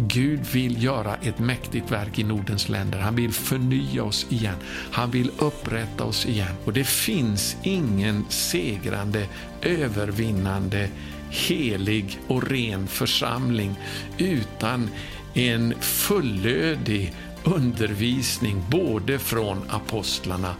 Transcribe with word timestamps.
Gud 0.00 0.46
vill 0.46 0.82
göra 0.82 1.14
ett 1.14 1.38
mäktigt 1.38 1.92
verk 1.92 2.18
i 2.18 2.24
Nordens 2.24 2.68
länder. 2.68 2.98
Han 2.98 3.16
vill 3.16 3.32
förnya 3.32 4.04
oss 4.04 4.26
igen. 4.28 4.56
Han 4.92 5.10
vill 5.10 5.30
upprätta 5.38 6.04
oss 6.04 6.26
igen. 6.26 6.54
Och 6.64 6.72
det 6.72 6.84
finns 6.84 7.56
ingen 7.62 8.24
segrande, 8.28 9.26
övervinnande, 9.62 10.88
helig 11.30 12.18
och 12.26 12.50
ren 12.50 12.86
församling 12.86 13.74
utan 14.18 14.90
en 15.34 15.74
fullödig 15.80 17.12
undervisning 17.44 18.64
både 18.70 19.18
från 19.18 19.62
apostlarna 19.68 20.54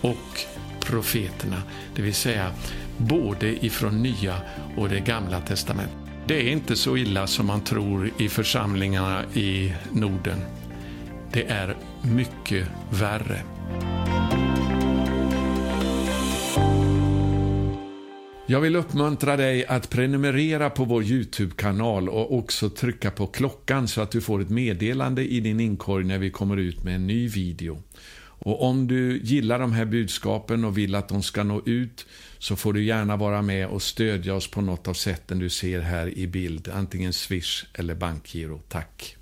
och 0.00 0.40
profeterna, 0.80 1.62
det 1.96 2.02
vill 2.02 2.14
säga 2.14 2.52
både 2.96 3.64
ifrån 3.66 4.02
Nya 4.02 4.36
och 4.76 4.88
det 4.88 5.00
Gamla 5.00 5.40
testamentet. 5.40 6.01
Det 6.26 6.34
är 6.34 6.52
inte 6.52 6.76
så 6.76 6.96
illa 6.96 7.26
som 7.26 7.46
man 7.46 7.60
tror 7.60 8.10
i 8.18 8.28
församlingarna 8.28 9.24
i 9.34 9.72
Norden. 9.92 10.38
Det 11.32 11.44
är 11.44 11.76
mycket 12.02 12.66
värre. 12.90 13.42
Jag 18.46 18.60
vill 18.60 18.76
uppmuntra 18.76 19.36
dig 19.36 19.66
att 19.66 19.90
prenumerera 19.90 20.70
på 20.70 20.84
vår 20.84 21.02
Youtube-kanal 21.02 22.08
och 22.08 22.38
också 22.38 22.70
trycka 22.70 23.10
på 23.10 23.26
klockan 23.26 23.88
så 23.88 24.00
att 24.00 24.10
du 24.10 24.20
får 24.20 24.40
ett 24.40 24.50
meddelande 24.50 25.24
i 25.24 25.40
din 25.40 25.60
inkorg 25.60 26.04
när 26.04 26.18
vi 26.18 26.30
kommer 26.30 26.56
ut 26.56 26.84
med 26.84 26.94
en 26.94 27.06
ny 27.06 27.28
video. 27.28 27.82
Och 28.44 28.62
om 28.62 28.86
du 28.86 29.20
gillar 29.22 29.58
de 29.58 29.72
här 29.72 29.84
budskapen 29.84 30.64
och 30.64 30.78
vill 30.78 30.94
att 30.94 31.08
de 31.08 31.22
ska 31.22 31.42
nå 31.42 31.62
ut 31.66 32.06
så 32.42 32.56
får 32.56 32.72
du 32.72 32.84
gärna 32.84 33.16
vara 33.16 33.42
med 33.42 33.66
och 33.66 33.82
stödja 33.82 34.34
oss 34.34 34.50
på 34.50 34.60
något 34.60 34.88
av 34.88 34.94
sätten 34.94 35.38
du 35.38 35.50
ser 35.50 35.80
här 35.80 36.18
i 36.18 36.26
bild, 36.26 36.68
antingen 36.74 37.12
Swish 37.12 37.64
eller 37.74 37.94
bankgiro. 37.94 38.60
Tack! 38.68 39.16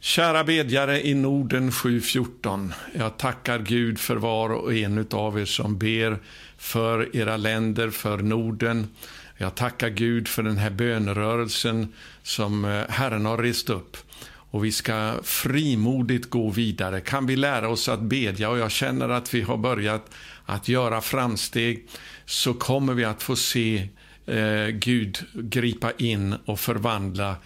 Kära 0.00 0.44
bedjare 0.44 1.06
i 1.06 1.14
Norden 1.14 1.72
714. 1.72 2.72
Jag 2.94 3.18
tackar 3.18 3.58
Gud 3.58 3.98
för 3.98 4.16
var 4.16 4.50
och 4.50 4.74
en 4.74 5.06
av 5.10 5.40
er 5.40 5.44
som 5.44 5.78
ber 5.78 6.18
för 6.56 7.16
era 7.16 7.36
länder, 7.36 7.90
för 7.90 8.18
Norden. 8.18 8.88
Jag 9.36 9.54
tackar 9.54 9.88
Gud 9.88 10.28
för 10.28 10.42
den 10.42 10.56
här 10.56 10.70
bönerörelsen 10.70 11.92
som 12.22 12.64
eh, 12.64 12.82
Herren 12.88 13.26
har 13.26 13.38
rest 13.38 13.70
upp. 13.70 13.96
Och 14.24 14.64
vi 14.64 14.72
ska 14.72 15.14
frimodigt 15.22 16.30
gå 16.30 16.50
vidare. 16.50 17.00
Kan 17.00 17.26
vi 17.26 17.36
lära 17.36 17.68
oss 17.68 17.88
att 17.88 18.00
bedja 18.00 18.50
och 18.50 18.58
jag 18.58 18.70
känner 18.70 19.08
att 19.08 19.34
vi 19.34 19.42
har 19.42 19.56
börjat 19.56 20.10
att 20.46 20.68
göra 20.68 21.00
framsteg 21.00 21.86
så 22.32 22.54
kommer 22.54 22.94
vi 22.94 23.04
att 23.04 23.22
få 23.22 23.36
se 23.36 23.88
eh, 24.26 24.66
Gud 24.66 25.18
gripa 25.32 25.92
in 25.92 26.34
och 26.44 26.60
förvandla 26.60 27.36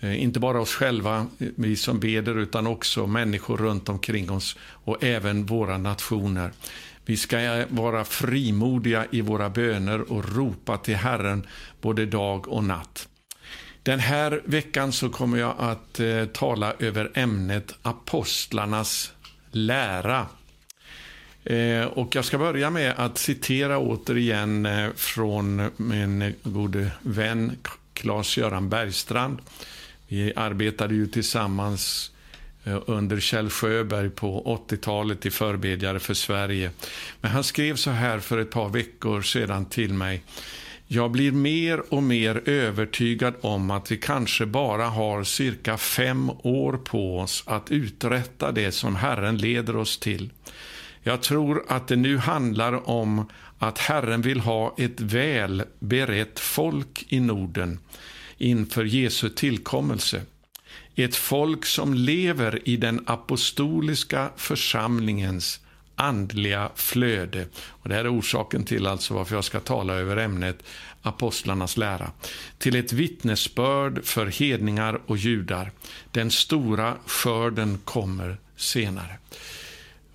eh, 0.00 0.22
inte 0.22 0.40
bara 0.40 0.60
oss 0.60 0.74
själva, 0.74 1.26
vi 1.38 1.76
som 1.76 2.00
beder, 2.00 2.38
utan 2.38 2.66
också 2.66 3.06
människor 3.06 3.56
runt 3.56 3.88
omkring 3.88 4.30
oss 4.30 4.56
och 4.60 5.04
även 5.04 5.46
våra 5.46 5.78
nationer. 5.78 6.52
Vi 7.04 7.16
ska 7.16 7.38
eh, 7.38 7.66
vara 7.68 8.04
frimodiga 8.04 9.06
i 9.10 9.20
våra 9.20 9.50
böner 9.50 10.12
och 10.12 10.36
ropa 10.36 10.78
till 10.78 10.96
Herren 10.96 11.46
både 11.80 12.06
dag 12.06 12.48
och 12.48 12.64
natt. 12.64 13.08
Den 13.82 14.00
här 14.00 14.42
veckan 14.44 14.92
så 14.92 15.08
kommer 15.08 15.38
jag 15.38 15.54
att 15.58 16.00
eh, 16.00 16.24
tala 16.24 16.72
över 16.78 17.10
ämnet 17.14 17.74
apostlarnas 17.82 19.12
lära. 19.50 20.26
Eh, 21.46 21.84
och 21.84 22.14
jag 22.14 22.24
ska 22.24 22.38
börja 22.38 22.70
med 22.70 22.94
att 22.96 23.18
citera 23.18 23.78
återigen 23.78 24.66
eh, 24.66 24.88
från 24.96 25.70
min 25.76 26.34
gode 26.42 26.90
vän 27.02 27.56
Claes-Göran 27.94 28.68
Bergstrand. 28.68 29.38
Vi 30.08 30.32
arbetade 30.36 30.94
ju 30.94 31.06
tillsammans 31.06 32.10
eh, 32.64 32.78
under 32.86 33.20
Kjell 33.20 33.50
Sjöberg 33.50 34.10
på 34.10 34.58
80-talet 34.68 35.26
i 35.26 35.30
Förbedjare 35.30 35.98
för 35.98 36.14
Sverige. 36.14 36.70
Men 37.20 37.30
han 37.30 37.44
skrev 37.44 37.76
så 37.76 37.90
här 37.90 38.18
för 38.18 38.38
ett 38.38 38.50
par 38.50 38.68
veckor 38.68 39.22
sedan 39.22 39.64
till 39.64 39.92
mig. 39.92 40.22
Jag 40.86 41.10
blir 41.10 41.32
mer 41.32 41.94
och 41.94 42.02
mer 42.02 42.42
övertygad 42.48 43.34
om 43.40 43.70
att 43.70 43.92
vi 43.92 43.96
kanske 43.96 44.46
bara 44.46 44.86
har 44.86 45.24
cirka 45.24 45.78
fem 45.78 46.30
år 46.30 46.72
på 46.84 47.18
oss 47.18 47.44
att 47.46 47.70
uträtta 47.70 48.52
det 48.52 48.72
som 48.72 48.96
Herren 48.96 49.38
leder 49.38 49.76
oss 49.76 49.98
till. 49.98 50.30
Jag 51.06 51.22
tror 51.22 51.64
att 51.68 51.88
det 51.88 51.96
nu 51.96 52.18
handlar 52.18 52.90
om 52.90 53.28
att 53.58 53.78
Herren 53.78 54.22
vill 54.22 54.40
ha 54.40 54.74
ett 54.78 55.00
väl 55.00 55.64
berett 55.78 56.40
folk 56.40 57.04
i 57.08 57.20
Norden 57.20 57.78
inför 58.38 58.84
Jesu 58.84 59.28
tillkommelse. 59.28 60.22
Ett 60.94 61.16
folk 61.16 61.66
som 61.66 61.94
lever 61.94 62.68
i 62.68 62.76
den 62.76 63.04
apostoliska 63.06 64.30
församlingens 64.36 65.60
andliga 65.94 66.70
flöde. 66.74 67.46
Och 67.68 67.88
det 67.88 67.94
här 67.94 68.04
är 68.04 68.18
orsaken 68.18 68.64
till 68.64 68.86
alltså 68.86 69.14
varför 69.14 69.34
jag 69.34 69.44
ska 69.44 69.60
tala 69.60 69.94
över 69.94 70.16
ämnet 70.16 70.62
apostlarnas 71.02 71.76
lära. 71.76 72.10
Till 72.58 72.76
ett 72.76 72.92
vittnesbörd 72.92 74.04
för 74.04 74.26
hedningar 74.26 75.00
och 75.06 75.16
judar. 75.16 75.70
Den 76.12 76.30
stora 76.30 76.94
skörden 77.06 77.78
kommer 77.84 78.36
senare. 78.56 79.18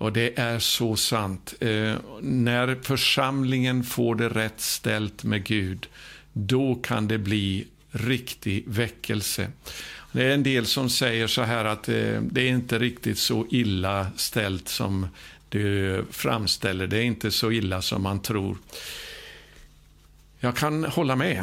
Och 0.02 0.12
det 0.12 0.38
är 0.38 0.58
så 0.58 0.96
sant. 0.96 1.54
Eh, 1.60 1.94
när 2.20 2.82
församlingen 2.82 3.84
får 3.84 4.14
det 4.14 4.28
rätt 4.28 4.60
ställt 4.60 5.24
med 5.24 5.44
Gud, 5.44 5.88
då 6.32 6.74
kan 6.74 7.08
det 7.08 7.18
bli 7.18 7.66
riktig 7.90 8.64
väckelse. 8.66 9.48
Det 10.12 10.24
är 10.24 10.34
en 10.34 10.42
del 10.42 10.66
som 10.66 10.90
säger 10.90 11.26
så 11.26 11.42
här 11.42 11.64
att 11.64 11.88
eh, 11.88 12.20
det 12.22 12.40
är 12.40 12.48
inte 12.48 12.78
riktigt 12.78 13.18
så 13.18 13.46
illa 13.50 14.06
ställt 14.16 14.68
som 14.68 15.06
du 15.48 16.04
framställer. 16.10 16.86
Det 16.86 16.98
är 16.98 17.04
inte 17.04 17.30
så 17.30 17.52
illa 17.52 17.82
som 17.82 18.02
man 18.02 18.22
tror. 18.22 18.56
Jag 20.40 20.56
kan 20.56 20.84
hålla 20.84 21.16
med. 21.16 21.38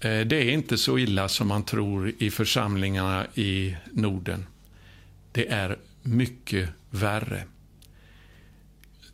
Eh, 0.00 0.20
det 0.20 0.36
är 0.36 0.50
inte 0.50 0.78
så 0.78 0.98
illa 0.98 1.28
som 1.28 1.48
man 1.48 1.64
tror 1.64 2.12
i 2.18 2.30
församlingarna 2.30 3.26
i 3.34 3.76
Norden. 3.90 4.46
Det 5.32 5.48
är 5.48 5.76
mycket 6.02 6.68
värre. 6.90 7.44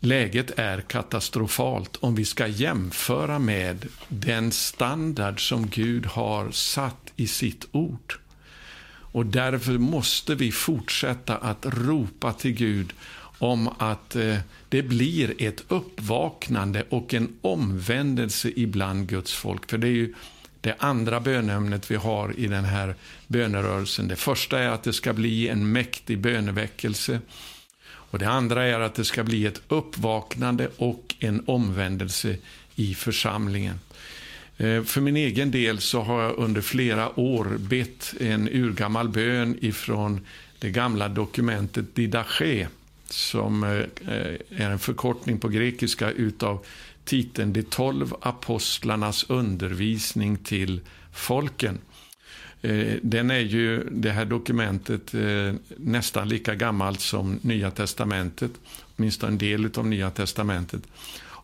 Läget 0.00 0.58
är 0.58 0.80
katastrofalt 0.80 1.96
om 2.00 2.14
vi 2.14 2.24
ska 2.24 2.46
jämföra 2.46 3.38
med 3.38 3.86
den 4.08 4.52
standard 4.52 5.48
som 5.48 5.68
Gud 5.68 6.06
har 6.06 6.50
satt 6.50 7.12
i 7.16 7.26
sitt 7.26 7.66
ord. 7.72 8.14
Och 9.12 9.26
därför 9.26 9.72
måste 9.72 10.34
vi 10.34 10.52
fortsätta 10.52 11.36
att 11.36 11.66
ropa 11.66 12.32
till 12.32 12.52
Gud 12.52 12.92
om 13.38 13.68
att 13.78 14.16
eh, 14.16 14.36
det 14.68 14.82
blir 14.82 15.34
ett 15.42 15.64
uppvaknande 15.68 16.84
och 16.88 17.14
en 17.14 17.36
omvändelse 17.40 18.52
ibland 18.56 19.08
Guds 19.08 19.34
folk. 19.34 19.70
För 19.70 19.78
det 19.78 19.88
är 19.88 19.92
ju 19.92 20.14
det 20.60 20.74
andra 20.78 21.20
bönämnet 21.20 21.90
vi 21.90 21.96
har 21.96 22.38
i 22.38 22.46
den 22.46 22.64
här 22.64 22.94
bönerörelsen. 23.26 24.08
Det 24.08 24.16
första 24.16 24.58
är 24.58 24.68
att 24.68 24.82
det 24.82 24.92
ska 24.92 25.12
bli 25.12 25.48
en 25.48 25.72
mäktig 25.72 26.18
böneväckelse. 26.18 27.20
Och 28.10 28.18
Det 28.18 28.28
andra 28.28 28.64
är 28.64 28.80
att 28.80 28.94
det 28.94 29.04
ska 29.04 29.24
bli 29.24 29.46
ett 29.46 29.62
uppvaknande 29.68 30.68
och 30.76 31.14
en 31.18 31.42
omvändelse 31.46 32.36
i 32.74 32.94
församlingen. 32.94 33.80
Eh, 34.56 34.82
för 34.82 35.00
min 35.00 35.16
egen 35.16 35.50
del 35.50 35.80
så 35.80 36.00
har 36.00 36.22
jag 36.22 36.38
under 36.38 36.60
flera 36.60 37.20
år 37.20 37.44
bett 37.58 38.14
en 38.20 38.48
urgammal 38.48 39.08
bön 39.08 39.58
ifrån 39.60 40.26
det 40.58 40.70
gamla 40.70 41.08
dokumentet 41.08 41.94
Didache 41.94 42.68
som 43.10 43.64
eh, 43.64 43.70
är 44.62 44.70
en 44.70 44.78
förkortning 44.78 45.38
på 45.38 45.48
grekiska 45.48 46.10
utav 46.10 46.64
titeln 47.04 47.52
De 47.52 47.62
tolv 47.62 48.14
apostlarnas 48.20 49.24
undervisning 49.28 50.36
till 50.36 50.80
folken. 51.12 51.78
Eh, 52.62 52.96
den 53.02 53.30
är 53.30 53.38
ju, 53.38 53.84
det 53.90 54.10
här 54.10 54.24
dokumentet, 54.24 55.14
eh, 55.14 55.54
nästan 55.76 56.28
lika 56.28 56.54
gammalt 56.54 57.00
som 57.00 57.38
Nya 57.42 57.70
Testamentet, 57.70 58.50
åtminstone 58.96 59.32
en 59.32 59.38
del 59.38 59.70
av 59.76 59.86
Nya 59.86 60.10
Testamentet. 60.10 60.82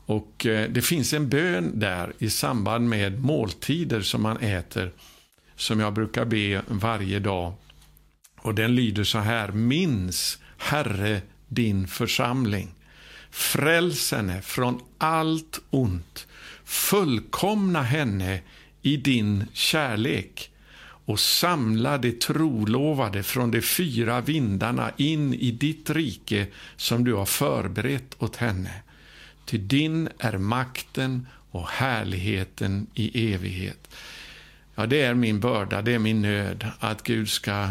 Och 0.07 0.47
eh, 0.47 0.71
det 0.71 0.83
finns 0.83 1.13
en 1.13 1.29
bön 1.29 1.79
där 1.79 2.13
i 2.19 2.31
samband 2.31 2.89
med 2.89 3.21
måltider 3.21 4.01
som 4.01 4.23
man 4.23 4.37
äter, 4.37 4.91
som 5.57 5.81
jag 5.81 5.95
brukar 5.95 6.25
be 6.25 6.63
varje 6.69 7.19
dag. 7.19 7.53
Och 8.41 8.55
den 8.55 8.75
lyder 8.75 9.05
så 9.05 9.19
här, 9.19 9.53
minns 9.53 10.39
Herre 10.59 11.21
din 11.49 11.89
församling. 11.89 12.69
Fräls 13.31 14.13
henne 14.13 14.43
från 14.43 14.81
allt 14.99 15.61
ont. 15.71 16.27
Fullkomna 16.65 17.83
henne 17.83 18.41
i 18.83 18.97
din 18.97 19.45
kärlek 19.53 20.51
och 21.05 21.21
samla 21.21 21.99
de 21.99 22.13
trolovade 22.13 23.23
från 23.23 23.51
de 23.51 23.63
fyra 23.63 24.21
vindarna 24.21 24.91
in 24.97 25.35
i 25.35 25.51
ditt 25.51 25.91
rike 25.91 26.47
som 26.77 27.05
du 27.05 27.15
har 27.15 27.27
förberett 27.27 28.15
åt 28.19 28.37
henne. 28.37 28.83
Till 29.45 29.69
din 29.69 30.09
är 30.19 30.39
makten 30.39 31.27
och 31.51 31.69
härligheten 31.69 32.87
i 32.95 33.35
evighet. 33.35 33.95
Ja, 34.75 34.87
det 34.87 35.03
är 35.03 35.15
min 35.15 35.41
börda, 35.41 35.83
det 35.83 35.95
är 35.95 35.99
min 35.99 36.23
nöd 36.23 36.71
att 36.79 37.03
Gud 37.03 37.29
ska 37.29 37.69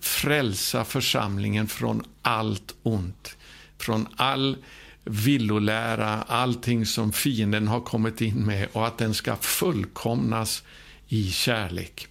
frälsa 0.00 0.84
församlingen 0.84 1.68
från 1.68 2.04
allt 2.22 2.74
ont, 2.82 3.36
från 3.78 4.08
all 4.16 4.56
villolära, 5.04 6.22
allting 6.22 6.86
som 6.86 7.12
fienden 7.12 7.68
har 7.68 7.80
kommit 7.80 8.20
in 8.20 8.46
med 8.46 8.68
och 8.72 8.86
att 8.86 8.98
den 8.98 9.14
ska 9.14 9.36
fullkomnas 9.36 10.62
i 11.08 11.30
kärlek. 11.30 12.08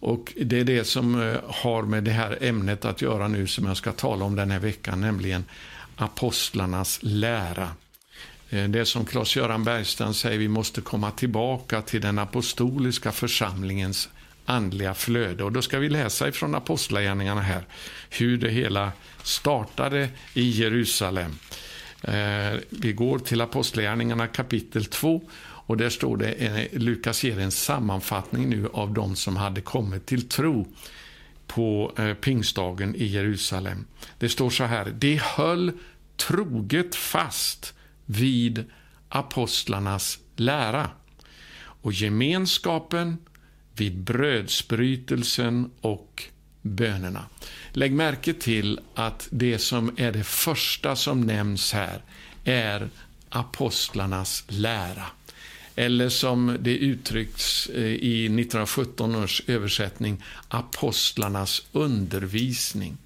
Och 0.00 0.32
Det 0.36 0.60
är 0.60 0.64
det 0.64 0.84
som 0.84 1.22
eh, 1.22 1.36
har 1.46 1.82
med 1.82 2.04
det 2.04 2.10
här 2.10 2.38
ämnet 2.40 2.84
att 2.84 3.02
göra 3.02 3.28
nu 3.28 3.46
som 3.46 3.66
jag 3.66 3.76
ska 3.76 3.92
tala 3.92 4.24
om 4.24 4.36
den 4.36 4.50
här 4.50 4.58
veckan, 4.58 5.00
nämligen 5.00 5.44
apostlarnas 5.96 6.98
lära. 7.02 7.68
Eh, 8.50 8.64
det 8.64 8.86
som 8.86 9.04
Claes-Göran 9.04 9.64
Bergstrand 9.64 10.16
säger, 10.16 10.38
vi 10.38 10.48
måste 10.48 10.80
komma 10.80 11.10
tillbaka 11.10 11.82
till 11.82 12.00
den 12.00 12.18
apostoliska 12.18 13.12
församlingens 13.12 14.08
andliga 14.46 14.94
flöde. 14.94 15.44
Och 15.44 15.52
då 15.52 15.62
ska 15.62 15.78
vi 15.78 15.88
läsa 15.88 16.28
ifrån 16.28 16.54
Apostlagärningarna 16.54 17.40
här, 17.40 17.64
hur 18.10 18.38
det 18.38 18.50
hela 18.50 18.92
startade 19.22 20.08
i 20.34 20.50
Jerusalem. 20.50 21.38
Eh, 22.02 22.58
vi 22.70 22.92
går 22.92 23.18
till 23.18 23.40
Apostlagärningarna 23.40 24.26
kapitel 24.26 24.84
2 24.84 25.22
och 25.70 25.76
där 25.76 25.90
står 25.90 26.16
det, 26.16 26.68
Lukas 26.72 27.24
ger 27.24 27.38
en 27.38 27.50
sammanfattning 27.50 28.48
nu 28.48 28.68
av 28.72 28.94
de 28.94 29.16
som 29.16 29.36
hade 29.36 29.60
kommit 29.60 30.06
till 30.06 30.28
tro 30.28 30.66
på 31.46 31.92
eh, 31.98 32.14
pingstdagen 32.14 32.94
i 32.94 33.04
Jerusalem. 33.04 33.86
Det 34.18 34.28
står 34.28 34.50
så 34.50 34.64
här, 34.64 34.94
de 34.98 35.20
höll 35.22 35.72
troget 36.16 36.94
fast 36.94 37.74
vid 38.06 38.64
apostlarnas 39.08 40.18
lära 40.36 40.90
och 41.56 41.92
gemenskapen 41.92 43.18
vid 43.76 43.98
brödsbrytelsen 43.98 45.70
och 45.80 46.24
bönerna. 46.62 47.24
Lägg 47.72 47.92
märke 47.92 48.32
till 48.32 48.80
att 48.94 49.28
det 49.30 49.58
som 49.58 49.94
är 49.96 50.12
det 50.12 50.24
första 50.24 50.96
som 50.96 51.20
nämns 51.20 51.72
här 51.72 52.02
är 52.44 52.88
apostlarnas 53.28 54.44
lära. 54.48 55.06
Eller 55.76 56.08
som 56.08 56.56
det 56.60 56.76
uttrycks 56.76 57.66
eh, 57.66 57.84
i 57.84 58.24
1917 58.24 59.14
års 59.14 59.42
översättning, 59.46 60.22
apostlarnas 60.48 61.62
undervisning. 61.72 62.96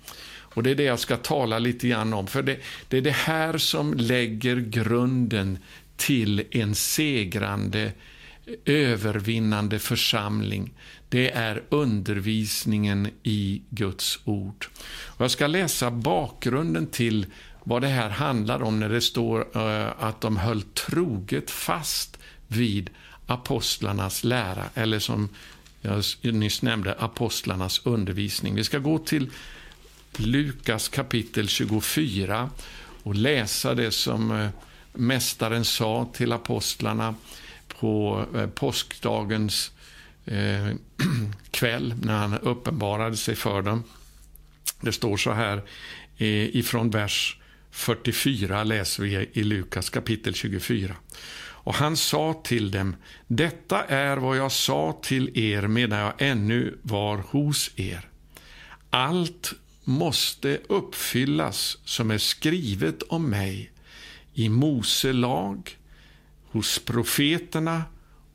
Och 0.55 0.63
Det 0.63 0.71
är 0.71 0.75
det 0.75 0.83
jag 0.83 0.99
ska 0.99 1.17
tala 1.17 1.59
lite 1.59 1.89
grann 1.89 2.15
om, 2.15 2.27
för 2.27 2.43
det, 2.43 2.59
det 2.89 2.97
är 2.97 3.03
det 3.03 3.11
här 3.11 3.59
som 3.59 3.95
lägger 3.95 4.57
grunden 4.57 5.59
till 5.97 6.45
en 6.51 6.75
segrande, 6.75 7.93
övervinnande 8.65 9.79
församling. 9.79 10.73
Det 11.09 11.31
är 11.31 11.63
undervisningen 11.69 13.09
i 13.23 13.63
Guds 13.71 14.19
ord. 14.25 14.67
Och 15.07 15.21
jag 15.21 15.31
ska 15.31 15.47
läsa 15.47 15.91
bakgrunden 15.91 16.87
till 16.87 17.27
vad 17.65 17.83
det 17.83 17.89
här 17.89 18.11
handlar 18.11 18.63
om 18.63 18.81
när 18.81 18.89
det 18.89 19.01
står 19.01 19.57
eh, 19.57 19.93
att 19.99 20.21
de 20.21 20.37
höll 20.37 20.63
troget 20.63 21.51
fast 21.51 22.19
vid 22.49 22.91
apostlarnas 23.27 24.25
lära, 24.25 24.65
eller 24.75 24.99
som 24.99 25.29
jag 25.81 26.05
nyss 26.23 26.63
nämnde, 26.63 26.95
apostlarnas 26.95 27.81
undervisning. 27.85 28.55
Vi 28.55 28.65
ska 28.65 28.79
gå 28.79 28.99
till 28.99 29.31
Lukas 30.17 30.89
kapitel 30.89 31.49
24 31.49 32.51
och 33.03 33.15
läsa 33.15 33.75
det 33.75 33.91
som 33.91 34.33
eh, 34.33 34.49
Mästaren 34.93 35.65
sa 35.65 36.11
till 36.13 36.33
apostlarna 36.33 37.15
på 37.69 38.25
eh, 38.35 38.47
påskdagens 38.47 39.73
eh, 40.25 40.69
kväll 41.51 41.95
när 42.03 42.19
han 42.19 42.39
uppenbarade 42.39 43.17
sig 43.17 43.37
för 43.37 43.63
dem. 43.63 43.83
Det 44.81 44.93
står 44.93 45.17
så 45.17 45.33
här 45.33 45.63
ifrån 46.53 46.91
vers 46.91 47.39
44 47.71 48.65
läser 48.65 49.03
vi 49.03 49.29
i 49.33 49.45
Lukas 49.45 49.91
kapitel 49.91 50.35
24. 50.35 50.97
Och 51.65 51.75
han 51.75 51.97
sa 51.97 52.41
till 52.45 52.71
dem, 52.71 52.97
detta 53.27 53.85
är 53.85 54.17
vad 54.17 54.37
jag 54.37 54.53
sa 54.53 54.99
till 55.03 55.39
er 55.39 55.63
medan 55.63 55.99
jag 55.99 56.13
ännu 56.19 56.79
var 56.83 57.19
hos 57.19 57.71
er. 57.77 58.09
Allt 58.91 59.53
måste 59.85 60.59
uppfyllas 60.69 61.79
som 61.85 62.11
är 62.11 62.19
skrivet 62.19 63.03
om 63.03 63.31
mig 63.31 63.71
i 64.35 64.49
Mose 64.49 65.13
lag, 65.13 65.79
hos 66.51 66.79
profeterna 66.79 67.83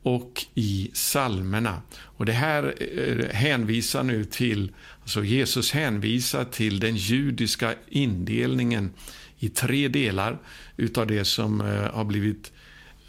och 0.02 0.46
i 0.54 0.90
salmerna. 0.92 1.82
Och 1.98 2.26
Det 2.26 2.32
här 2.32 2.74
eh, 2.96 3.34
hänvisar 3.34 4.02
nu 4.02 4.24
till, 4.24 4.72
alltså 5.02 5.24
Jesus 5.24 5.72
hänvisar 5.72 6.44
till 6.44 6.80
den 6.80 6.96
judiska 6.96 7.74
indelningen 7.88 8.92
i 9.38 9.48
tre 9.48 9.88
delar 9.88 10.38
utav 10.76 11.06
det 11.06 11.24
som 11.24 11.60
eh, 11.60 11.94
har 11.94 12.04
blivit 12.04 12.46
eh, 12.46 12.59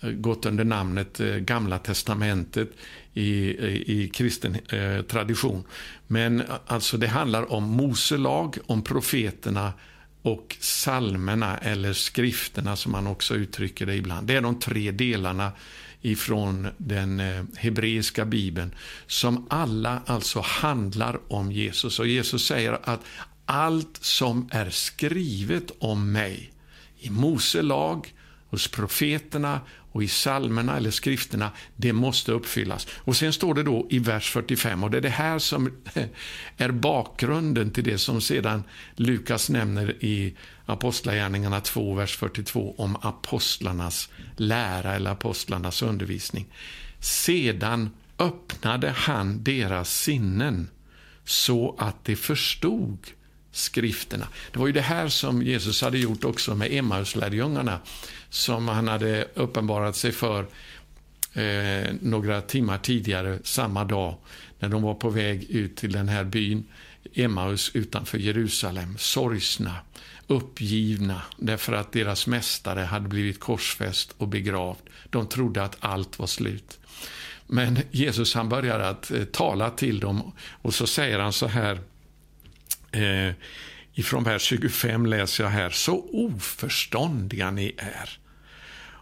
gått 0.02 0.46
under 0.46 0.64
namnet 0.64 1.20
eh, 1.20 1.36
Gamla 1.36 1.78
testamentet 1.78 2.70
i, 3.14 3.24
i, 3.24 4.04
i 4.04 4.10
kristen 4.10 4.58
eh, 4.70 5.02
tradition. 5.02 5.64
Men 6.08 6.42
eh, 6.42 6.46
alltså 6.66 6.98
det 6.98 7.08
handlar 7.08 7.52
om 7.52 7.64
Mose 7.64 8.18
lag, 8.18 8.58
om 8.66 8.82
profeterna 8.84 9.74
och 10.22 10.58
salmerna 10.60 11.58
eller 11.58 11.94
skrifterna 11.94 12.76
som 12.76 12.92
man 12.92 13.08
också 13.08 13.36
uttrycker 13.36 13.86
det 13.86 13.96
ibland. 13.96 14.28
Det 14.28 14.36
är 14.36 14.42
de 14.42 14.60
tre 14.60 14.92
delarna 14.92 15.52
ifrån 16.02 16.68
den 16.78 17.20
eh, 17.20 17.44
hebreiska 17.58 18.26
bibeln 18.26 18.76
som 19.08 19.48
alla 19.50 20.02
alltså 20.06 20.40
handlar 20.40 21.20
om 21.34 21.52
Jesus. 21.52 22.00
Och 22.00 22.08
Jesus 22.08 22.46
säger 22.46 22.80
att 22.84 23.02
allt 23.46 23.98
som 24.02 24.50
är 24.52 24.70
skrivet 24.70 25.72
om 25.80 26.12
mig 26.12 26.54
i 27.00 27.10
Mose 27.10 27.62
lag, 27.62 28.14
hos 28.52 28.68
profeterna 28.68 29.62
och 29.92 30.04
i 30.04 30.08
salmerna 30.08 30.78
eller 30.78 30.92
skrifterna, 30.92 31.52
det 31.76 31.94
måste 31.94 32.32
uppfyllas. 32.32 32.88
Och 32.98 33.16
Sen 33.16 33.34
står 33.34 33.54
det 33.54 33.64
då 33.64 33.88
i 33.90 34.00
vers 34.00 34.30
45, 34.32 34.84
och 34.84 34.92
det 34.92 34.98
är 34.98 35.02
det 35.02 35.10
här 35.10 35.40
som 35.40 35.72
är 36.58 36.72
bakgrunden 36.72 37.72
till 37.72 37.84
det 37.84 37.98
som 37.98 38.22
sedan 38.22 38.64
Lukas 38.96 39.50
nämner 39.50 40.04
i 40.04 40.36
Apostlagärningarna 40.66 41.62
2, 41.62 41.94
vers 41.94 42.18
42 42.18 42.76
om 42.78 42.96
apostlarnas 42.96 44.10
lära 44.36 44.96
eller 44.96 45.12
apostlarnas 45.12 45.82
undervisning. 45.82 46.48
Sedan 47.00 47.90
öppnade 48.20 48.90
han 48.90 49.44
deras 49.44 49.94
sinnen 49.94 50.70
så 51.26 51.76
att 51.80 52.06
de 52.06 52.16
förstod 52.16 53.08
skrifterna. 53.52 54.28
Det 54.52 54.60
var 54.60 54.68
ju 54.68 54.74
det 54.74 54.82
här 54.82 55.08
som 55.08 55.44
Jesus 55.44 55.82
hade 55.82 55.98
gjort 55.98 56.24
också 56.24 56.56
med 56.56 56.72
Emmauslärjungarna 56.72 57.80
som 58.30 58.68
han 58.68 58.88
hade 58.88 59.28
uppenbarat 59.34 59.96
sig 59.96 60.12
för 60.12 60.46
eh, 61.34 61.94
några 62.02 62.42
timmar 62.42 62.78
tidigare 62.78 63.40
samma 63.44 63.84
dag 63.84 64.18
när 64.60 64.70
de 64.70 64.82
var 64.82 64.94
på 64.94 65.10
väg 65.10 65.50
ut 65.50 65.76
till 65.76 65.92
den 65.92 66.10
här 66.10 66.24
byn 66.24 66.64
Emmaus 67.14 67.72
utanför 67.74 68.18
Jerusalem, 68.18 68.96
sorgsna, 68.98 69.76
uppgivna 70.28 71.22
därför 71.38 71.74
att 71.74 71.92
deras 71.92 72.28
mästare 72.28 72.80
hade 72.80 73.08
blivit 73.08 73.40
korsfäst 73.40 74.16
och 74.18 74.28
begravd. 74.28 74.80
De 75.10 75.28
trodde 75.28 75.64
att 75.64 75.78
allt 75.80 76.20
var 76.20 76.28
slut. 76.28 76.80
Men 77.48 77.80
Jesus 77.92 78.34
han 78.34 78.50
börjar 78.50 78.80
att 78.80 79.12
eh, 79.12 79.24
tala 79.24 79.70
till 79.70 80.00
dem 80.00 80.32
och 80.62 80.74
så 80.74 80.88
säger 80.88 81.20
han 81.20 81.34
så 81.34 81.48
här 81.48 81.80
eh, 82.92 83.34
ifrån 83.94 84.24
vers 84.24 84.42
25 84.42 85.06
läser 85.06 85.44
jag 85.44 85.52
här. 85.52 85.70
Så 85.70 86.06
oförståndiga 86.12 87.52
ni 87.52 87.76
är 87.78 88.20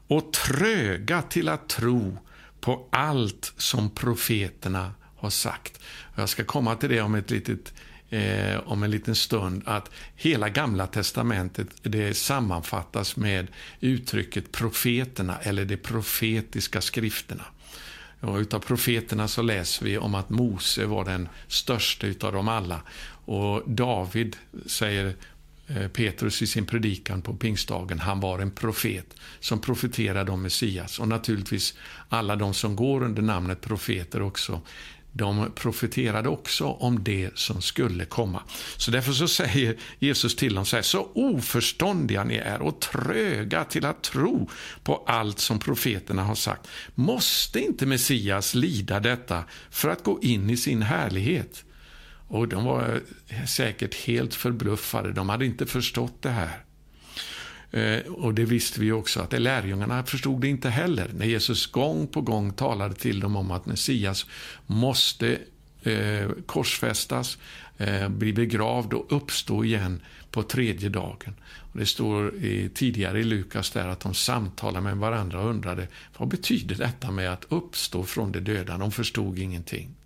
och 0.10 0.34
tröga 0.34 1.22
till 1.22 1.50
att 1.50 1.70
tro 1.70 2.18
på 2.62 2.88
allt 2.92 3.54
som 3.58 3.90
profeterna 3.90 4.94
har 5.18 5.30
sagt. 5.30 5.80
Jag 6.16 6.30
ska 6.30 6.44
komma 6.44 6.76
till 6.76 6.90
det 6.90 7.02
om, 7.02 7.16
ett 7.16 7.32
litet, 7.32 7.74
eh, 8.10 8.58
om 8.66 8.84
en 8.84 8.92
liten 8.92 9.16
stund, 9.16 9.64
att 9.66 9.92
hela 10.16 10.50
Gamla 10.50 10.88
testamentet 10.88 11.68
det 11.82 12.14
sammanfattas 12.14 13.16
med 13.16 13.48
uttrycket 13.80 14.52
profeterna 14.52 15.38
eller 15.38 15.66
de 15.66 15.78
profetiska 15.78 16.82
skrifterna. 16.82 17.46
Och 18.20 18.36
utav 18.36 18.60
profeterna 18.60 19.28
så 19.28 19.42
läser 19.42 19.86
vi 19.86 19.98
om 19.98 20.16
att 20.16 20.30
Mose 20.30 20.86
var 20.86 21.06
den 21.06 21.30
största 21.48 22.08
utav 22.08 22.34
dem 22.34 22.48
alla. 22.48 22.82
Och 23.30 23.64
David, 23.66 24.36
säger 24.66 25.16
eh, 25.68 25.88
Petrus 25.88 26.42
i 26.42 26.48
sin 26.48 26.66
predikan 26.66 27.22
på 27.22 27.34
pingstdagen, 27.34 28.00
han 28.00 28.20
var 28.20 28.40
en 28.40 28.52
profet 28.52 29.16
som 29.40 29.62
profeterade 29.62 30.32
om 30.32 30.42
Messias. 30.42 31.00
Och 31.00 31.08
naturligtvis 31.08 31.74
alla 32.10 32.36
de 32.36 32.54
som 32.54 32.76
går 32.76 33.04
under 33.04 33.22
namnet 33.22 33.62
profeter 33.62 34.22
också, 34.22 34.62
de 35.12 35.52
profeterade 35.56 36.30
också 36.30 36.66
om 36.66 37.04
det 37.04 37.30
som 37.36 37.62
skulle 37.62 38.06
komma. 38.06 38.44
Så 38.78 38.92
därför 38.92 39.12
så 39.12 39.28
säger 39.28 39.78
Jesus 40.00 40.36
till 40.36 40.56
dem 40.56 40.66
så 40.66 40.76
här, 40.76 40.84
så 40.84 41.12
oförståndiga 41.14 42.24
ni 42.24 42.36
är 42.36 42.62
och 42.62 42.82
tröga 42.82 43.64
till 43.64 43.86
att 43.86 44.04
tro 44.04 44.50
på 44.84 45.04
allt 45.08 45.40
som 45.40 45.60
profeterna 45.60 46.24
har 46.24 46.36
sagt. 46.36 46.68
Måste 46.96 47.60
inte 47.60 47.86
Messias 47.86 48.56
lida 48.56 49.00
detta 49.00 49.44
för 49.70 49.90
att 49.90 50.04
gå 50.04 50.20
in 50.22 50.50
i 50.50 50.58
sin 50.58 50.82
härlighet? 50.82 51.66
Och 52.30 52.48
de 52.48 52.64
var 52.64 53.02
säkert 53.48 53.96
helt 53.96 54.36
förbluffade. 54.36 55.12
De 55.12 55.30
hade 55.30 55.46
inte 55.46 55.66
förstått 55.66 56.22
det 56.22 56.30
här. 56.30 56.64
Eh, 57.72 58.12
och 58.12 58.34
det 58.34 58.46
visste 58.46 58.80
vi 58.80 58.92
också 58.92 59.20
att 59.20 59.42
lärjungarna 59.42 60.04
förstod 60.04 60.42
det 60.42 60.48
inte 60.48 60.70
heller. 60.70 61.10
När 61.14 61.26
Jesus 61.26 61.68
gång 61.68 62.08
på 62.08 62.22
gång 62.22 62.54
talade 62.54 62.96
till 62.96 63.20
dem 63.20 63.36
om 63.36 63.52
att 63.52 63.66
Messias 63.66 64.26
måste 64.66 65.38
eh, 65.84 66.30
korsfästas, 66.46 67.38
eh, 67.78 68.10
bli 68.10 68.34
begravd 68.34 68.94
och 68.94 69.14
uppstå 69.14 69.64
igen 69.64 70.02
på 70.32 70.44
tredje 70.44 70.90
dagen. 70.90 71.36
Och 71.72 71.80
det 71.80 71.86
står 71.86 72.36
i, 72.36 72.70
tidigare 72.74 73.20
i 73.20 73.24
Lukas 73.24 73.72
där 73.72 73.88
att 73.88 74.00
de 74.00 74.14
samtalade 74.14 74.84
med 74.84 74.98
varandra 74.98 75.42
och 75.42 75.50
undrade 75.50 75.88
vad 76.18 76.30
betyder 76.30 76.76
detta 76.76 77.12
med 77.12 77.34
att 77.34 77.46
uppstå 77.50 78.04
från 78.04 78.32
de 78.32 78.40
döda? 78.40 78.78
De 78.78 78.92
förstod 78.92 79.40
ingenting. 79.40 79.99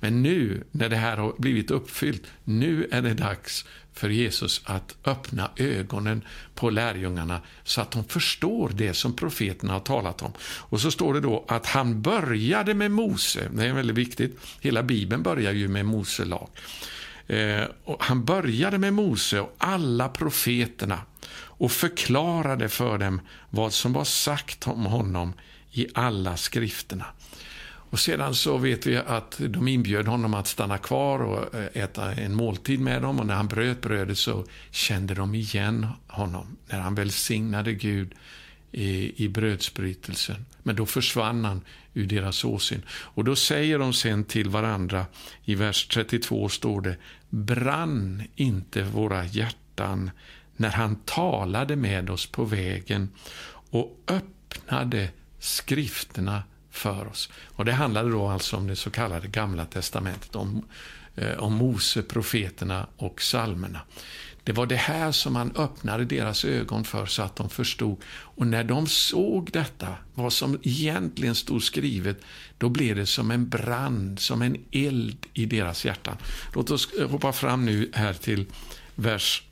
Men 0.00 0.22
nu, 0.22 0.64
när 0.70 0.88
det 0.88 0.96
här 0.96 1.16
har 1.16 1.34
blivit 1.38 1.70
uppfyllt, 1.70 2.22
nu 2.44 2.88
är 2.90 3.02
det 3.02 3.14
dags 3.14 3.64
för 3.92 4.08
Jesus 4.08 4.62
att 4.64 4.96
öppna 5.04 5.50
ögonen 5.56 6.22
på 6.54 6.70
lärjungarna 6.70 7.40
så 7.64 7.80
att 7.80 7.90
de 7.90 8.04
förstår 8.04 8.70
det 8.74 8.94
som 8.94 9.16
profeterna 9.16 9.72
har 9.72 9.80
talat 9.80 10.22
om. 10.22 10.32
Och 10.40 10.80
så 10.80 10.90
står 10.90 11.14
det 11.14 11.20
då 11.20 11.44
att 11.48 11.66
han 11.66 12.02
började 12.02 12.74
med 12.74 12.90
Mose. 12.90 13.48
Det 13.52 13.66
är 13.66 13.72
väldigt 13.72 13.96
viktigt. 13.96 14.38
Hela 14.60 14.82
Bibeln 14.82 15.22
börjar 15.22 15.52
ju 15.52 15.68
med 15.68 15.86
Mose 15.86 16.24
lag. 16.24 16.48
Eh, 17.26 17.64
han 18.00 18.24
började 18.24 18.78
med 18.78 18.92
Mose 18.94 19.40
och 19.40 19.54
alla 19.58 20.08
profeterna 20.08 21.00
och 21.36 21.72
förklarade 21.72 22.68
för 22.68 22.98
dem 22.98 23.20
vad 23.50 23.72
som 23.72 23.92
var 23.92 24.04
sagt 24.04 24.66
om 24.66 24.86
honom 24.86 25.32
i 25.72 25.86
alla 25.94 26.36
skrifterna. 26.36 27.06
Och 27.94 28.00
sedan 28.00 28.34
så 28.34 28.56
vet 28.56 28.86
vi 28.86 28.96
att 28.96 29.36
de 29.38 29.68
inbjöd 29.68 30.06
honom 30.06 30.34
att 30.34 30.46
stanna 30.46 30.78
kvar 30.78 31.18
och 31.18 31.54
eh, 31.54 31.82
äta 31.82 32.12
en 32.12 32.34
måltid 32.34 32.80
med 32.80 33.02
dem 33.02 33.20
och 33.20 33.26
när 33.26 33.34
han 33.34 33.48
bröt 33.48 33.80
brödet 33.80 34.18
så 34.18 34.44
kände 34.70 35.14
de 35.14 35.34
igen 35.34 35.86
honom 36.06 36.56
när 36.66 36.80
han 36.80 36.94
välsignade 36.94 37.72
Gud 37.72 38.14
i, 38.72 39.24
i 39.24 39.28
brödsbrytelsen. 39.28 40.44
Men 40.62 40.76
då 40.76 40.86
försvann 40.86 41.44
han 41.44 41.60
ur 41.92 42.06
deras 42.06 42.44
åsyn. 42.44 42.82
Och 42.90 43.24
då 43.24 43.36
säger 43.36 43.78
de 43.78 43.92
sen 43.92 44.24
till 44.24 44.48
varandra, 44.48 45.06
i 45.44 45.54
vers 45.54 45.86
32 45.86 46.48
står 46.48 46.80
det, 46.80 46.96
brann 47.28 48.22
inte 48.36 48.82
våra 48.82 49.24
hjärtan 49.24 50.10
när 50.56 50.70
han 50.70 50.96
talade 50.96 51.76
med 51.76 52.10
oss 52.10 52.26
på 52.26 52.44
vägen 52.44 53.08
och 53.70 53.98
öppnade 54.08 55.08
skrifterna 55.38 56.42
för 56.74 57.06
oss. 57.06 57.28
Och 57.44 57.64
Det 57.64 57.72
handlade 57.72 58.10
då 58.10 58.28
alltså 58.28 58.56
om 58.56 58.66
det 58.66 58.76
så 58.76 58.90
kallade 58.90 59.28
Gamla 59.28 59.64
testamentet, 59.64 60.36
om, 60.36 60.64
eh, 61.16 61.38
om 61.38 61.54
Mose, 61.54 62.02
profeterna 62.02 62.86
och 62.96 63.16
psalmerna. 63.16 63.80
Det 64.44 64.52
var 64.52 64.66
det 64.66 64.76
här 64.76 65.12
som 65.12 65.36
han 65.36 65.52
öppnade 65.56 66.04
deras 66.04 66.44
ögon 66.44 66.84
för 66.84 67.06
så 67.06 67.22
att 67.22 67.36
de 67.36 67.50
förstod. 67.50 67.96
Och 68.06 68.46
när 68.46 68.64
de 68.64 68.86
såg 68.86 69.50
detta, 69.52 69.88
vad 70.14 70.32
som 70.32 70.58
egentligen 70.62 71.34
stod 71.34 71.62
skrivet, 71.62 72.20
då 72.58 72.68
blev 72.68 72.96
det 72.96 73.06
som 73.06 73.30
en 73.30 73.48
brand, 73.48 74.20
som 74.20 74.42
en 74.42 74.56
eld 74.72 75.26
i 75.32 75.46
deras 75.46 75.84
hjärtan. 75.84 76.16
Låt 76.54 76.70
oss 76.70 76.88
hoppa 77.10 77.32
fram 77.32 77.64
nu 77.64 77.90
här 77.94 78.12
till 78.12 78.46
vers 78.94 79.42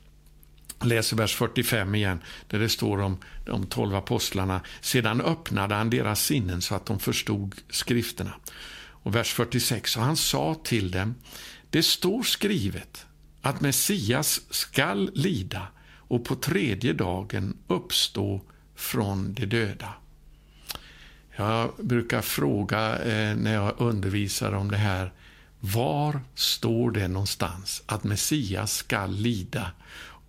läser 0.85 1.17
vers 1.17 1.35
45 1.35 1.95
igen, 1.95 2.19
där 2.47 2.59
det 2.59 2.69
står 2.69 3.01
om 3.01 3.17
de 3.45 3.65
tolv 3.65 3.95
apostlarna. 3.95 4.61
Sedan 4.81 5.21
öppnade 5.21 5.75
han 5.75 5.89
deras 5.89 6.23
sinnen 6.23 6.61
så 6.61 6.75
att 6.75 6.85
de 6.85 6.99
förstod 6.99 7.55
skrifterna. 7.69 8.33
Och 9.03 9.15
vers 9.15 9.33
46, 9.33 9.97
och 9.97 10.03
han 10.03 10.17
sa 10.17 10.55
till 10.63 10.91
dem, 10.91 11.15
det 11.69 11.83
står 11.83 12.23
skrivet 12.23 13.05
att 13.41 13.61
Messias 13.61 14.41
skall 14.49 15.11
lida 15.13 15.67
och 16.07 16.25
på 16.25 16.35
tredje 16.35 16.93
dagen 16.93 17.57
uppstå 17.67 18.41
från 18.75 19.33
de 19.33 19.45
döda. 19.45 19.93
Jag 21.35 21.71
brukar 21.77 22.21
fråga 22.21 22.99
eh, 22.99 23.35
när 23.35 23.53
jag 23.53 23.73
undervisar 23.77 24.53
om 24.53 24.71
det 24.71 24.77
här, 24.77 25.13
var 25.59 26.21
står 26.35 26.91
det 26.91 27.07
någonstans 27.07 27.83
att 27.85 28.03
Messias 28.03 28.73
skall 28.73 29.11
lida 29.11 29.71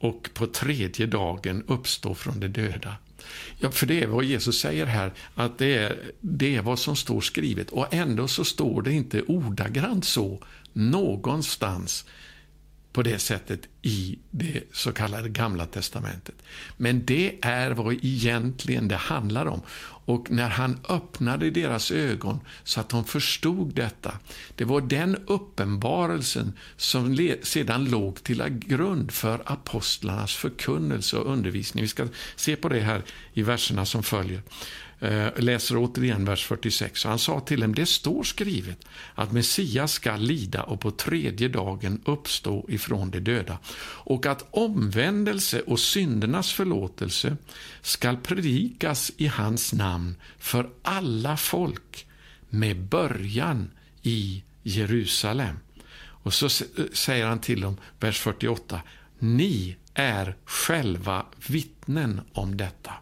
och 0.04 0.30
på 0.34 0.46
tredje 0.46 1.06
dagen 1.06 1.64
uppstå 1.66 2.14
från 2.14 2.40
de 2.40 2.49
döda. 2.49 2.96
Ja, 3.58 3.70
för 3.70 3.87
det 3.87 4.02
är 4.02 4.06
vad 4.06 4.25
Jesus 4.25 4.61
säger 4.61 4.87
här, 4.87 5.12
att 5.34 5.58
det 5.58 5.75
är, 5.75 5.99
det 6.20 6.56
är 6.56 6.62
vad 6.62 6.78
som 6.78 6.96
står 6.96 7.20
skrivet. 7.20 7.70
Och 7.70 7.94
ändå 7.94 8.28
så 8.28 8.44
står 8.44 8.82
det 8.82 8.92
inte 8.92 9.23
ordagrant 9.23 10.04
så 10.04 10.42
någonstans 10.73 12.04
på 12.95 13.03
det 13.03 13.19
sättet 13.19 13.61
i 13.83 14.19
det 14.31 14.63
så 14.73 14.93
kallade 14.93 15.29
Gamla 15.29 15.67
testamentet. 15.67 16.35
Men 16.77 17.05
det 17.05 17.39
är 17.41 17.71
vad 17.71 17.95
egentligen 18.03 18.89
det 18.89 18.97
handlar 18.97 19.47
om. 19.47 19.61
Och 20.07 20.31
när 20.31 20.49
han 20.49 20.79
öppnade 20.89 21.51
deras 21.51 21.91
ögon 21.91 22.41
så 22.65 22.81
att 22.81 22.89
de 22.89 23.05
förstod 23.05 23.75
detta, 23.75 24.19
det 24.55 24.65
var 24.65 24.81
den 24.81 25.17
uppenbarelsen 25.27 26.53
som 26.77 27.37
sedan 27.43 27.85
låg 27.85 28.23
till 28.23 28.43
grund 28.49 29.11
för 29.11 29.43
apostlarnas 29.47 30.35
förkunnelse 30.35 31.17
och 31.17 31.33
undervisning. 31.33 31.83
Vi 31.83 31.89
ska 31.89 32.07
se 32.37 32.57
på 32.57 32.69
det 32.69 32.81
här 32.81 33.03
i 33.33 33.43
verserna 33.43 33.87
som 33.87 34.03
följer. 34.03 34.43
Eh, 35.01 35.29
läser 35.37 35.77
återigen 35.77 36.25
vers 36.25 36.45
46. 36.45 37.05
han 37.05 37.19
sa 37.19 37.41
till 37.41 37.61
dem, 37.61 37.75
det 37.75 37.87
står 37.87 38.23
skrivet 38.23 38.85
att 39.15 39.33
Messias 39.33 39.93
ska 39.93 40.17
lida 40.17 40.63
och 40.63 40.81
på 40.81 40.91
tredje 40.91 41.49
dagen 41.49 42.01
uppstå 42.05 42.67
ifrån 42.69 43.11
de 43.11 43.21
döda 43.21 43.59
och 43.81 44.27
att 44.27 44.47
omvändelse 44.51 45.61
och 45.61 45.81
syndernas 45.81 46.53
förlåtelse 46.53 47.37
skall 47.83 48.17
predikas 48.17 49.13
i 49.17 49.27
hans 49.27 49.73
namn 49.73 50.15
för 50.39 50.71
alla 50.83 51.37
folk 51.37 52.07
med 52.49 52.81
början 52.81 53.71
i 54.03 54.43
Jerusalem. 54.63 55.59
Och 55.97 56.35
så 56.35 56.47
eh, 56.47 56.85
säger 56.93 57.27
han 57.27 57.41
till 57.41 57.61
dem, 57.61 57.77
vers 58.01 58.21
48, 58.21 58.81
ni 59.19 59.77
är 59.95 60.37
själva 60.45 61.27
vittnen 61.47 62.21
om 62.33 62.57
detta. 62.57 62.93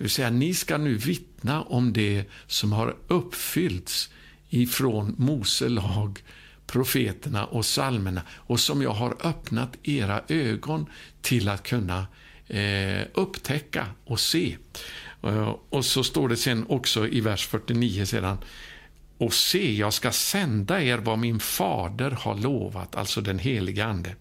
Det 0.00 0.04
vill 0.04 0.10
säga, 0.10 0.30
ni 0.30 0.54
ska 0.54 0.78
nu 0.78 0.94
vittna 0.94 1.62
om 1.62 1.92
det 1.92 2.24
som 2.46 2.72
har 2.72 2.96
uppfyllts 3.08 4.10
ifrån 4.48 5.14
Mose 5.18 5.68
lag, 5.68 6.22
profeterna 6.66 7.44
och 7.44 7.66
salmerna 7.66 8.22
och 8.30 8.60
som 8.60 8.82
jag 8.82 8.90
har 8.90 9.16
öppnat 9.26 9.76
era 9.82 10.22
ögon 10.28 10.86
till 11.20 11.48
att 11.48 11.62
kunna 11.62 12.06
eh, 12.46 13.02
upptäcka 13.14 13.86
och 14.04 14.20
se. 14.20 14.56
Eh, 15.22 15.56
och 15.68 15.84
så 15.84 16.04
står 16.04 16.28
det 16.28 16.36
sen 16.36 16.66
också 16.68 17.08
i 17.08 17.20
vers 17.20 17.46
49 17.46 18.04
sedan 18.04 18.38
och 19.18 19.34
se, 19.34 19.76
jag 19.76 19.92
ska 19.92 20.12
sända 20.12 20.82
er 20.82 20.98
vad 20.98 21.18
min 21.18 21.40
fader 21.40 22.10
har 22.10 22.34
lovat, 22.34 22.96
alltså 22.96 23.20
den 23.20 23.38
helige 23.38 23.84
Ande. 23.84 24.14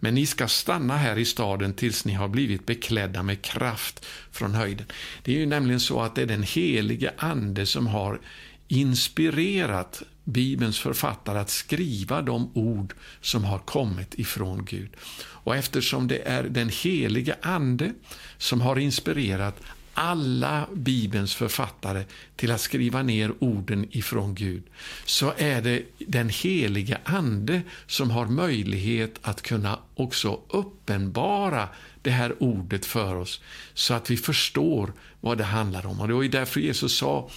Men 0.00 0.14
ni 0.14 0.26
ska 0.26 0.48
stanna 0.48 0.96
här 0.96 1.18
i 1.18 1.24
staden 1.24 1.74
tills 1.74 2.04
ni 2.04 2.12
har 2.12 2.28
blivit 2.28 2.66
beklädda 2.66 3.22
med 3.22 3.42
kraft 3.42 4.06
från 4.30 4.54
höjden. 4.54 4.86
Det 5.22 5.34
är 5.34 5.38
ju 5.38 5.46
nämligen 5.46 5.80
så 5.80 6.00
att 6.00 6.14
det 6.14 6.22
är 6.22 6.26
den 6.26 6.42
helige 6.42 7.12
Ande 7.18 7.66
som 7.66 7.86
har 7.86 8.20
inspirerat 8.68 10.02
Bibelns 10.24 10.78
författare 10.78 11.38
att 11.38 11.50
skriva 11.50 12.22
de 12.22 12.50
ord 12.54 12.94
som 13.20 13.44
har 13.44 13.58
kommit 13.58 14.14
ifrån 14.14 14.64
Gud. 14.64 14.90
Och 15.16 15.56
eftersom 15.56 16.08
det 16.08 16.28
är 16.28 16.42
den 16.42 16.68
helige 16.68 17.36
Ande 17.42 17.92
som 18.38 18.60
har 18.60 18.78
inspirerat 18.78 19.60
alla 19.94 20.68
Bibelns 20.74 21.34
författare 21.34 22.04
till 22.36 22.50
att 22.50 22.60
skriva 22.60 23.02
ner 23.02 23.32
orden 23.38 23.86
ifrån 23.90 24.34
Gud, 24.34 24.62
så 25.04 25.32
är 25.36 25.62
det 25.62 25.82
den 25.98 26.28
helige 26.28 26.98
Ande 27.04 27.62
som 27.86 28.10
har 28.10 28.26
möjlighet 28.26 29.18
att 29.22 29.42
kunna 29.42 29.78
också 29.94 30.40
uppenbara 30.48 31.68
det 32.02 32.10
här 32.10 32.42
ordet 32.42 32.86
för 32.86 33.14
oss, 33.14 33.40
så 33.74 33.94
att 33.94 34.10
vi 34.10 34.16
förstår 34.16 34.92
vad 35.20 35.38
det 35.38 35.44
handlar 35.44 35.86
om. 35.86 36.00
Och 36.00 36.08
Det 36.08 36.14
var 36.14 36.24
därför 36.24 36.60
Jesus 36.60 36.96
sa 36.98 37.30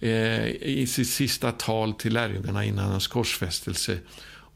eh, 0.00 0.46
i 0.46 0.86
sitt 0.86 1.08
sista 1.08 1.52
tal 1.52 1.92
till 1.92 2.12
lärjungarna 2.12 2.64
innan 2.64 2.90
hans 2.90 3.06
korsfästelse 3.06 3.98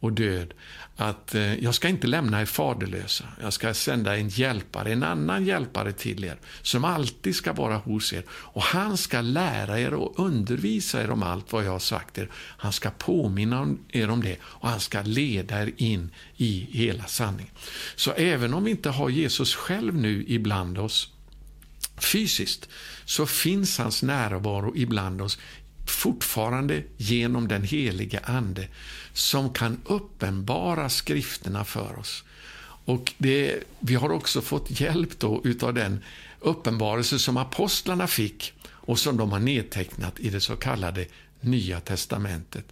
och 0.00 0.12
död, 0.12 0.54
att 0.96 1.34
eh, 1.34 1.54
jag 1.54 1.74
ska 1.74 1.88
inte 1.88 2.06
lämna 2.06 2.40
er 2.40 2.46
faderlösa. 2.46 3.24
Jag 3.40 3.52
ska 3.52 3.74
sända 3.74 4.16
en 4.16 4.28
hjälpare, 4.28 4.92
en 4.92 5.02
annan 5.02 5.44
hjälpare 5.44 5.92
till 5.92 6.24
er, 6.24 6.38
som 6.62 6.84
alltid 6.84 7.36
ska 7.36 7.52
vara 7.52 7.76
hos 7.76 8.12
er. 8.12 8.24
Och 8.30 8.62
han 8.62 8.96
ska 8.96 9.20
lära 9.20 9.80
er 9.80 9.94
och 9.94 10.18
undervisa 10.18 11.02
er 11.02 11.10
om 11.10 11.22
allt 11.22 11.52
vad 11.52 11.64
jag 11.64 11.72
har 11.72 11.78
sagt 11.78 12.18
er. 12.18 12.28
Han 12.34 12.72
ska 12.72 12.90
påminna 12.90 13.74
er 13.88 14.10
om 14.10 14.22
det 14.22 14.36
och 14.42 14.68
han 14.68 14.80
ska 14.80 15.02
leda 15.02 15.62
er 15.62 15.72
in 15.76 16.10
i 16.36 16.68
hela 16.70 17.04
sanningen. 17.04 17.52
Så 17.96 18.12
även 18.12 18.54
om 18.54 18.64
vi 18.64 18.70
inte 18.70 18.90
har 18.90 19.10
Jesus 19.10 19.54
själv 19.54 19.94
nu 19.94 20.24
ibland 20.28 20.78
oss 20.78 21.12
fysiskt, 22.02 22.68
så 23.04 23.26
finns 23.26 23.78
hans 23.78 24.02
närvaro 24.02 24.72
ibland 24.76 25.22
oss 25.22 25.38
fortfarande 25.90 26.82
genom 26.96 27.48
den 27.48 27.64
helige 27.64 28.20
Ande 28.24 28.68
som 29.12 29.52
kan 29.52 29.80
uppenbara 29.84 30.88
skrifterna 30.88 31.64
för 31.64 31.98
oss. 31.98 32.24
Och 32.84 33.12
det, 33.18 33.62
Vi 33.80 33.94
har 33.94 34.12
också 34.12 34.40
fått 34.40 34.80
hjälp 34.80 35.18
då 35.18 35.40
utav 35.44 35.74
den 35.74 36.04
uppenbarelse 36.40 37.18
som 37.18 37.36
apostlarna 37.36 38.06
fick 38.06 38.52
och 38.62 38.98
som 38.98 39.16
de 39.16 39.32
har 39.32 39.38
nedtecknat 39.38 40.20
i 40.20 40.30
det 40.30 40.40
så 40.40 40.56
kallade 40.56 41.06
Nya 41.40 41.80
testamentet. 41.80 42.64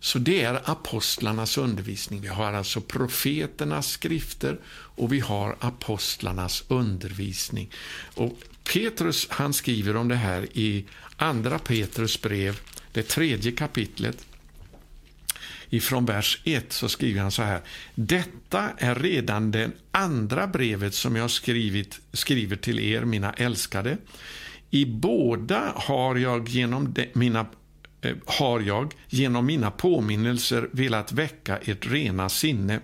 Så 0.00 0.18
det 0.18 0.42
är 0.42 0.70
apostlarnas 0.70 1.58
undervisning. 1.58 2.20
Vi 2.20 2.28
har 2.28 2.52
alltså 2.52 2.80
profeternas 2.80 3.90
skrifter 3.90 4.58
och 4.68 5.12
vi 5.12 5.20
har 5.20 5.56
apostlarnas 5.60 6.64
undervisning. 6.68 7.70
Och 8.14 8.38
Petrus 8.72 9.26
han 9.30 9.52
skriver 9.52 9.96
om 9.96 10.08
det 10.08 10.16
här 10.16 10.46
i 10.52 10.84
Andra 11.16 11.58
Petrus 11.58 12.22
brev, 12.22 12.60
det 12.92 13.02
tredje 13.02 13.52
kapitlet. 13.52 14.26
Ifrån 15.70 16.04
vers 16.04 16.40
1 16.44 16.72
så 16.72 16.88
skriver 16.88 17.20
han 17.20 17.30
så 17.30 17.42
här. 17.42 17.60
Detta 17.94 18.70
är 18.78 18.94
redan 18.94 19.50
det 19.50 19.70
andra 19.90 20.46
brevet 20.46 20.94
som 20.94 21.16
jag 21.16 21.30
skrivit, 21.30 22.00
skriver 22.12 22.56
till 22.56 22.80
er, 22.80 23.04
mina 23.04 23.32
älskade. 23.32 23.98
I 24.70 24.86
båda 24.86 25.72
har 25.74 26.16
jag 26.16 26.48
genom 26.48 26.92
de, 26.92 27.08
mina 27.12 27.46
eh, 28.00 28.16
har 28.26 28.60
jag 28.60 28.94
genom 29.08 29.46
mina 29.46 29.70
påminnelser 29.70 30.68
velat 30.72 31.12
väcka 31.12 31.58
ert 31.58 31.86
rena 31.86 32.28
sinne 32.28 32.80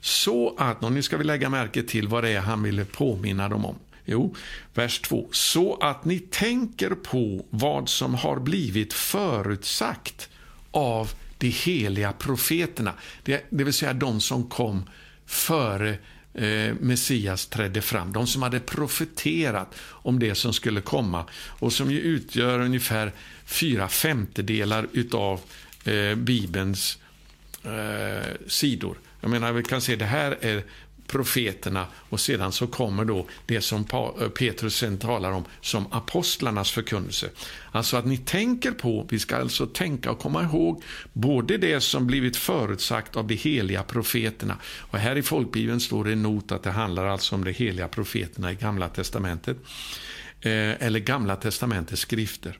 så 0.00 0.54
att, 0.58 0.84
och 0.84 0.92
nu 0.92 1.02
ska 1.02 1.16
vi 1.16 1.24
lägga 1.24 1.48
märke 1.48 1.82
till 1.82 2.08
vad 2.08 2.24
det 2.24 2.30
är 2.30 2.40
han 2.40 2.62
ville 2.62 2.84
påminna 2.84 3.48
dem 3.48 3.64
om. 3.64 3.78
Jo, 4.06 4.34
vers 4.74 5.00
2. 5.00 5.28
Så 5.32 5.76
att 5.76 6.04
ni 6.04 6.18
tänker 6.18 6.90
på 6.90 7.44
vad 7.50 7.88
som 7.88 8.14
har 8.14 8.40
blivit 8.40 8.92
förutsagt 8.92 10.28
av 10.70 11.10
de 11.38 11.48
heliga 11.48 12.12
profeterna, 12.12 12.94
det, 13.22 13.46
det 13.50 13.64
vill 13.64 13.74
säga 13.74 13.92
de 13.92 14.20
som 14.20 14.48
kom 14.48 14.90
före 15.26 15.98
eh, 16.34 16.74
Messias 16.80 17.46
trädde 17.46 17.82
fram. 17.82 18.12
De 18.12 18.26
som 18.26 18.42
hade 18.42 18.60
profeterat 18.60 19.74
om 19.80 20.18
det 20.18 20.34
som 20.34 20.52
skulle 20.52 20.80
komma 20.80 21.24
och 21.34 21.72
som 21.72 21.90
ju 21.90 22.00
utgör 22.00 22.60
ungefär 22.60 23.12
fyra 23.44 23.88
femtedelar 23.88 24.86
utav 24.92 25.40
eh, 25.84 26.14
Bibelns 26.14 26.98
eh, 27.64 28.32
sidor. 28.46 28.98
Jag 29.20 29.30
menar, 29.30 29.52
vi 29.52 29.62
kan 29.62 29.80
se 29.80 29.96
det 29.96 30.04
här 30.04 30.38
är 30.40 30.64
profeterna 31.06 31.86
och 32.10 32.20
sedan 32.20 32.52
så 32.52 32.66
kommer 32.66 33.04
då 33.04 33.26
det 33.46 33.60
som 33.60 33.84
eh, 33.92 34.28
Petrus 34.28 34.76
sen 34.76 34.98
talar 34.98 35.30
om 35.30 35.44
som 35.60 35.92
apostlarnas 35.92 36.70
förkunnelse. 36.70 37.30
Alltså 37.72 37.96
att 37.96 38.06
ni 38.06 38.18
tänker 38.18 38.70
på, 38.72 39.06
vi 39.10 39.18
ska 39.18 39.36
alltså 39.36 39.66
tänka 39.66 40.10
och 40.10 40.18
komma 40.18 40.42
ihåg 40.42 40.82
både 41.12 41.58
det 41.58 41.80
som 41.80 42.06
blivit 42.06 42.36
förutsagt 42.36 43.16
av 43.16 43.26
de 43.26 43.34
heliga 43.34 43.82
profeterna 43.82 44.56
och 44.64 44.98
här 44.98 45.16
i 45.16 45.22
folkbibeln 45.22 45.80
står 45.80 46.04
det 46.04 46.12
en 46.12 46.22
not 46.22 46.52
att 46.52 46.62
det 46.62 46.70
handlar 46.70 47.06
alltså 47.06 47.34
om 47.34 47.44
de 47.44 47.52
heliga 47.52 47.88
profeterna 47.88 48.52
i 48.52 48.54
Gamla 48.54 48.88
testamentet 48.88 49.56
eh, 50.40 50.82
eller 50.82 50.98
Gamla 50.98 51.36
testamentets 51.36 52.02
skrifter. 52.02 52.58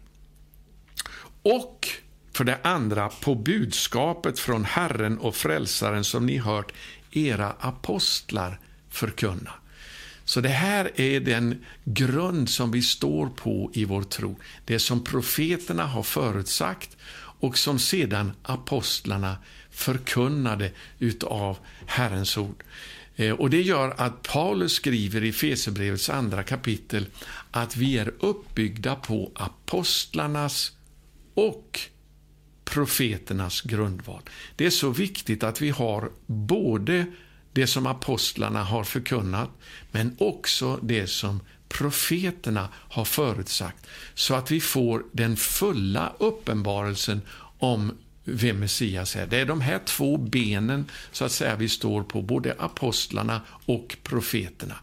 Och 1.42 1.88
för 2.32 2.44
det 2.44 2.58
andra 2.62 3.08
på 3.08 3.34
budskapet 3.34 4.38
från 4.38 4.64
Herren 4.64 5.18
och 5.18 5.36
Frälsaren 5.36 6.04
som 6.04 6.26
ni 6.26 6.38
hört 6.38 6.72
era 7.16 7.50
apostlar 7.60 8.60
förkunna. 8.90 9.52
Så 10.24 10.40
det 10.40 10.48
här 10.48 11.00
är 11.00 11.20
den 11.20 11.64
grund 11.84 12.50
som 12.50 12.70
vi 12.70 12.82
står 12.82 13.26
på 13.26 13.70
i 13.74 13.84
vår 13.84 14.02
tro. 14.02 14.38
Det 14.64 14.78
som 14.78 15.04
profeterna 15.04 15.86
har 15.86 16.02
förutsagt 16.02 16.96
och 17.40 17.58
som 17.58 17.78
sedan 17.78 18.32
apostlarna 18.42 19.36
förkunnade 19.70 20.70
utav 20.98 21.58
Herrens 21.86 22.36
ord. 22.36 22.64
Eh, 23.16 23.32
och 23.32 23.50
Det 23.50 23.62
gör 23.62 23.94
att 23.96 24.22
Paulus 24.22 24.72
skriver 24.72 25.24
i 25.24 25.32
Fesebrevets 25.32 26.10
andra 26.10 26.42
kapitel 26.42 27.06
att 27.50 27.76
vi 27.76 27.98
är 27.98 28.12
uppbyggda 28.20 28.94
på 28.94 29.32
apostlarnas 29.34 30.72
och 31.34 31.80
profeternas 32.70 33.60
grundval. 33.60 34.22
Det 34.56 34.66
är 34.66 34.70
så 34.70 34.90
viktigt 34.90 35.42
att 35.42 35.60
vi 35.60 35.70
har 35.70 36.10
både 36.26 37.06
det 37.52 37.66
som 37.66 37.86
apostlarna 37.86 38.64
har 38.64 38.84
förkunnat, 38.84 39.50
men 39.90 40.16
också 40.18 40.78
det 40.82 41.06
som 41.06 41.40
profeterna 41.68 42.68
har 42.72 43.04
förutsagt, 43.04 43.86
så 44.14 44.34
att 44.34 44.50
vi 44.50 44.60
får 44.60 45.04
den 45.12 45.36
fulla 45.36 46.12
uppenbarelsen 46.18 47.20
om 47.58 47.92
vem 48.24 48.58
Messias 48.58 49.16
är. 49.16 49.26
Det 49.26 49.36
är 49.36 49.46
de 49.46 49.60
här 49.60 49.80
två 49.84 50.16
benen 50.16 50.84
så 51.12 51.24
att 51.24 51.32
säga 51.32 51.56
vi 51.56 51.68
står 51.68 52.02
på, 52.02 52.22
både 52.22 52.54
apostlarna 52.58 53.40
och 53.48 53.96
profeterna. 54.02 54.74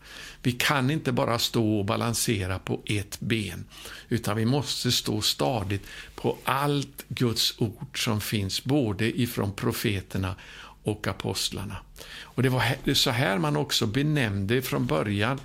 Vi 0.44 0.52
kan 0.52 0.92
inte 0.92 1.12
bara 1.12 1.40
stå 1.40 1.80
och 1.80 1.86
balansera 1.86 2.60
på 2.60 2.82
ett 2.86 3.20
ben, 3.20 3.66
utan 4.10 4.38
vi 4.38 4.46
måste 4.46 4.92
stå 4.92 5.22
stadigt 5.22 5.86
på 6.16 6.38
allt 6.44 7.06
Guds 7.08 7.62
ord 7.62 8.04
som 8.04 8.22
finns, 8.22 8.64
både 8.64 9.22
ifrån 9.22 9.54
profeterna 9.54 10.36
och 10.84 11.08
apostlarna. 11.08 11.78
Och 12.22 12.44
Det 12.44 12.50
var 12.50 12.94
så 12.94 13.10
här 13.10 13.38
man 13.38 13.56
också 13.56 13.88
benämnde 13.88 14.62
från 14.62 14.86
början 14.86 15.40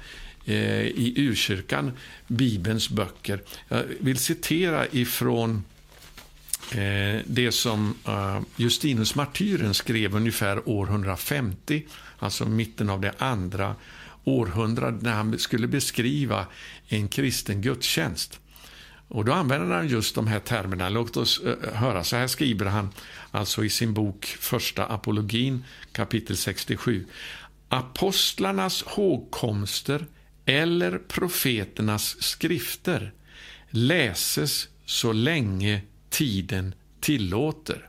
eh, 0.45 0.83
i 0.83 1.15
urkyrkan 1.17 1.93
Bibelns 2.27 2.91
böcker. 2.91 3.43
Jag 3.69 3.85
vill 4.01 4.19
citera 4.19 4.87
ifrån 4.87 5.65
eh, 6.73 7.21
det 7.27 7.53
som 7.53 7.95
eh, 8.07 8.41
Justinus 8.57 9.15
martyren 9.15 9.75
skrev 9.75 10.17
ungefär 10.17 10.69
år 10.69 10.87
150, 10.87 11.83
alltså 12.19 12.45
mitten 12.45 12.91
av 12.91 13.01
det 13.01 13.13
andra 13.19 13.75
århundrade, 14.29 14.99
när 15.01 15.13
han 15.13 15.39
skulle 15.39 15.67
beskriva 15.67 16.47
en 16.89 17.09
kristen 17.09 17.61
gudstjänst. 17.61 18.41
Och 19.09 19.25
Då 19.25 19.33
använder 19.33 19.77
han 19.77 19.89
just 19.89 20.15
de 20.15 20.27
här 20.27 20.41
termerna. 20.41 20.89
Låt 20.89 21.17
oss 21.17 21.41
eh, 21.41 21.75
höra. 21.75 22.05
Så 22.05 22.17
här 22.17 22.27
skriver 22.27 22.67
han 22.67 22.91
alltså 23.31 23.65
i 23.65 23.71
sin 23.71 23.95
bok 23.95 24.25
Första 24.27 24.85
apologin, 24.85 25.65
kapitel 25.93 26.37
67. 26.37 27.07
Apostlarnas 27.69 28.83
hågkomster 28.83 30.07
eller 30.45 30.99
profeternas 30.99 32.23
skrifter 32.23 33.13
läses 33.71 34.69
så 34.85 35.13
länge 35.13 35.83
tiden 36.11 36.75
tillåter. 37.01 37.89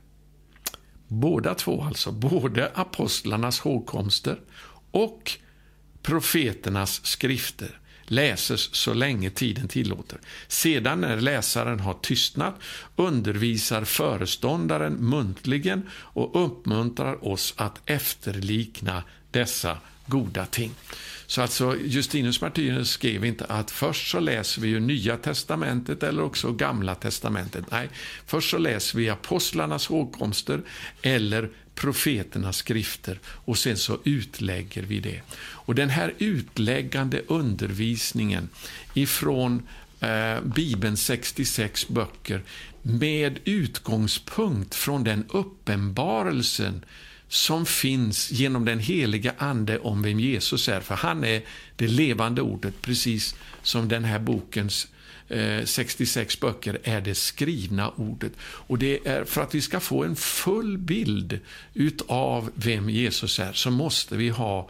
Båda 1.07 1.55
två 1.55 1.83
alltså, 1.83 2.11
både 2.11 2.71
apostlarnas 2.73 3.59
hågkomster 3.59 4.39
och 4.91 5.31
profeternas 6.01 7.05
skrifter 7.05 7.79
läses 8.09 8.75
så 8.75 8.93
länge 8.93 9.29
tiden 9.29 9.67
tillåter. 9.67 10.19
Sedan 10.47 11.01
när 11.01 11.21
läsaren 11.21 11.79
har 11.79 11.93
tystnat 11.93 12.55
undervisar 12.95 13.83
föreståndaren 13.83 14.93
muntligen 14.93 15.89
och 15.91 16.45
uppmuntrar 16.45 17.27
oss 17.27 17.53
att 17.57 17.81
efterlikna 17.85 19.03
dessa 19.31 19.77
goda 20.05 20.45
ting. 20.45 20.71
Så 21.27 21.41
alltså 21.41 21.77
Justinus 21.85 22.41
Martyrus 22.41 22.89
skrev 22.89 23.25
inte 23.25 23.45
att 23.45 23.71
först 23.71 24.11
så 24.11 24.19
läser 24.19 24.61
vi 24.61 24.67
ju 24.67 24.79
Nya 24.79 25.17
testamentet 25.17 26.03
eller 26.03 26.23
också 26.23 26.51
Gamla 26.51 26.95
testamentet. 26.95 27.65
Nej, 27.71 27.89
först 28.25 28.49
så 28.49 28.57
läser 28.57 28.97
vi 28.97 29.09
apostlarnas 29.09 29.87
hågkomster 29.87 30.61
eller 31.01 31.49
profeternas 31.79 32.57
skrifter 32.57 33.19
och 33.25 33.57
sen 33.57 33.77
så 33.77 33.97
utlägger 34.03 34.83
vi 34.83 34.99
det. 34.99 35.21
Och 35.39 35.75
Den 35.75 35.89
här 35.89 36.13
utläggande 36.17 37.21
undervisningen 37.27 38.49
ifrån 38.93 39.67
eh, 39.99 40.41
Bibelns 40.41 41.05
66 41.05 41.87
böcker 41.87 42.43
med 42.81 43.39
utgångspunkt 43.43 44.75
från 44.75 45.03
den 45.03 45.25
uppenbarelsen 45.29 46.85
som 47.27 47.65
finns 47.65 48.31
genom 48.31 48.65
den 48.65 48.79
heliga 48.79 49.33
Ande 49.37 49.79
om 49.79 50.01
vem 50.01 50.19
Jesus 50.19 50.69
är. 50.69 50.81
För 50.81 50.95
han 50.95 51.23
är 51.23 51.41
det 51.75 51.87
levande 51.87 52.41
ordet, 52.41 52.81
precis 52.81 53.35
som 53.61 53.87
den 53.87 54.03
här 54.03 54.19
bokens 54.19 54.87
Eh, 55.29 55.65
66 55.65 56.39
böcker 56.39 56.79
är 56.83 57.01
det 57.01 57.15
skrivna 57.15 57.89
ordet. 57.89 58.31
Och 58.41 58.77
det 58.77 59.07
är 59.07 59.23
för 59.23 59.41
att 59.41 59.55
vi 59.55 59.61
ska 59.61 59.79
få 59.79 60.03
en 60.03 60.15
full 60.15 60.77
bild 60.77 61.39
utav 61.73 62.51
vem 62.55 62.89
Jesus 62.89 63.39
är, 63.39 63.53
så 63.53 63.71
måste 63.71 64.17
vi 64.17 64.29
ha 64.29 64.69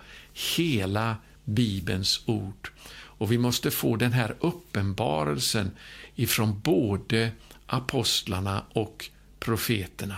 hela 0.56 1.16
Bibelns 1.44 2.22
ord. 2.26 2.72
Och 2.92 3.32
vi 3.32 3.38
måste 3.38 3.72
få 3.72 3.96
den 3.96 4.14
här 4.14 4.36
uppenbarelsen 4.40 5.72
ifrån 6.16 6.60
både 6.60 7.32
apostlarna 7.66 8.64
och 8.74 9.10
profeterna. 9.40 10.16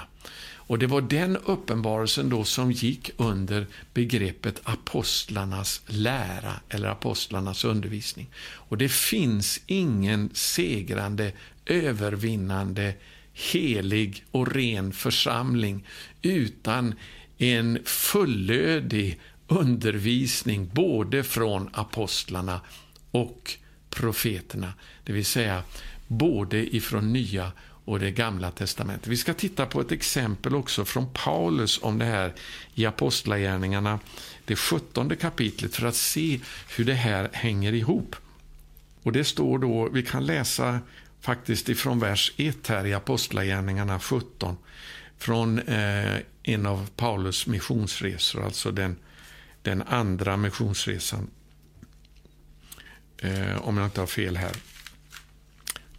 Och 0.72 0.80
Det 0.80 0.88
var 0.88 1.02
den 1.02 1.38
uppenbarelsen 1.38 2.30
då 2.30 2.44
som 2.44 2.72
gick 2.72 3.12
under 3.18 3.68
begreppet 3.94 4.62
apostlarnas 4.64 5.82
lära 5.88 6.54
eller 6.70 6.88
apostlarnas 6.90 7.66
undervisning. 7.66 8.30
Och 8.54 8.78
Det 8.78 8.92
finns 8.92 9.62
ingen 9.66 10.30
segrande, 10.34 11.32
övervinnande 11.66 12.94
helig 13.34 14.24
och 14.32 14.54
ren 14.54 14.94
församling 14.94 15.88
utan 16.22 16.96
en 17.38 17.80
fullödig 17.86 19.20
undervisning 19.48 20.70
både 20.74 21.24
från 21.24 21.70
apostlarna 21.74 22.62
och 23.12 23.52
profeterna, 23.90 24.74
det 25.04 25.14
vill 25.14 25.26
säga 25.26 25.64
både 26.08 26.76
ifrån 26.76 27.14
Nya 27.14 27.52
och 27.86 28.00
det 28.00 28.12
gamla 28.12 28.52
testamentet. 28.52 29.08
Vi 29.08 29.18
ska 29.18 29.34
titta 29.34 29.66
på 29.66 29.82
ett 29.82 29.92
exempel 29.92 30.56
också 30.56 30.86
från 30.86 31.14
Paulus 31.14 31.80
om 31.82 31.98
det 31.98 32.06
här 32.06 32.34
i 32.76 32.86
Apostlagärningarna, 32.86 34.00
det 34.46 34.56
sjuttonde 34.56 35.16
kapitlet, 35.16 35.76
för 35.76 35.86
att 35.86 35.96
se 35.96 36.40
hur 36.76 36.86
det 36.86 36.94
här 36.94 37.30
hänger 37.34 37.74
ihop. 37.74 38.16
Och 39.04 39.12
det 39.12 39.24
står 39.24 39.60
då, 39.60 39.90
vi 39.90 40.04
kan 40.04 40.26
läsa 40.26 40.80
faktiskt 41.22 41.70
ifrån 41.70 42.00
vers 42.00 42.34
1 42.38 42.68
här 42.68 42.86
i 42.86 42.94
Apostlagärningarna 42.94 44.00
17, 44.00 44.58
från 45.18 45.60
eh, 45.60 46.18
en 46.44 46.66
av 46.66 46.90
Paulus 46.96 47.48
missionsresor, 47.48 48.46
alltså 48.46 48.72
den, 48.72 48.96
den 49.62 49.82
andra 49.82 50.38
missionsresan. 50.38 51.28
Eh, 53.18 53.68
om 53.68 53.78
jag 53.78 53.88
inte 53.88 54.00
har 54.00 54.08
fel 54.08 54.38
här. 54.38 54.56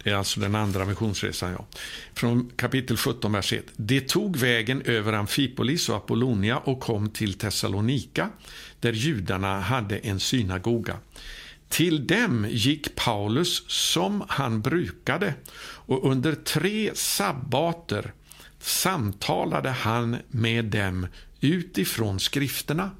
Det 0.03 0.09
är 0.09 0.15
alltså 0.15 0.39
den 0.39 0.55
andra 0.55 0.85
missionsresan. 0.85 1.51
Ja. 1.51 1.65
Från 2.13 2.51
kapitel 2.55 2.97
17, 2.97 3.31
vers 3.31 3.53
1. 3.53 3.65
De 3.75 4.01
tog 4.01 4.37
vägen 4.37 4.81
över 4.81 5.13
Amfipolis 5.13 5.89
och 5.89 5.95
Apollonia 5.95 6.57
och 6.57 6.79
kom 6.79 7.09
till 7.09 7.33
Thessalonika, 7.33 8.29
där 8.79 8.93
judarna 8.93 9.59
hade 9.59 9.97
en 9.97 10.19
synagoga. 10.19 10.97
Till 11.69 12.07
dem 12.07 12.47
gick 12.49 12.95
Paulus 12.95 13.63
som 13.67 14.23
han 14.27 14.61
brukade 14.61 15.33
och 15.85 16.11
under 16.11 16.35
tre 16.35 16.91
sabbater 16.93 18.13
samtalade 18.59 19.69
han 19.69 20.17
med 20.27 20.65
dem 20.65 21.07
utifrån 21.41 22.19
skrifterna 22.19 22.91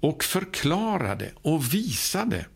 och 0.00 0.24
förklarade 0.24 1.32
och 1.42 1.74
visade 1.74 2.46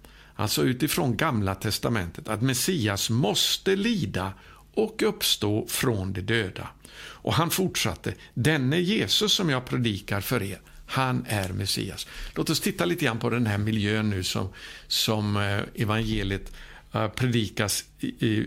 alltså 0.41 0.63
utifrån 0.63 1.17
Gamla 1.17 1.55
testamentet, 1.55 2.29
att 2.29 2.43
Messias 2.43 3.11
måste 3.11 3.77
lida 3.77 4.33
och 4.75 5.03
uppstå 5.03 5.67
från 5.69 6.13
de 6.13 6.21
döda. 6.21 6.69
Och 6.99 7.35
han 7.35 7.51
fortsatte, 7.51 8.15
denne 8.35 8.79
Jesus 8.79 9.33
som 9.33 9.51
jag 9.51 9.65
predikar 9.65 10.21
för 10.21 10.43
er, 10.43 10.61
han 10.87 11.25
är 11.29 11.49
Messias. 11.49 12.07
Låt 12.35 12.51
oss 12.51 12.61
titta 12.61 12.85
lite 12.85 13.05
grann 13.05 13.19
på 13.19 13.31
den 13.31 13.47
här 13.47 13.59
miljön 13.59 14.11
nu 14.11 14.23
som, 14.23 14.49
som 14.87 15.37
eh, 15.37 15.83
evangeliet 15.83 16.53
eh, 16.93 17.09
predikas 17.09 17.85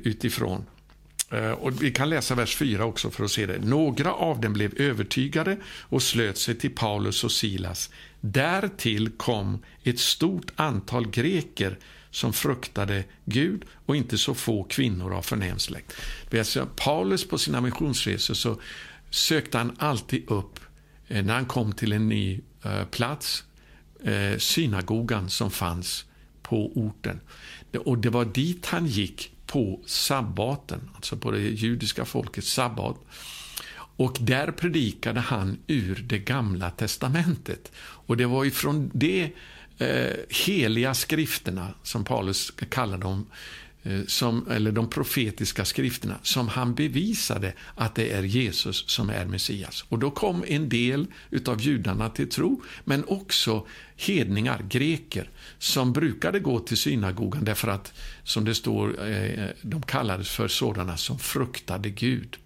utifrån. 0.03 0.65
Eh, 1.31 1.51
och 1.51 1.83
vi 1.83 1.91
kan 1.91 2.09
läsa 2.09 2.35
vers 2.35 2.55
4 2.55 2.85
också 2.85 3.11
för 3.11 3.23
att 3.23 3.31
se 3.31 3.45
det. 3.45 3.59
Några 3.59 4.13
av 4.13 4.41
dem 4.41 4.53
blev 4.53 4.81
övertygade 4.81 5.57
och 5.65 6.03
slöt 6.03 6.37
sig 6.37 6.55
till 6.55 6.75
Paulus 6.75 7.23
och 7.23 7.31
Silas. 7.31 7.89
Därtill 8.25 9.09
kom 9.09 9.59
ett 9.83 9.99
stort 9.99 10.51
antal 10.55 11.09
greker 11.09 11.77
som 12.11 12.33
fruktade 12.33 13.03
Gud 13.25 13.65
och 13.85 13.95
inte 13.95 14.17
så 14.17 14.33
få 14.33 14.63
kvinnor 14.63 15.13
av 15.13 15.21
förnäm 15.21 15.59
släkt. 15.59 15.93
Paulus 16.75 17.27
på 17.27 17.37
sina 17.37 17.61
missionsresor 17.61 18.33
så 18.33 18.57
sökte 19.09 19.57
han 19.57 19.75
alltid 19.79 20.29
upp, 20.29 20.59
eh, 21.07 21.25
när 21.25 21.33
han 21.33 21.45
kom 21.45 21.73
till 21.73 21.91
en 21.91 22.09
ny 22.09 22.41
eh, 22.63 22.85
plats, 22.85 23.43
eh, 24.03 24.37
synagogan 24.37 25.29
som 25.29 25.51
fanns 25.51 26.05
på 26.41 26.71
orten. 26.75 27.19
Och 27.85 27.97
Det 27.97 28.09
var 28.09 28.25
dit 28.25 28.65
han 28.65 28.85
gick 28.87 29.31
på 29.45 29.79
sabbaten, 29.85 30.89
alltså 30.95 31.17
på 31.17 31.31
det 31.31 31.39
judiska 31.39 32.05
folkets 32.05 32.53
sabbat. 32.53 32.97
Och 33.95 34.17
där 34.19 34.51
predikade 34.51 35.19
han 35.19 35.57
ur 35.67 36.03
det 36.07 36.19
gamla 36.19 36.69
testamentet. 36.69 37.71
Och 38.05 38.17
det 38.17 38.25
var 38.25 38.45
ifrån 38.45 38.91
de 38.93 39.33
eh, 39.77 40.13
heliga 40.29 40.93
skrifterna, 40.93 41.73
som 41.83 42.03
Paulus 42.03 42.53
kallar 42.69 42.97
dem, 42.97 43.25
Eh, 43.85 44.05
som, 44.07 44.47
eller 44.51 44.71
de 44.71 44.89
profetiska 44.89 45.65
skrifterna 45.65 46.15
som 46.21 46.47
han 46.47 46.75
bevisade 46.75 47.53
att 47.75 47.95
det 47.95 48.11
är 48.11 48.23
Jesus 48.23 48.89
som 48.89 49.09
är 49.09 49.25
Messias. 49.25 49.85
Och 49.89 49.99
då 49.99 50.11
kom 50.11 50.43
en 50.47 50.69
del 50.69 51.07
utav 51.29 51.61
judarna 51.61 52.09
till 52.09 52.29
tro, 52.29 52.63
men 52.83 53.05
också 53.07 53.67
hedningar, 53.95 54.65
greker, 54.69 55.29
som 55.59 55.93
brukade 55.93 56.39
gå 56.39 56.59
till 56.59 56.77
synagogan 56.77 57.45
därför 57.45 57.67
att, 57.67 57.93
som 58.23 58.45
det 58.45 58.55
står, 58.55 59.09
eh, 59.09 59.47
de 59.61 59.81
kallades 59.81 60.29
för 60.29 60.47
sådana 60.47 60.97
som 60.97 61.19
fruktade 61.19 61.89
Gud. 61.89 62.37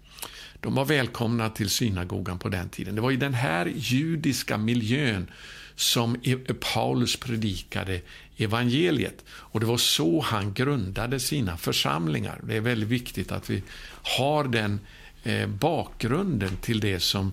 De 0.60 0.74
var 0.74 0.84
välkomna 0.84 1.50
till 1.50 1.70
synagogan 1.70 2.38
på 2.38 2.48
den 2.48 2.68
tiden. 2.68 2.94
Det 2.94 3.00
var 3.00 3.12
i 3.12 3.16
den 3.16 3.34
här 3.34 3.72
judiska 3.76 4.58
miljön 4.58 5.30
som 5.74 6.16
e- 6.16 6.36
e- 6.48 6.54
Paulus 6.74 7.16
predikade 7.16 8.00
evangeliet. 8.36 9.24
Och 9.30 9.60
Det 9.60 9.66
var 9.66 9.76
så 9.76 10.20
han 10.20 10.54
grundade 10.54 11.20
sina 11.20 11.56
församlingar. 11.56 12.40
Det 12.42 12.56
är 12.56 12.60
väldigt 12.60 12.88
viktigt 12.88 13.32
att 13.32 13.50
vi 13.50 13.62
har 14.02 14.44
den 14.44 14.80
eh, 15.24 15.46
bakgrunden 15.46 16.56
till 16.56 16.80
det 16.80 17.00
som 17.00 17.32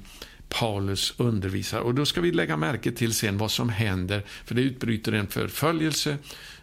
Paulus 0.49 1.13
undervisar. 1.17 1.79
Och 1.79 1.95
Då 1.95 2.05
ska 2.05 2.21
vi 2.21 2.31
lägga 2.31 2.57
märke 2.57 2.91
till 2.91 3.13
sen 3.13 3.37
vad 3.37 3.51
som 3.51 3.69
händer, 3.69 4.23
för 4.45 4.55
det 4.55 4.61
utbryter 4.61 5.11
en 5.11 5.27
förföljelse. 5.27 6.17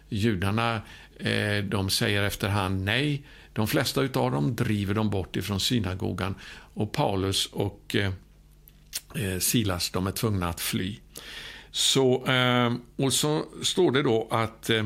Judarna 0.09 0.81
eh, 1.19 1.63
de 1.63 1.89
säger 1.89 2.23
efterhand 2.23 2.83
nej. 2.83 3.23
De 3.53 3.67
flesta 3.67 4.01
av 4.01 4.31
dem 4.31 4.55
driver 4.55 4.93
de 4.93 5.09
bort 5.09 5.35
ifrån 5.35 5.59
synagogan 5.59 6.35
och 6.73 6.91
Paulus 6.91 7.45
och 7.45 7.95
eh, 7.95 8.11
eh, 9.15 9.39
Silas 9.39 9.89
de 9.89 10.07
är 10.07 10.11
tvungna 10.11 10.49
att 10.49 10.61
fly. 10.61 10.99
Så, 11.71 12.25
eh, 12.25 12.73
och 12.95 13.13
så 13.13 13.45
står 13.61 13.91
det 13.91 14.03
då 14.03 14.27
att 14.31 14.69
eh, 14.69 14.85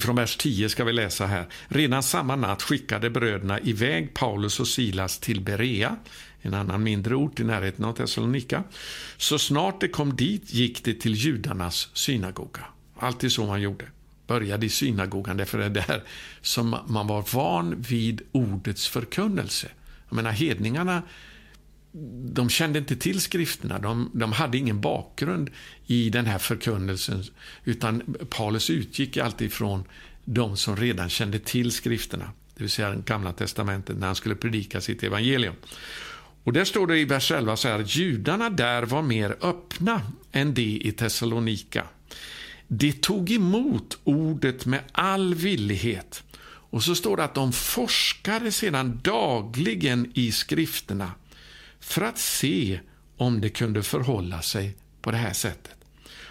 från 0.00 0.16
vers 0.16 0.36
10 0.36 0.68
ska 0.68 0.84
vi 0.84 0.92
läsa 0.92 1.26
här. 1.26 1.46
Redan 1.68 2.02
samma 2.02 2.36
natt 2.36 2.62
skickade 2.62 3.10
bröderna 3.10 3.60
iväg 3.60 4.14
Paulus 4.14 4.60
och 4.60 4.68
Silas 4.68 5.18
till 5.18 5.40
Berea, 5.40 5.96
en 6.40 6.54
annan 6.54 6.82
mindre 6.82 7.14
ort 7.14 7.40
i 7.40 7.44
närheten 7.44 7.84
av 7.84 7.92
Thessalonika. 7.92 8.64
Så 9.16 9.38
snart 9.38 9.80
de 9.80 9.88
kom 9.88 10.16
dit 10.16 10.52
gick 10.54 10.84
de 10.84 10.94
till 10.94 11.14
judarnas 11.14 11.88
synagoga. 11.92 12.64
Alltid 12.98 13.32
så 13.32 13.46
man 13.46 13.60
gjorde. 13.60 13.84
Började 14.26 14.66
i 14.66 14.68
synagogan, 14.68 15.36
därför 15.36 15.58
det 15.58 15.64
är 15.64 15.70
där 15.70 16.02
som 16.40 16.76
man 16.86 17.06
var 17.06 17.24
van 17.32 17.82
vid 17.82 18.22
ordets 18.32 18.88
förkunnelse. 18.88 19.68
Jag 20.08 20.16
menar, 20.16 20.30
hedningarna 20.30 21.02
de 22.24 22.48
kände 22.48 22.78
inte 22.78 22.96
till 22.96 23.20
skrifterna, 23.20 23.78
de, 23.78 24.10
de, 24.14 24.32
hade 24.32 24.58
ingen 24.58 24.80
bakgrund 24.80 25.50
i 25.86 26.10
den 26.10 26.26
här 26.26 26.38
förkunnelsen, 26.38 27.24
utan 27.64 28.16
Paulus 28.30 28.70
utgick 28.70 29.16
alltid 29.16 29.52
från 29.52 29.84
de 30.24 30.56
som 30.56 30.76
redan 30.76 31.08
kände 31.08 31.38
till 31.38 31.72
skrifterna, 31.72 32.32
det 32.54 32.62
vill 32.62 32.70
säga 32.70 32.94
Gamla 32.94 33.32
testamentet, 33.32 33.98
när 33.98 34.06
han 34.06 34.16
skulle 34.16 34.34
predika 34.34 34.80
sitt 34.80 35.02
evangelium. 35.02 35.54
Och 36.44 36.52
där 36.52 36.64
står 36.64 36.86
det 36.86 36.98
i 36.98 37.04
vers 37.04 37.30
11 37.30 37.56
så 37.56 37.68
här, 37.68 37.84
judarna 37.86 38.50
där 38.50 38.82
var 38.82 39.02
mer 39.02 39.36
öppna 39.40 40.00
än 40.32 40.54
de 40.54 40.62
i 40.62 40.92
Thessalonika. 40.92 41.84
De 42.68 42.92
tog 42.92 43.30
emot 43.30 43.98
ordet 44.04 44.66
med 44.66 44.80
all 44.92 45.34
villighet. 45.34 46.22
Och 46.70 46.82
så 46.82 46.94
står 46.94 47.16
det 47.16 47.24
att 47.24 47.34
de 47.34 47.52
forskade 47.52 48.52
sedan 48.52 49.00
dagligen 49.04 50.12
i 50.14 50.32
skrifterna 50.32 51.12
för 51.80 52.02
att 52.02 52.18
se 52.18 52.80
om 53.16 53.40
det 53.40 53.48
kunde 53.48 53.82
förhålla 53.82 54.42
sig 54.42 54.76
på 55.02 55.10
det 55.10 55.16
här 55.16 55.32
sättet. 55.32 55.76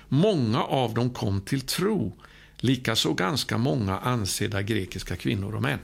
Många 0.08 0.64
av 0.64 0.94
dem 0.94 1.10
kom 1.10 1.42
till 1.42 1.62
tro, 1.62 2.20
likaså 2.58 3.14
ganska 3.14 3.58
många 3.58 4.00
ansedda 4.00 4.62
grekiska 4.62 5.16
kvinnor 5.16 5.56
och 5.56 5.62
män. 5.62 5.80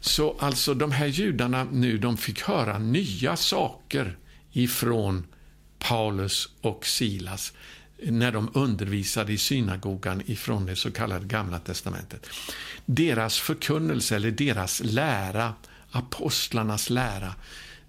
Så 0.00 0.36
alltså 0.38 0.74
de 0.74 0.92
här 0.92 1.06
judarna 1.06 1.64
nu, 1.64 1.98
de 1.98 2.16
fick 2.16 2.42
höra 2.42 2.78
nya 2.78 3.36
saker 3.36 4.18
ifrån 4.52 5.26
Paulus 5.78 6.48
och 6.60 6.86
Silas 6.86 7.52
när 8.02 8.32
de 8.32 8.50
undervisade 8.54 9.32
i 9.32 9.38
synagogan 9.38 10.22
ifrån 10.26 10.66
det 10.66 10.76
så 10.76 10.90
kallade 10.90 11.26
Gamla 11.26 11.58
testamentet. 11.58 12.26
Deras 12.86 13.38
förkunnelse, 13.38 14.16
eller 14.16 14.30
deras 14.30 14.80
lära, 14.84 15.54
apostlarnas 15.90 16.90
lära, 16.90 17.34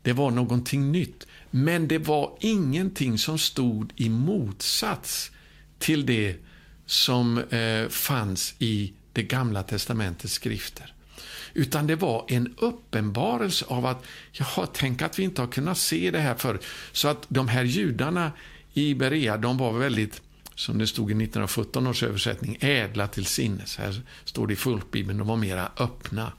det 0.02 0.13
var 0.13 0.32
någonting 0.32 0.91
nytt. 0.91 1.28
Men 1.52 1.88
det 1.88 1.97
var 1.97 2.38
ingenting 2.39 3.17
som 3.17 3.39
stod 3.39 3.93
i 3.95 4.10
motsats 4.10 5.32
till 5.80 6.06
det 6.06 6.36
som 6.86 7.38
eh, 7.38 7.88
fanns 7.89 8.56
i 8.60 8.93
det 9.13 9.24
gamla 9.24 9.63
testamentets 9.63 10.34
skrifter. 10.34 10.93
Utan 11.54 11.88
det 11.88 11.95
var 11.95 12.26
en 12.28 12.56
uppenbarelse 12.58 13.65
av 13.65 13.86
att, 13.86 14.06
jaha, 14.32 14.67
tänk 14.74 15.02
att 15.02 15.19
vi 15.19 15.24
inte 15.24 15.41
har 15.41 15.47
kunnat 15.47 15.78
se 15.78 16.12
det 16.12 16.19
här 16.19 16.36
förr. 16.36 16.60
Så 16.91 17.08
att 17.08 17.26
de 17.28 17.47
här 17.47 17.63
judarna 17.63 18.32
i 18.73 18.95
Berea, 18.95 19.38
de 19.38 19.57
var 19.57 19.73
väldigt, 19.73 20.21
som 20.55 20.77
det 20.77 20.88
stod 20.88 21.12
i 21.12 21.13
1917 21.13 21.88
års 21.88 22.03
översättning, 22.03 22.57
ädla 22.62 23.07
till 23.07 23.25
sinnes. 23.25 23.77
Här 23.77 24.01
står 24.25 24.47
det 24.47 24.53
i 24.53 24.55
folkbibeln, 24.55 25.17
de 25.17 25.27
var 25.27 25.38
mera 25.38 25.71
öppna 25.77 26.31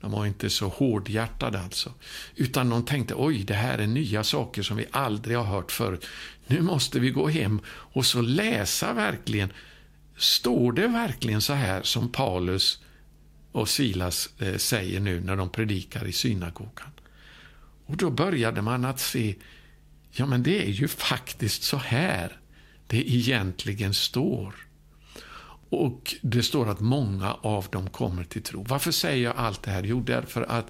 De 0.00 0.10
var 0.10 0.26
inte 0.26 0.50
så 0.50 0.68
hårdhjärtade 0.68 1.60
alltså. 1.60 1.92
Utan 2.36 2.70
de 2.70 2.84
tänkte, 2.84 3.14
oj, 3.16 3.44
det 3.44 3.54
här 3.54 3.78
är 3.78 3.86
nya 3.86 4.24
saker 4.24 4.62
som 4.62 4.76
vi 4.76 4.86
aldrig 4.90 5.36
har 5.36 5.44
hört 5.44 5.72
förut. 5.72 6.06
Nu 6.46 6.62
måste 6.62 7.00
vi 7.00 7.10
gå 7.10 7.28
hem 7.28 7.60
och 7.68 8.06
så 8.06 8.20
läsa 8.20 8.92
verkligen. 8.92 9.52
Står 10.16 10.72
det 10.72 10.88
verkligen 10.88 11.40
så 11.40 11.52
här 11.52 11.82
som 11.82 12.08
Paulus 12.08 12.80
och 13.52 13.68
Silas 13.68 14.30
eh, 14.38 14.56
säger 14.56 15.00
nu 15.00 15.20
när 15.20 15.36
de 15.36 15.50
predikar 15.50 16.06
i 16.06 16.12
synagogan? 16.12 16.90
Och 17.86 17.96
då 17.96 18.10
började 18.10 18.62
man 18.62 18.84
att 18.84 19.00
se, 19.00 19.34
ja 20.10 20.26
men 20.26 20.42
det 20.42 20.62
är 20.62 20.70
ju 20.70 20.88
faktiskt 20.88 21.62
så 21.62 21.76
här 21.76 22.40
det 22.86 23.10
egentligen 23.14 23.94
står. 23.94 24.54
Och 25.70 26.14
det 26.22 26.42
står 26.42 26.68
att 26.68 26.80
många 26.80 27.32
av 27.32 27.66
dem 27.70 27.90
kommer 27.90 28.24
till 28.24 28.42
tro. 28.42 28.64
Varför 28.68 28.92
säger 28.92 29.24
jag 29.24 29.36
allt 29.36 29.62
det 29.62 29.70
här? 29.70 29.82
Jo, 29.82 30.00
därför 30.00 30.42
att 30.42 30.66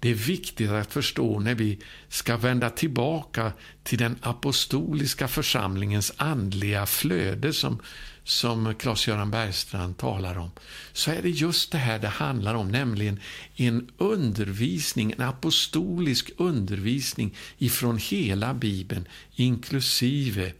det 0.00 0.10
är 0.10 0.14
viktigt 0.14 0.70
att 0.70 0.92
förstå 0.92 1.40
när 1.40 1.54
vi 1.54 1.78
ska 2.08 2.36
vända 2.36 2.70
tillbaka 2.70 3.52
till 3.82 3.98
den 3.98 4.18
apostoliska 4.22 5.28
församlingens 5.28 6.12
andliga 6.16 6.86
flöde 6.86 7.52
som, 7.52 7.80
som 8.24 8.74
Claes-Göran 8.74 9.30
Bergstrand 9.30 9.96
talar 9.96 10.38
om, 10.38 10.50
så 10.92 11.10
är 11.10 11.22
det 11.22 11.30
just 11.30 11.72
det 11.72 11.78
här 11.78 11.98
det 11.98 12.08
handlar 12.08 12.54
om, 12.54 12.68
nämligen 12.68 13.20
en 13.56 13.90
undervisning, 13.98 15.12
en 15.12 15.22
apostolisk 15.22 16.30
undervisning 16.36 17.34
ifrån 17.58 17.98
hela 17.98 18.54
Bibeln, 18.54 19.08
inklusive 19.34 20.52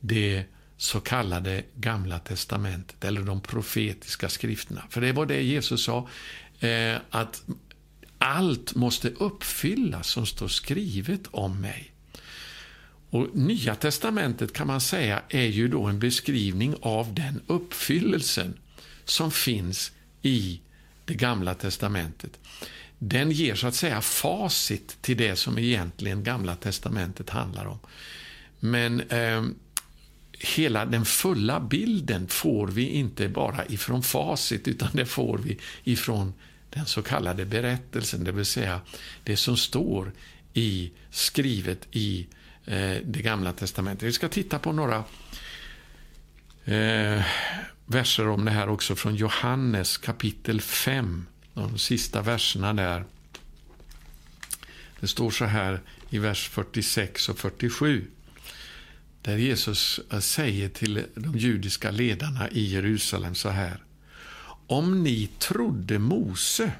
det 0.00 0.44
så 0.76 1.00
kallade 1.00 1.62
Gamla 1.74 2.18
testamentet, 2.18 3.04
eller 3.04 3.22
de 3.22 3.40
profetiska 3.40 4.28
skrifterna. 4.28 4.82
För 4.90 5.00
det 5.00 5.12
var 5.12 5.26
det 5.26 5.42
Jesus 5.42 5.84
sa, 5.84 6.08
eh, 6.60 6.96
att 7.10 7.42
allt 8.18 8.74
måste 8.74 9.08
uppfyllas 9.08 10.08
som 10.08 10.26
står 10.26 10.48
skrivet 10.48 11.26
om 11.30 11.60
mig. 11.60 11.92
Och 13.10 13.36
Nya 13.36 13.74
testamentet 13.74 14.52
kan 14.52 14.66
man 14.66 14.80
säga 14.80 15.22
är 15.28 15.46
ju 15.46 15.68
då 15.68 15.84
en 15.84 15.98
beskrivning 15.98 16.74
av 16.80 17.14
den 17.14 17.40
uppfyllelsen 17.46 18.54
som 19.04 19.30
finns 19.30 19.92
i 20.22 20.60
det 21.04 21.14
gamla 21.14 21.54
testamentet. 21.54 22.38
Den 22.98 23.30
ger 23.30 23.54
så 23.54 23.66
att 23.66 23.74
säga 23.74 24.00
facit 24.00 25.02
till 25.02 25.16
det 25.16 25.36
som 25.36 25.58
egentligen 25.58 26.24
Gamla 26.24 26.56
testamentet 26.56 27.30
handlar 27.30 27.66
om. 27.66 27.78
Men 28.60 29.00
eh, 29.00 29.44
hela 30.38 30.84
den 30.86 31.04
fulla 31.04 31.60
bilden 31.60 32.28
får 32.28 32.66
vi 32.66 32.88
inte 32.88 33.28
bara 33.28 33.66
ifrån 33.66 34.02
facit, 34.02 34.68
utan 34.68 34.88
det 34.92 35.06
får 35.06 35.38
vi 35.38 35.58
ifrån 35.84 36.34
den 36.70 36.86
så 36.86 37.02
kallade 37.02 37.44
berättelsen, 37.44 38.24
det 38.24 38.32
vill 38.32 38.44
säga 38.44 38.80
det 39.24 39.36
som 39.36 39.56
står 39.56 40.12
i, 40.54 40.90
skrivet 41.10 41.86
i 41.90 42.26
Eh, 42.68 43.02
det 43.04 43.22
gamla 43.22 43.52
testamentet. 43.52 44.08
Vi 44.08 44.12
ska 44.12 44.28
titta 44.28 44.58
på 44.58 44.72
några 44.72 45.04
eh, 46.64 47.24
verser 47.86 48.28
om 48.28 48.44
det 48.44 48.50
här 48.50 48.68
också 48.68 48.96
från 48.96 49.14
Johannes 49.14 49.98
kapitel 49.98 50.60
5, 50.60 51.26
de 51.54 51.78
sista 51.78 52.22
verserna 52.22 52.74
där. 52.74 53.04
Det 55.00 55.08
står 55.08 55.30
så 55.30 55.44
här 55.44 55.80
i 56.10 56.18
vers 56.18 56.48
46 56.48 57.28
och 57.28 57.38
47 57.38 58.10
där 59.22 59.36
Jesus 59.36 60.00
eh, 60.12 60.18
säger 60.18 60.68
till 60.68 61.04
de 61.14 61.38
judiska 61.38 61.90
ledarna 61.90 62.50
i 62.50 62.64
Jerusalem 62.64 63.34
så 63.34 63.48
här. 63.48 63.84
Om 64.66 65.02
ni 65.02 65.26
trodde 65.38 65.98
Mose 65.98 66.72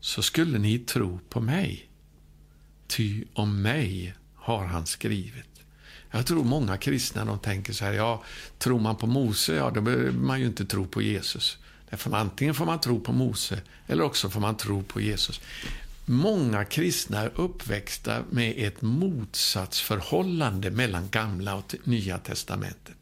så 0.00 0.22
skulle 0.22 0.58
ni 0.58 0.78
tro 0.78 1.20
på 1.28 1.40
mig. 1.40 1.88
Ty 2.86 3.24
om 3.32 3.62
mig 3.62 4.14
har 4.44 4.64
han 4.64 4.86
skrivit. 4.86 5.54
Jag 6.10 6.26
tror 6.26 6.44
många 6.44 6.76
kristna 6.76 7.24
de 7.24 7.38
tänker 7.38 7.72
så 7.72 7.84
här, 7.84 7.92
ja, 7.92 8.22
tror 8.58 8.80
man 8.80 8.96
på 8.96 9.06
Mose, 9.06 9.54
ja, 9.54 9.70
då 9.70 9.80
behöver 9.80 10.12
man 10.12 10.40
ju 10.40 10.46
inte 10.46 10.64
tro 10.64 10.86
på 10.86 11.02
Jesus. 11.02 11.58
Därför 11.90 12.16
antingen 12.16 12.54
får 12.54 12.66
man 12.66 12.80
tro 12.80 13.00
på 13.00 13.12
Mose 13.12 13.60
eller 13.86 14.04
också 14.04 14.30
får 14.30 14.40
man 14.40 14.56
tro 14.56 14.82
på 14.82 15.00
Jesus. 15.00 15.40
Många 16.04 16.64
kristna 16.64 17.20
är 17.20 17.30
uppväxta 17.34 18.22
med 18.30 18.54
ett 18.56 18.82
motsatsförhållande 18.82 20.70
mellan 20.70 21.08
Gamla 21.10 21.54
och 21.54 21.74
Nya 21.84 22.18
testamentet. 22.18 22.96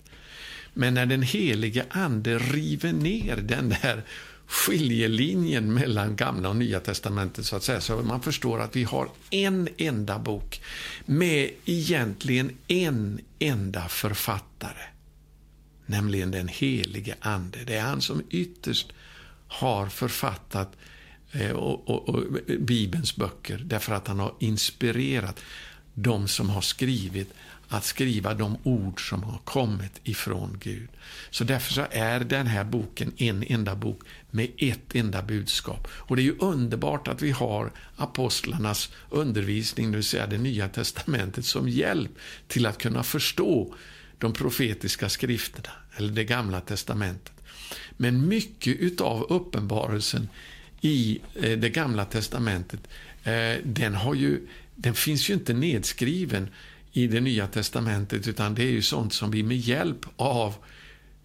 Men 0.74 0.94
när 0.94 1.06
den 1.06 1.22
helige 1.22 1.84
Ande 1.90 2.38
river 2.38 2.92
ner 2.92 3.36
den 3.36 3.68
där 3.68 4.02
skiljelinjen 4.46 5.74
mellan 5.74 6.16
Gamla 6.16 6.48
och 6.48 6.56
Nya 6.56 6.80
testamentet 6.80 7.46
så 7.46 7.56
att 7.56 7.62
säga, 7.62 7.80
så 7.80 7.96
man 7.96 8.22
förstår 8.22 8.60
att 8.60 8.76
vi 8.76 8.84
har 8.84 9.08
en 9.30 9.68
enda 9.76 10.18
bok 10.18 10.62
med 11.04 11.50
egentligen 11.64 12.50
en 12.68 13.20
enda 13.38 13.88
författare, 13.88 14.84
nämligen 15.86 16.30
den 16.30 16.48
helige 16.48 17.14
Ande. 17.20 17.58
Det 17.66 17.76
är 17.76 17.82
han 17.82 18.00
som 18.00 18.22
ytterst 18.30 18.92
har 19.48 19.88
författat 19.88 20.76
eh, 21.32 21.50
och, 21.50 21.88
och, 21.88 22.08
och, 22.08 22.24
Bibelns 22.58 23.16
böcker 23.16 23.62
därför 23.64 23.94
att 23.94 24.08
han 24.08 24.18
har 24.18 24.34
inspirerat 24.38 25.40
de 25.94 26.28
som 26.28 26.50
har 26.50 26.60
skrivit 26.60 27.34
att 27.68 27.84
skriva 27.84 28.34
de 28.34 28.56
ord 28.62 29.08
som 29.08 29.22
har 29.22 29.38
kommit 29.38 30.00
ifrån 30.04 30.58
Gud. 30.62 30.88
Så 31.30 31.44
därför 31.44 31.72
så 31.72 31.86
är 31.90 32.20
den 32.20 32.46
här 32.46 32.64
boken 32.64 33.12
en 33.16 33.42
enda 33.42 33.74
bok 33.74 34.00
med 34.34 34.50
ett 34.58 34.94
enda 34.94 35.22
budskap. 35.22 35.88
Och 35.92 36.16
det 36.16 36.22
är 36.22 36.24
ju 36.24 36.36
underbart 36.38 37.08
att 37.08 37.22
vi 37.22 37.30
har 37.30 37.72
apostlarnas 37.96 38.90
undervisning, 39.10 39.90
det 39.90 39.96
vill 39.96 40.04
säga 40.04 40.26
det 40.26 40.38
nya 40.38 40.68
testamentet, 40.68 41.44
som 41.44 41.68
hjälp 41.68 42.10
till 42.48 42.66
att 42.66 42.78
kunna 42.78 43.02
förstå 43.02 43.74
de 44.18 44.32
profetiska 44.32 45.08
skrifterna, 45.08 45.70
eller 45.96 46.12
det 46.12 46.24
gamla 46.24 46.60
testamentet. 46.60 47.32
Men 47.96 48.28
mycket 48.28 48.76
utav 48.76 49.26
uppenbarelsen 49.28 50.28
i 50.80 51.20
eh, 51.34 51.58
det 51.58 51.68
gamla 51.68 52.04
testamentet, 52.04 52.80
eh, 53.24 53.56
den, 53.64 53.94
har 53.94 54.14
ju, 54.14 54.48
den 54.74 54.94
finns 54.94 55.30
ju 55.30 55.34
inte 55.34 55.52
nedskriven 55.52 56.48
i 56.92 57.06
det 57.06 57.20
nya 57.20 57.46
testamentet, 57.46 58.28
utan 58.28 58.54
det 58.54 58.62
är 58.62 58.70
ju 58.70 58.82
sånt 58.82 59.12
som 59.12 59.30
vi 59.30 59.42
med 59.42 59.56
hjälp 59.56 60.06
av 60.16 60.54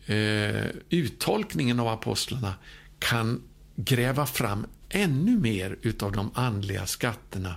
eh, 0.05 0.65
uttolkningen 0.89 1.79
av 1.79 1.87
apostlarna 1.87 2.53
kan 2.99 3.43
gräva 3.75 4.25
fram 4.25 4.65
ännu 4.89 5.37
mer 5.37 5.77
utav 5.81 6.11
de 6.11 6.31
andliga 6.33 6.87
skatterna 6.87 7.55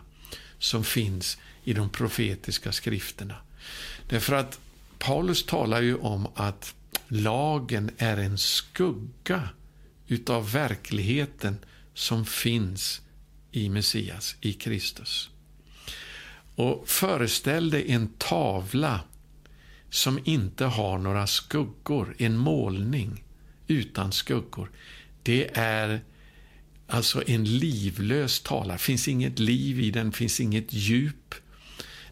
som 0.59 0.85
finns 0.85 1.39
i 1.65 1.73
de 1.73 1.91
profetiska 1.91 2.73
skrifterna. 2.73 3.35
Därför 4.09 4.35
att 4.35 4.61
Paulus 4.99 5.47
talar 5.47 5.83
ju 5.83 5.97
om 5.97 6.29
att 6.35 6.75
lagen 7.09 7.91
är 7.99 8.17
en 8.17 8.39
skugga 8.39 9.49
utav 10.07 10.53
verkligheten 10.53 11.59
som 11.95 12.27
finns 12.27 13.01
i 13.51 13.69
Messias, 13.69 14.37
i 14.41 14.53
Kristus. 14.53 15.31
Och 16.55 16.89
föreställ 16.89 17.71
dig 17.71 17.93
en 17.93 18.09
tavla 18.09 19.01
som 19.91 20.19
inte 20.25 20.65
har 20.65 20.99
några 20.99 21.27
skuggor, 21.27 22.15
en 22.19 22.37
målning 22.37 23.25
utan 23.67 24.13
skuggor. 24.13 24.71
Det 25.23 25.51
är 25.55 26.01
alltså 26.87 27.29
en 27.29 27.45
livlös 27.45 28.41
tavla. 28.41 28.73
Det 28.73 28.79
finns 28.79 29.09
inget 29.09 29.39
liv 29.39 29.81
i 29.81 29.91
den, 29.91 30.13
finns 30.13 30.41
inget 30.41 30.73
djup. 30.73 31.35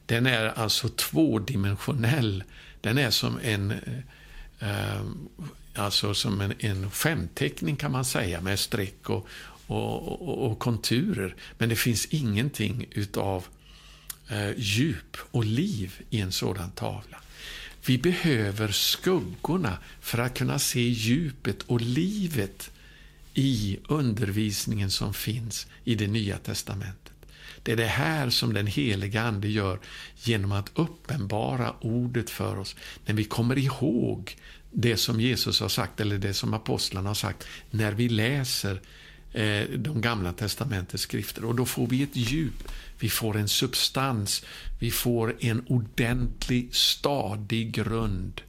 Den 0.07 0.27
är 0.27 0.47
alltså 0.47 0.89
tvådimensionell. 0.89 2.45
Den 2.81 2.99
är 2.99 3.11
som 3.11 3.39
en, 3.43 3.71
eh, 4.59 5.03
alltså 5.75 6.15
som 6.15 6.41
en, 6.41 6.55
en 6.59 6.91
skämtteckning 6.91 7.77
kan 7.77 7.93
man 7.93 8.05
säga 8.05 8.41
med 8.41 8.59
streck 8.59 9.11
och, 9.11 9.27
och, 9.67 10.29
och, 10.29 10.51
och 10.51 10.59
konturer. 10.59 11.35
Men 11.59 11.69
det 11.69 11.77
finns 11.77 12.07
ingenting 12.07 12.87
utav 12.91 13.47
eh, 14.29 14.51
djup 14.57 15.17
och 15.31 15.45
liv 15.45 16.01
i 16.11 16.21
en 16.21 16.33
sådan 16.33 16.71
tavla. 16.71 17.21
Vi 17.87 17.99
behöver 17.99 18.69
skuggorna 18.69 19.79
för 20.01 20.19
att 20.19 20.39
kunna 20.39 20.59
se 20.59 20.81
djupet 20.81 21.63
och 21.63 21.81
livet 21.81 22.71
i 23.39 23.79
undervisningen 23.89 24.91
som 24.91 25.15
finns 25.15 25.67
i 25.85 25.95
det 25.95 26.07
nya 26.07 26.39
testamentet. 26.39 27.13
Det 27.63 27.73
är 27.73 27.77
det 27.77 27.87
här 27.87 28.31
som 28.31 28.55
den 28.55 28.67
heliga 28.67 29.23
Ande 29.23 29.49
gör 29.49 29.79
genom 30.17 30.53
att 30.53 30.71
uppenbara 30.75 31.75
ordet 31.81 32.31
för 32.31 32.59
oss. 32.59 32.77
När 33.07 33.15
vi 33.15 33.25
kommer 33.25 33.59
ihåg 33.59 34.37
det 34.71 34.97
som 34.97 35.21
Jesus 35.21 35.61
har 35.61 35.69
sagt, 35.69 36.01
eller 36.01 36.19
det 36.19 36.35
som 36.35 36.55
apostlarna 36.55 37.11
har 37.11 37.15
sagt, 37.15 37.47
när 37.71 37.93
vi 37.93 38.09
läser 38.09 38.81
Eh, 39.33 39.69
de 39.69 40.01
gamla 40.01 40.33
testamentets 40.33 41.03
skrifter. 41.03 41.45
Och 41.45 41.55
då 41.55 41.67
får 41.67 41.87
vi 41.87 42.03
ett 42.03 42.17
djup, 42.17 42.69
vi 42.99 43.09
får 43.09 43.37
en 43.37 43.49
substans, 43.49 44.45
vi 44.79 44.91
får 44.91 45.37
en 45.41 45.65
ordentlig, 45.67 46.75
stadig 46.75 47.73
grund 47.73 48.41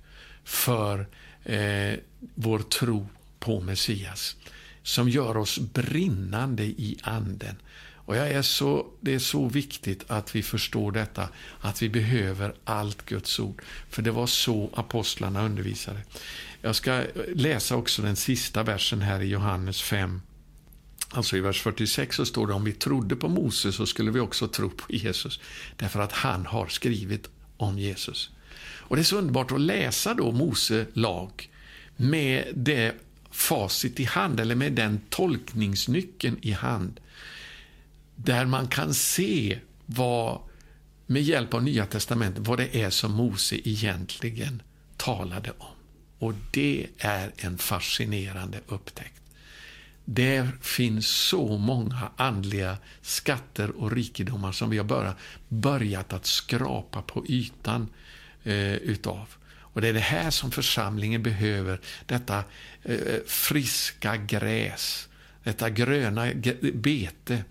för 0.43 1.07
eh, 1.43 1.99
vår 2.35 2.59
tro 2.59 3.07
på 3.39 3.61
Messias 3.61 4.35
som 4.83 5.09
gör 5.09 5.37
oss 5.37 5.59
brinnande 5.59 6.63
i 6.63 6.97
anden. 7.03 7.55
Och 8.09 8.15
jag 8.15 8.31
är 8.31 8.41
så, 8.41 8.87
det 8.99 9.13
är 9.13 9.19
så 9.19 9.47
viktigt 9.47 10.03
att 10.07 10.35
vi 10.35 10.43
förstår 10.43 10.91
detta, 10.91 11.29
att 11.59 11.81
vi 11.81 11.89
behöver 11.89 12.53
allt 12.63 13.05
Guds 13.05 13.39
ord. 13.39 13.61
För 13.89 14.01
det 14.01 14.11
var 14.11 14.27
så 14.27 14.69
apostlarna 14.73 15.45
undervisade. 15.45 15.99
Jag 16.61 16.75
ska 16.75 17.03
läsa 17.35 17.75
också 17.75 18.01
den 18.01 18.15
sista 18.15 18.63
versen 18.63 19.01
här 19.01 19.21
i 19.21 19.27
Johannes 19.27 19.81
5. 19.81 20.21
Alltså 21.09 21.37
i 21.37 21.39
vers 21.39 21.61
46 21.61 22.15
så 22.15 22.25
står 22.25 22.47
det 22.47 22.53
om 22.53 22.63
vi 22.63 22.73
trodde 22.73 23.15
på 23.15 23.27
Moses 23.29 23.75
så 23.75 23.85
skulle 23.85 24.11
vi 24.11 24.19
också 24.19 24.47
tro 24.47 24.69
på 24.69 24.93
Jesus. 24.93 25.39
Därför 25.75 25.99
att 25.99 26.11
han 26.11 26.45
har 26.45 26.67
skrivit 26.67 27.29
om 27.57 27.79
Jesus. 27.79 28.29
Och 28.61 28.95
Det 28.95 29.01
är 29.01 29.03
så 29.03 29.17
underbart 29.17 29.51
att 29.51 29.61
läsa 29.61 30.13
då 30.13 30.31
Mose 30.31 30.85
lag 30.93 31.49
med 31.95 32.47
det 32.55 32.95
facit 33.31 33.99
i 33.99 34.03
hand, 34.03 34.39
eller 34.39 34.55
med 34.55 34.73
den 34.73 35.01
tolkningsnyckeln 35.09 36.37
i 36.41 36.51
hand. 36.51 36.99
Där 38.15 38.45
man 38.45 38.67
kan 38.67 38.93
se 38.93 39.59
vad, 39.85 40.41
med 41.05 41.21
hjälp 41.21 41.53
av 41.53 41.63
Nya 41.63 41.85
Testamentet, 41.85 42.47
vad 42.47 42.57
det 42.57 42.81
är 42.81 42.89
som 42.89 43.11
Mose 43.11 43.69
egentligen 43.69 44.61
talade 44.97 45.51
om. 45.57 45.75
Och 46.19 46.33
det 46.51 46.87
är 46.97 47.31
en 47.37 47.57
fascinerande 47.57 48.59
upptäckt. 48.67 49.21
Det 50.05 50.47
finns 50.61 51.07
så 51.07 51.57
många 51.57 52.11
andliga 52.15 52.77
skatter 53.01 53.69
och 53.69 53.91
rikedomar 53.91 54.51
som 54.51 54.69
vi 54.69 54.77
har 54.77 55.15
börjat 55.49 56.13
att 56.13 56.25
skrapa 56.25 57.01
på 57.01 57.25
ytan 57.27 57.87
eh, 58.43 58.73
utav. 58.73 59.27
Och 59.79 59.83
Det 59.83 59.89
är 59.89 59.93
det 59.93 59.99
här 59.99 60.31
som 60.31 60.51
församlingen 60.51 61.23
behöver, 61.23 61.79
detta 62.05 62.43
eh, 62.83 63.17
friska 63.25 64.17
gräs, 64.17 65.09
detta 65.43 65.69
gröna 65.69 66.31
bete 66.73 67.43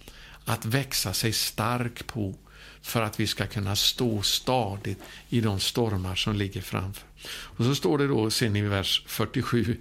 att 0.44 0.64
växa 0.64 1.12
sig 1.12 1.32
stark 1.32 2.06
på 2.06 2.34
för 2.80 3.02
att 3.02 3.20
vi 3.20 3.26
ska 3.26 3.46
kunna 3.46 3.76
stå 3.76 4.22
stadigt 4.22 4.98
i 5.28 5.40
de 5.40 5.60
stormar 5.60 6.14
som 6.14 6.36
ligger 6.36 6.60
framför. 6.60 7.08
Och 7.28 7.64
så 7.64 7.74
står 7.74 7.98
det 7.98 8.06
då 8.06 8.30
sen 8.30 8.56
i 8.56 8.62
vers 8.62 9.02
47 9.06 9.76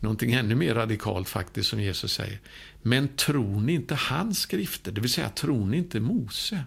någonting 0.00 0.32
ännu 0.32 0.54
mer 0.54 0.74
radikalt 0.74 1.28
faktiskt 1.28 1.68
som 1.68 1.80
Jesus 1.80 2.12
säger. 2.12 2.40
Men 2.82 3.08
tror 3.08 3.60
ni 3.60 3.72
inte 3.72 3.94
hans 3.94 4.40
skrifter, 4.40 4.92
det 4.92 5.00
vill 5.00 5.12
säga 5.12 5.28
tror 5.28 5.66
ni 5.66 5.76
inte 5.76 6.00
Mose? 6.00 6.64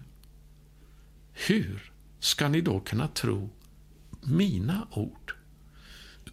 Hur 1.32 1.92
ska 2.20 2.48
ni 2.48 2.60
då 2.60 2.80
kunna 2.80 3.08
tro 3.08 3.50
mina 4.22 4.86
ord? 4.90 5.32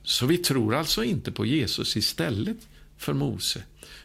Så 0.04 0.26
vi 0.26 0.38
tror 0.38 0.76
alltså 0.76 1.04
inte 1.04 1.32
på 1.32 1.46
Jesus 1.46 1.98
istället 1.98 2.68
för 2.98 3.14
Mose, 3.14 3.64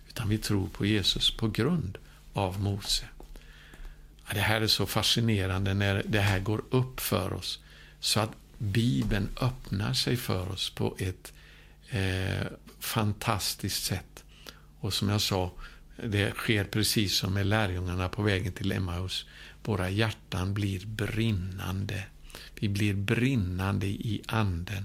utan 0.08 0.28
vi 0.28 0.38
tror 0.38 0.68
på 0.68 0.86
Jesus 0.86 1.36
på 1.36 1.48
grund 1.48 1.98
av 2.32 2.60
Mose. 2.60 3.04
Det 4.32 4.40
här 4.40 4.60
är 4.60 4.66
så 4.66 4.86
fascinerande 4.86 5.74
när 5.74 6.02
det 6.06 6.20
här 6.20 6.40
går 6.40 6.64
upp 6.70 7.00
för 7.00 7.32
oss, 7.32 7.58
så 8.00 8.20
att 8.20 8.30
Bibeln 8.58 9.28
öppnar 9.40 9.94
sig 9.94 10.16
för 10.16 10.48
oss 10.48 10.70
på 10.70 10.96
ett 10.98 11.32
eh, 11.90 12.46
fantastiskt 12.80 13.84
sätt. 13.84 14.24
Och 14.80 14.94
som 14.94 15.08
jag 15.08 15.20
sa, 15.20 15.52
det 15.96 16.34
sker 16.34 16.64
precis 16.64 17.16
som 17.16 17.34
med 17.34 17.46
lärjungarna 17.46 18.08
på 18.08 18.22
vägen 18.22 18.52
till 18.52 18.72
Emmaus. 18.72 19.26
Våra 19.64 19.90
hjärtan 19.90 20.54
blir 20.54 20.86
brinnande. 20.86 22.04
Vi 22.60 22.68
blir 22.68 22.94
brinnande 22.94 23.86
i 23.86 24.22
anden. 24.28 24.84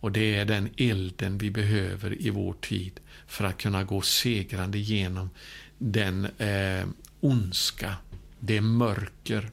Och 0.00 0.12
det 0.12 0.36
är 0.36 0.44
den 0.44 0.68
elden 0.76 1.38
vi 1.38 1.50
behöver 1.50 2.22
i 2.22 2.30
vår 2.30 2.52
tid 2.52 3.00
för 3.26 3.44
att 3.44 3.58
kunna 3.58 3.84
gå 3.84 4.00
segrande 4.00 4.78
genom 4.78 5.30
den 5.78 6.24
eh, 6.24 6.86
ondska, 7.20 7.96
det 8.40 8.60
mörker, 8.60 9.50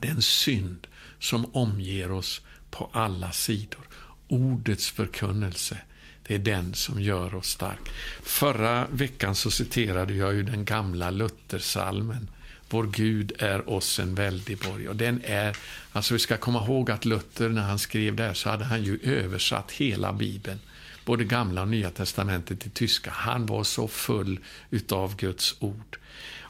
den 0.00 0.22
synd 0.22 0.86
som 1.18 1.54
omger 1.54 2.10
oss 2.10 2.40
på 2.70 2.90
alla 2.92 3.32
sidor. 3.32 3.88
Ordets 4.28 4.90
förkunnelse, 4.90 5.78
det 6.22 6.34
är 6.34 6.38
den 6.38 6.74
som 6.74 7.00
gör 7.02 7.34
oss 7.34 7.48
stark. 7.48 7.88
Förra 8.22 8.86
veckan 8.86 9.34
så 9.34 9.50
citerade 9.50 10.14
jag 10.14 10.34
ju 10.34 10.42
den 10.42 10.64
gamla 10.64 11.10
Luthersalmen. 11.10 12.28
Vår 12.70 12.86
Gud 12.86 13.32
är 13.38 13.70
oss 13.70 13.98
en 13.98 14.14
väldig 14.14 14.58
borg. 14.58 14.88
Och 14.88 14.96
den 14.96 15.20
är, 15.24 15.56
alltså 15.92 16.14
vi 16.14 16.20
ska 16.20 16.36
komma 16.36 16.64
ihåg 16.64 16.90
att 16.90 17.04
Luther 17.04 17.48
när 17.48 17.62
han 17.62 17.78
skrev 17.78 18.16
där 18.16 18.34
så 18.34 18.50
hade 18.50 18.64
han 18.64 18.82
ju 18.82 18.98
översatt 19.02 19.72
hela 19.72 20.12
Bibeln. 20.12 20.58
Både 21.04 21.24
gamla 21.24 21.62
och 21.62 21.68
nya 21.68 21.90
testamentet 21.90 22.60
till 22.60 22.70
tyska. 22.70 23.10
Han 23.10 23.46
var 23.46 23.64
så 23.64 23.88
full 23.88 24.40
utav 24.70 25.16
Guds 25.16 25.54
ord. 25.58 25.98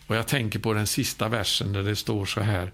Och 0.06 0.16
jag 0.16 0.26
tänker 0.28 0.58
på 0.58 0.72
den 0.72 0.86
sista 0.86 1.28
versen 1.28 1.72
där 1.72 1.82
det 1.82 1.96
står 1.96 2.26
så 2.26 2.40
här. 2.40 2.72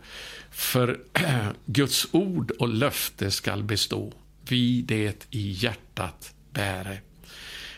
För 0.50 1.00
Guds 1.66 2.06
ord 2.12 2.50
och 2.50 2.68
löfte 2.68 3.30
skall 3.30 3.62
bestå, 3.62 4.12
vi 4.48 4.82
det 4.82 5.26
i 5.30 5.50
hjärtat 5.50 6.34
bäre. 6.50 6.98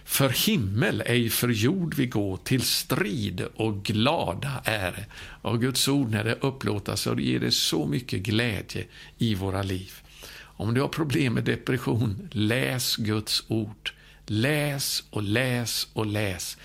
För 0.05 0.29
himmel, 0.29 1.03
ej 1.07 1.31
för 1.31 1.49
jord 1.49 1.95
vi 1.95 2.07
gå, 2.07 2.37
till 2.37 2.62
strid 2.62 3.47
och 3.55 3.85
glada 3.85 4.62
är. 4.64 5.07
Och 5.43 5.61
Guds 5.61 5.88
ord, 5.88 6.11
när 6.11 6.25
det 6.25 6.38
upplåtas, 6.40 7.01
så 7.01 7.21
ger 7.21 7.40
det 7.40 7.51
så 7.51 7.87
mycket 7.87 8.21
glädje 8.21 8.85
i 9.19 9.35
våra 9.35 9.62
liv. 9.62 9.93
Om 10.57 10.75
du 10.75 10.81
har 10.81 10.88
problem 10.88 11.35
med 11.35 11.45
depression, 11.45 12.29
läs 12.33 12.97
Guds 12.97 13.45
ord. 13.49 13.93
Läs 14.27 15.05
och 15.11 15.23
läs 15.23 15.88
och 15.93 16.07
läs. 16.07 16.57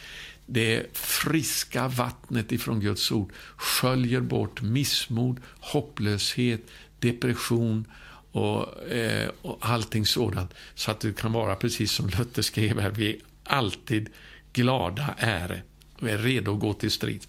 Det 0.45 0.97
friska 0.97 1.87
vattnet 1.87 2.51
ifrån 2.51 2.79
Guds 2.79 3.11
ord 3.11 3.33
sköljer 3.55 4.21
bort 4.21 4.61
missmod, 4.61 5.39
hopplöshet, 5.59 6.61
depression 6.99 7.85
och, 8.31 8.87
eh, 8.87 9.29
och 9.41 9.57
allting 9.61 10.05
sådant. 10.05 10.53
Så 10.75 10.91
att 10.91 10.99
du 10.99 11.13
kan 11.13 11.31
vara 11.31 11.55
precis 11.55 11.91
som 11.91 12.09
Luther 12.09 12.41
skrev 12.41 12.79
här, 12.79 12.89
vi 12.89 13.21
alltid 13.49 14.09
glada 14.53 15.15
äre, 15.17 15.61
och 16.01 16.09
är 16.09 16.17
redo 16.17 16.53
att 16.53 16.59
gå 16.59 16.73
till 16.73 16.91
strid. 16.91 17.25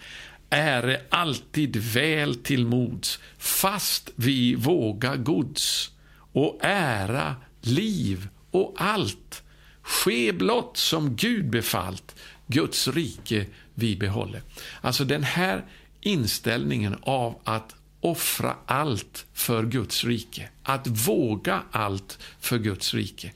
Äre 0.50 1.00
alltid 1.08 1.76
väl 1.76 2.34
till 2.34 2.66
mods, 2.66 3.18
fast 3.38 4.10
vi 4.16 4.54
våga 4.54 5.16
gods 5.16 5.90
och 6.32 6.58
ära, 6.62 7.36
liv 7.60 8.28
och 8.50 8.74
allt. 8.78 9.42
Ske 9.82 10.32
blott 10.32 10.76
som 10.76 11.16
Gud 11.16 11.50
befallt, 11.50 12.16
Guds 12.46 12.88
rike 12.88 13.46
vi 13.74 13.96
behåller. 13.96 14.42
Alltså 14.80 15.04
den 15.04 15.22
här 15.22 15.64
inställningen 16.00 16.96
av 17.02 17.38
att 17.44 17.74
offra 18.00 18.56
allt 18.66 19.26
för 19.32 19.66
Guds 19.66 20.04
rike, 20.04 20.48
att 20.62 20.86
våga 20.86 21.62
allt 21.70 22.18
för 22.40 22.58
Guds 22.58 22.94
rike. 22.94 23.32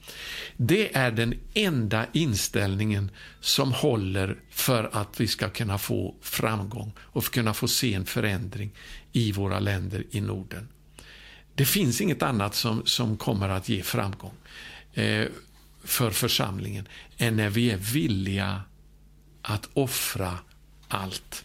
Det 0.57 0.96
är 0.96 1.11
den 1.11 1.35
enda 1.55 2.07
inställningen 2.12 3.11
som 3.40 3.72
håller 3.72 4.37
för 4.50 4.90
att 4.92 5.20
vi 5.20 5.27
ska 5.27 5.48
kunna 5.48 5.79
få 5.79 6.14
framgång 6.20 6.92
och 6.98 7.24
kunna 7.24 7.55
få 7.55 7.68
se 7.68 7.94
en 7.94 8.07
förändring 8.07 8.70
i 9.12 9.33
våra 9.33 9.61
länder 9.61 10.05
i 10.11 10.20
Norden. 10.20 10.68
Det 11.55 11.64
finns 11.64 12.00
inget 12.00 12.22
annat 12.22 12.55
som, 12.55 12.83
som 12.87 13.16
kommer 13.16 13.48
att 13.48 13.68
ge 13.68 13.83
framgång 13.83 14.35
eh, 14.94 15.27
för 15.85 16.11
församlingen 16.11 16.88
än 17.16 17.37
när 17.37 17.50
vi 17.50 17.70
är 17.70 17.77
villiga 17.77 18.62
att 19.42 19.68
offra 19.74 20.38
allt. 20.88 21.44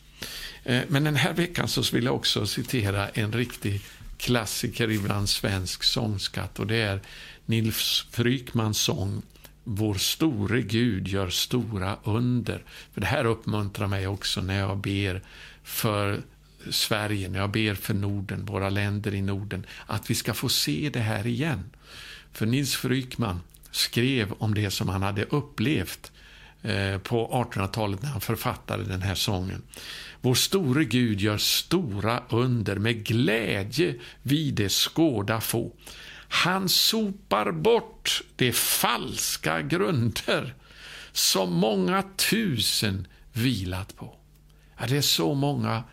Eh, 0.69 0.83
men 0.87 1.03
den 1.03 1.15
här 1.15 1.33
veckan 1.33 1.67
så 1.67 1.95
vill 1.95 2.05
jag 2.05 2.15
också 2.15 2.45
citera 2.45 3.09
en 3.09 3.33
riktig 3.33 3.81
klassiker 4.17 4.91
ibland 4.91 5.29
svensk 5.29 5.83
sångskatt 5.83 6.59
och 6.59 6.67
det 6.67 6.75
är 6.75 6.99
Nils 7.45 8.05
Frykmans 8.11 8.81
sång 8.81 9.21
Vår 9.63 9.93
store 9.93 10.61
Gud 10.61 11.07
gör 11.07 11.29
stora 11.29 11.97
under. 12.03 12.63
För 12.93 13.01
Det 13.01 13.07
här 13.07 13.25
uppmuntrar 13.25 13.87
mig 13.87 14.07
också 14.07 14.41
när 14.41 14.59
jag 14.59 14.77
ber 14.77 15.21
för 15.63 16.21
Sverige, 16.69 17.29
när 17.29 17.39
jag 17.39 17.51
ber 17.51 17.75
för 17.75 17.93
Norden, 17.93 18.45
våra 18.45 18.69
länder 18.69 19.13
i 19.13 19.21
Norden, 19.21 19.65
att 19.85 20.09
vi 20.09 20.15
ska 20.15 20.33
få 20.33 20.49
se 20.49 20.89
det 20.93 20.99
här 20.99 21.27
igen. 21.27 21.69
För 22.33 22.45
Nils 22.45 22.75
Frykman 22.75 23.41
skrev 23.71 24.31
om 24.31 24.53
det 24.53 24.71
som 24.71 24.89
han 24.89 25.03
hade 25.03 25.23
upplevt 25.23 26.11
Eh, 26.61 26.97
på 26.97 27.45
1800-talet 27.51 28.01
när 28.01 28.09
han 28.09 28.21
författade 28.21 28.83
den 28.83 29.01
här 29.01 29.15
sången. 29.15 29.61
Vår 30.21 30.35
store 30.35 30.85
Gud 30.85 31.21
gör 31.21 31.37
stora 31.37 32.23
under, 32.29 32.75
med 32.75 33.03
glädje 33.03 33.95
vi 34.21 34.51
det 34.51 34.69
skåda 34.69 35.41
få. 35.41 35.71
Han 36.29 36.69
sopar 36.69 37.51
bort 37.51 38.21
de 38.35 38.51
falska 38.51 39.61
grunder 39.61 40.55
som 41.11 41.53
många 41.53 42.03
tusen 42.15 43.07
vilat 43.33 43.95
på. 43.95 44.15
Ja, 44.77 44.87
det 44.87 44.97
är 44.97 45.01
så 45.01 45.33
många 45.33 45.83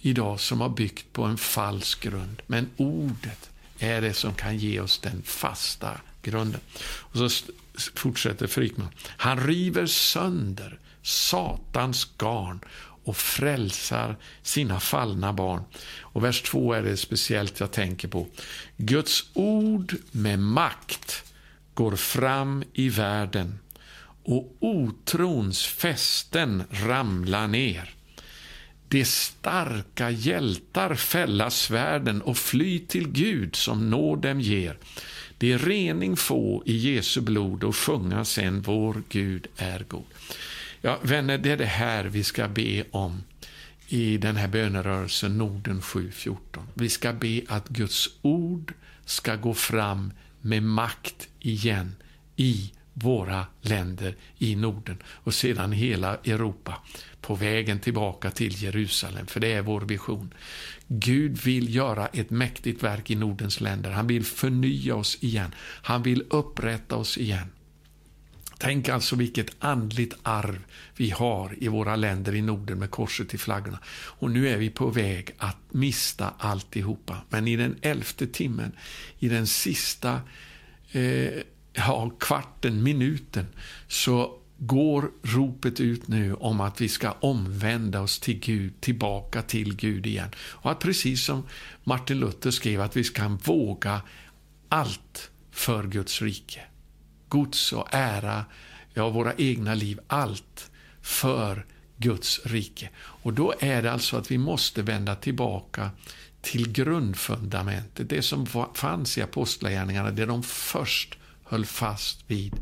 idag 0.00 0.40
som 0.40 0.60
har 0.60 0.68
byggt 0.68 1.12
på 1.12 1.24
en 1.24 1.38
falsk 1.38 2.02
grund, 2.02 2.42
men 2.46 2.70
ordet 2.76 3.50
är 3.78 4.00
det 4.00 4.14
som 4.14 4.34
kan 4.34 4.58
ge 4.58 4.80
oss 4.80 4.98
den 4.98 5.22
fasta 5.22 6.00
grunden. 6.22 6.60
Och 6.84 7.30
så 7.30 7.52
fortsätter 7.94 8.46
Frykman. 8.46 8.88
Han 9.16 9.46
river 9.46 9.86
sönder 9.86 10.78
Satans 11.02 12.08
garn 12.18 12.60
och 13.04 13.16
frälsar 13.16 14.16
sina 14.42 14.80
fallna 14.80 15.32
barn. 15.32 15.62
Och 16.00 16.24
vers 16.24 16.42
2 16.42 16.72
är 16.72 16.82
det 16.82 16.96
speciellt 16.96 17.60
jag 17.60 17.72
tänker 17.72 18.08
på. 18.08 18.26
Guds 18.76 19.24
ord 19.34 19.96
med 20.10 20.38
makt 20.38 21.32
går 21.74 21.96
fram 21.96 22.64
i 22.72 22.88
världen 22.88 23.58
och 24.24 24.56
otrons 24.60 25.66
fästen 25.66 26.64
ramlar 26.70 27.46
ner. 27.46 27.94
De 28.88 29.04
starka 29.04 30.10
hjältar 30.10 30.94
fälla 30.94 31.50
svärden 31.50 32.22
och 32.22 32.36
fly 32.36 32.78
till 32.78 33.08
Gud 33.08 33.56
som 33.56 33.90
nåd 33.90 34.22
dem 34.22 34.40
ger. 34.40 34.78
Det 35.42 35.52
är 35.52 35.58
rening 35.58 36.16
få 36.16 36.62
i 36.66 36.76
Jesu 36.76 37.20
blod 37.20 37.64
och 37.64 37.76
sjunga 37.76 38.24
sen 38.24 38.62
vår 38.62 39.02
Gud 39.08 39.46
är 39.56 39.84
god. 39.88 40.04
Ja, 40.80 40.98
vänner, 41.02 41.38
det 41.38 41.50
är 41.50 41.56
det 41.56 41.64
här 41.64 42.04
vi 42.04 42.24
ska 42.24 42.48
be 42.48 42.84
om 42.90 43.22
i 43.88 44.16
den 44.16 44.36
här 44.36 44.48
bönerörelsen 44.48 45.38
Norden 45.38 45.80
7.14. 45.80 46.36
Vi 46.74 46.88
ska 46.88 47.12
be 47.12 47.42
att 47.48 47.68
Guds 47.68 48.08
ord 48.22 48.74
ska 49.04 49.36
gå 49.36 49.54
fram 49.54 50.12
med 50.40 50.62
makt 50.62 51.28
igen 51.40 51.96
i 52.36 52.72
våra 52.92 53.46
länder 53.60 54.14
i 54.38 54.56
Norden 54.56 54.96
och 55.06 55.34
sedan 55.34 55.72
hela 55.72 56.14
Europa 56.14 56.78
på 57.20 57.34
vägen 57.34 57.80
tillbaka 57.80 58.30
till 58.30 58.62
Jerusalem, 58.62 59.26
för 59.26 59.40
det 59.40 59.52
är 59.52 59.62
vår 59.62 59.80
vision. 59.80 60.34
Gud 60.94 61.38
vill 61.38 61.74
göra 61.74 62.06
ett 62.06 62.30
mäktigt 62.30 62.82
verk 62.82 63.10
i 63.10 63.14
Nordens 63.14 63.60
länder. 63.60 63.90
Han 63.90 64.06
vill 64.06 64.24
förnya 64.24 64.94
oss 64.94 65.18
igen. 65.20 65.54
Han 65.58 66.02
vill 66.02 66.24
upprätta 66.30 66.96
oss 66.96 67.18
igen. 67.18 67.46
Tänk 68.58 68.88
alltså 68.88 69.16
vilket 69.16 69.56
andligt 69.58 70.16
arv 70.22 70.64
vi 70.96 71.10
har 71.10 71.54
i 71.58 71.68
våra 71.68 71.96
länder 71.96 72.34
i 72.34 72.42
Norden 72.42 72.78
med 72.78 72.90
korset 72.90 73.34
i 73.34 73.38
flaggorna. 73.38 73.78
Och 73.92 74.30
nu 74.30 74.48
är 74.48 74.56
vi 74.56 74.70
på 74.70 74.86
väg 74.86 75.34
att 75.38 75.58
mista 75.70 76.34
alltihopa. 76.38 77.16
Men 77.28 77.48
i 77.48 77.56
den 77.56 77.76
elfte 77.82 78.26
timmen, 78.26 78.72
i 79.18 79.28
den 79.28 79.46
sista 79.46 80.20
eh, 80.92 81.42
ja, 81.72 82.10
kvarten, 82.20 82.82
minuten, 82.82 83.46
så 83.88 84.41
går 84.66 85.10
ropet 85.22 85.80
ut 85.80 86.08
nu 86.08 86.34
om 86.34 86.60
att 86.60 86.80
vi 86.80 86.88
ska 86.88 87.12
omvända 87.12 88.00
oss 88.00 88.20
till 88.20 88.38
Gud, 88.38 88.80
tillbaka 88.80 89.42
till 89.42 89.76
Gud 89.76 90.06
igen. 90.06 90.28
Och 90.36 90.70
att 90.70 90.80
precis 90.80 91.24
som 91.24 91.46
Martin 91.84 92.18
Luther 92.18 92.50
skrev, 92.50 92.80
att 92.80 92.96
vi 92.96 93.04
ska 93.04 93.28
våga 93.28 94.02
allt 94.68 95.30
för 95.50 95.84
Guds 95.84 96.22
rike. 96.22 96.60
Gods 97.28 97.72
och 97.72 97.88
ära, 97.90 98.44
ja, 98.94 99.08
våra 99.08 99.34
egna 99.34 99.74
liv, 99.74 100.00
allt 100.06 100.70
för 101.00 101.66
Guds 101.96 102.40
rike. 102.46 102.90
Och 102.96 103.32
då 103.32 103.54
är 103.60 103.82
det 103.82 103.92
alltså 103.92 104.16
att 104.16 104.30
vi 104.30 104.38
måste 104.38 104.82
vända 104.82 105.14
tillbaka 105.14 105.90
till 106.40 106.72
grundfundamentet, 106.72 108.08
det 108.08 108.22
som 108.22 108.46
fanns 108.74 109.18
i 109.18 109.22
apostlagärningarna, 109.22 110.10
det 110.10 110.26
de 110.26 110.42
först 110.42 111.18
höll 111.44 111.66
fast 111.66 112.24
vid, 112.26 112.54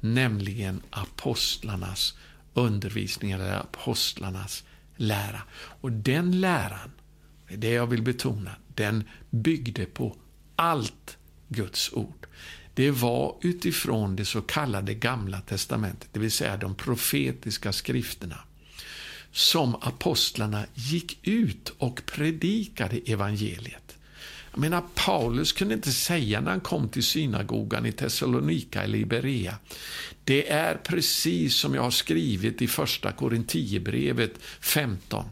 nämligen 0.00 0.82
apostlarnas 0.90 2.14
undervisning, 2.54 3.30
eller 3.30 3.52
apostlarnas 3.52 4.64
lära. 4.96 5.42
Och 5.54 5.92
den 5.92 6.40
läran, 6.40 6.90
det 7.48 7.54
är 7.54 7.58
det 7.58 7.70
jag 7.70 7.86
vill 7.86 8.02
betona, 8.02 8.50
den 8.74 9.04
byggde 9.30 9.86
på 9.86 10.16
allt 10.56 11.16
Guds 11.48 11.92
ord. 11.92 12.26
Det 12.74 12.90
var 12.90 13.36
utifrån 13.42 14.16
det 14.16 14.24
så 14.24 14.40
kallade 14.40 14.94
Gamla 14.94 15.40
testamentet, 15.40 16.08
det 16.12 16.20
vill 16.20 16.32
säga 16.32 16.56
de 16.56 16.74
profetiska 16.74 17.72
skrifterna, 17.72 18.38
som 19.32 19.74
apostlarna 19.74 20.66
gick 20.74 21.26
ut 21.26 21.72
och 21.78 22.02
predikade 22.06 22.96
evangeliet. 22.96 23.87
Jag 24.58 24.60
menar, 24.60 24.82
Paulus 24.94 25.52
kunde 25.52 25.74
inte 25.74 25.92
säga 25.92 26.40
när 26.40 26.50
han 26.50 26.60
kom 26.60 26.88
till 26.88 27.02
synagogan 27.02 27.86
i 27.86 27.92
Thessalonika 27.92 28.82
eller 28.82 28.98
i 28.98 29.04
Berea. 29.04 29.58
Det 30.24 30.50
är 30.50 30.74
precis 30.74 31.54
som 31.54 31.74
jag 31.74 31.82
har 31.82 31.90
skrivit 31.90 32.62
i 32.62 32.66
första 32.66 33.12
Korinthierbrevet 33.12 34.32
15. 34.60 35.24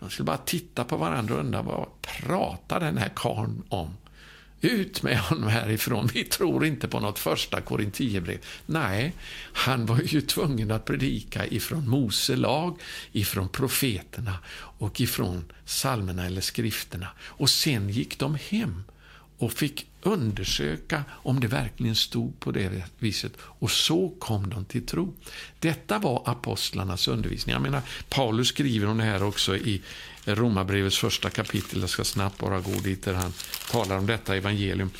De 0.00 0.10
skulle 0.10 0.26
bara 0.26 0.36
titta 0.36 0.84
på 0.84 0.96
varandra 0.96 1.34
och 1.34 1.40
undra 1.40 1.62
vad 1.62 1.88
pratar 2.02 2.80
den 2.80 2.98
här 2.98 3.10
karln 3.14 3.62
om? 3.68 3.96
Ut 4.64 5.02
med 5.02 5.18
honom 5.18 5.48
härifrån. 5.48 6.10
Vi 6.14 6.24
tror 6.24 6.64
inte 6.64 6.88
på 6.88 7.00
något 7.00 7.18
första 7.18 7.60
korintierbrev. 7.60 8.38
Nej, 8.66 9.12
han 9.52 9.86
var 9.86 10.00
ju 10.04 10.20
tvungen 10.20 10.70
att 10.70 10.84
predika 10.84 11.46
ifrån 11.46 11.88
Mose 11.88 12.36
lag, 12.36 12.80
ifrån 13.12 13.48
profeterna 13.48 14.38
och 14.56 15.00
ifrån 15.00 15.44
salmerna 15.64 16.26
eller 16.26 16.40
skrifterna. 16.40 17.08
Och 17.20 17.50
sen 17.50 17.90
gick 17.90 18.18
de 18.18 18.38
hem 18.50 18.84
och 19.38 19.52
fick 19.52 19.86
undersöka 20.04 21.04
om 21.10 21.40
det 21.40 21.46
verkligen 21.46 21.94
stod 21.94 22.40
på 22.40 22.50
det 22.50 22.84
viset. 22.98 23.32
Och 23.40 23.70
så 23.70 24.08
kom 24.18 24.50
de 24.50 24.64
till 24.64 24.86
tro. 24.86 25.14
Detta 25.58 25.98
var 25.98 26.22
apostlarnas 26.26 27.08
undervisning. 27.08 27.52
Jag 27.52 27.62
menar, 27.62 27.82
Paulus 28.08 28.48
skriver 28.48 28.86
om 28.86 28.98
det 28.98 29.04
här 29.04 29.22
också 29.22 29.56
i 29.56 29.82
Romarbrevets 30.24 30.98
första 30.98 31.30
kapitel. 31.30 31.80
Jag 31.80 31.90
ska 31.90 32.04
snabbt 32.04 32.38
bara 32.38 32.60
gå 32.60 32.70
dit 32.70 33.02
där 33.04 33.14
han 33.14 33.32
talar 33.70 33.98
om 33.98 34.06
detta 34.06 34.36
evangelium 34.36 34.90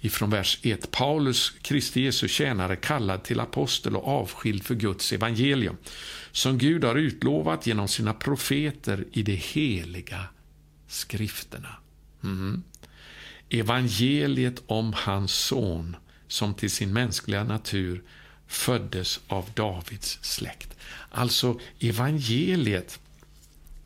ifrån 0.00 0.30
vers 0.30 0.58
1. 0.62 0.90
Paulus, 0.90 1.50
Kristi 1.62 2.00
Jesu 2.00 2.28
tjänare, 2.28 2.76
kallad 2.76 3.22
till 3.22 3.40
apostel 3.40 3.96
och 3.96 4.08
avskild 4.08 4.64
för 4.64 4.74
Guds 4.74 5.12
evangelium, 5.12 5.76
som 6.32 6.58
Gud 6.58 6.84
har 6.84 6.96
utlovat 6.96 7.66
genom 7.66 7.88
sina 7.88 8.14
profeter 8.14 9.04
i 9.12 9.22
de 9.22 9.34
heliga 9.34 10.24
skrifterna. 10.88 11.76
Mm. 12.24 12.62
Evangeliet 13.50 14.62
om 14.66 14.92
hans 14.96 15.32
son, 15.32 15.96
som 16.28 16.54
till 16.54 16.70
sin 16.70 16.92
mänskliga 16.92 17.44
natur 17.44 18.02
föddes 18.46 19.20
av 19.26 19.50
Davids 19.54 20.18
släkt. 20.22 20.76
Alltså, 21.10 21.60
evangeliet 21.80 23.00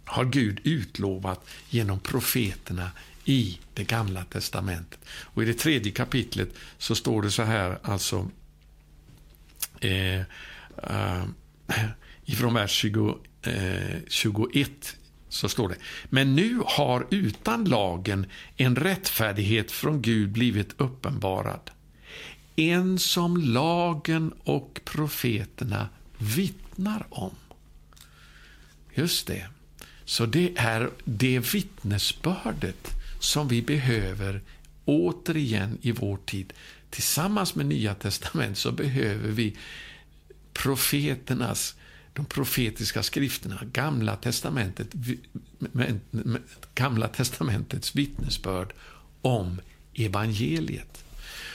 har 0.05 0.25
Gud 0.25 0.61
utlovat 0.65 1.47
genom 1.71 2.01
profeterna 2.01 2.91
i 3.25 3.59
det 3.75 3.85
gamla 3.85 4.25
testamentet. 4.25 4.99
Och 5.09 5.43
I 5.43 5.47
det 5.47 5.55
tredje 5.55 5.93
kapitlet 5.93 6.49
så 6.79 6.95
står 6.95 7.23
det 7.23 7.31
så 7.31 7.43
här, 7.43 7.79
alltså 7.83 8.31
eh, 9.81 10.21
eh, 10.83 11.25
ifrån 12.25 12.55
vers 12.55 12.71
20, 12.71 13.19
eh, 13.43 13.99
21 14.09 14.97
så 15.35 15.49
står 15.49 15.69
det. 15.69 15.77
Men 16.11 16.35
nu 16.37 16.61
har 16.67 17.07
utan 17.11 17.65
lagen 17.65 18.27
en 18.57 18.77
rättfärdighet 18.77 19.73
från 19.73 20.03
Gud 20.03 20.31
blivit 20.31 20.75
uppenbarad. 20.77 21.71
En 22.57 22.99
som 22.99 23.37
lagen 23.37 24.33
och 24.45 24.81
profeterna 24.85 25.89
vittnar 26.19 27.07
om. 27.11 27.35
Just 28.95 29.27
det. 29.27 29.47
Så 30.05 30.27
det 30.27 30.53
är 30.57 30.91
det 31.05 31.55
vittnesbördet 31.55 32.91
som 33.21 33.49
vi 33.49 33.63
behöver 33.63 34.43
återigen 34.85 35.79
i 35.83 35.93
vår 35.93 36.17
tid. 36.17 36.53
Tillsammans 36.91 37.55
med 37.55 37.67
Nya 37.67 37.95
testament 37.95 38.59
så 38.59 38.73
behöver 38.73 39.29
vi 39.29 39.57
profeternas, 40.53 41.75
de 42.15 42.25
profetiska 42.27 43.03
skrifterna, 43.03 43.61
Gamla, 43.73 44.17
testamentet, 44.17 44.89
Gamla 46.75 47.09
testamentets 47.09 47.95
vittnesbörd 47.95 48.73
om 49.21 49.61
evangeliet. 49.95 51.05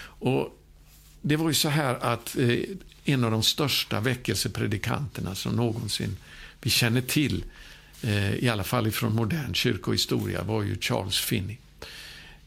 Och 0.02 0.56
Det 1.22 1.36
var 1.36 1.48
ju 1.50 1.54
så 1.54 1.70
här 1.70 1.96
att 1.96 2.38
eh, 2.38 2.60
en 3.04 3.24
av 3.24 3.32
de 3.32 3.44
största 3.44 4.00
väckelsepredikanterna 4.00 5.36
som 5.36 5.56
någonsin 5.56 6.18
vi 6.62 6.70
känner 6.70 7.02
till 7.02 7.44
Eh, 8.02 8.36
i 8.36 8.50
alla 8.50 8.64
fall 8.64 8.92
från 8.92 9.16
modern 9.16 9.54
kyrkohistoria, 9.54 10.44
var 10.44 10.64
ju 10.64 10.78
Charles 10.80 11.20
Finney. 11.20 11.58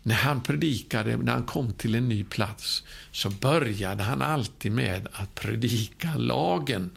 När 0.03 0.15
han 0.15 0.41
predikade, 0.41 1.17
när 1.17 1.33
han 1.33 1.45
kom 1.45 1.73
till 1.73 1.95
en 1.95 2.09
ny 2.09 2.25
plats, 2.25 2.85
så 3.13 3.31
började 3.31 4.03
han 4.03 4.23
alltid 4.23 4.73
med 4.73 5.09
att 5.13 5.35
predika 5.35 6.15
lagen. 6.17 6.91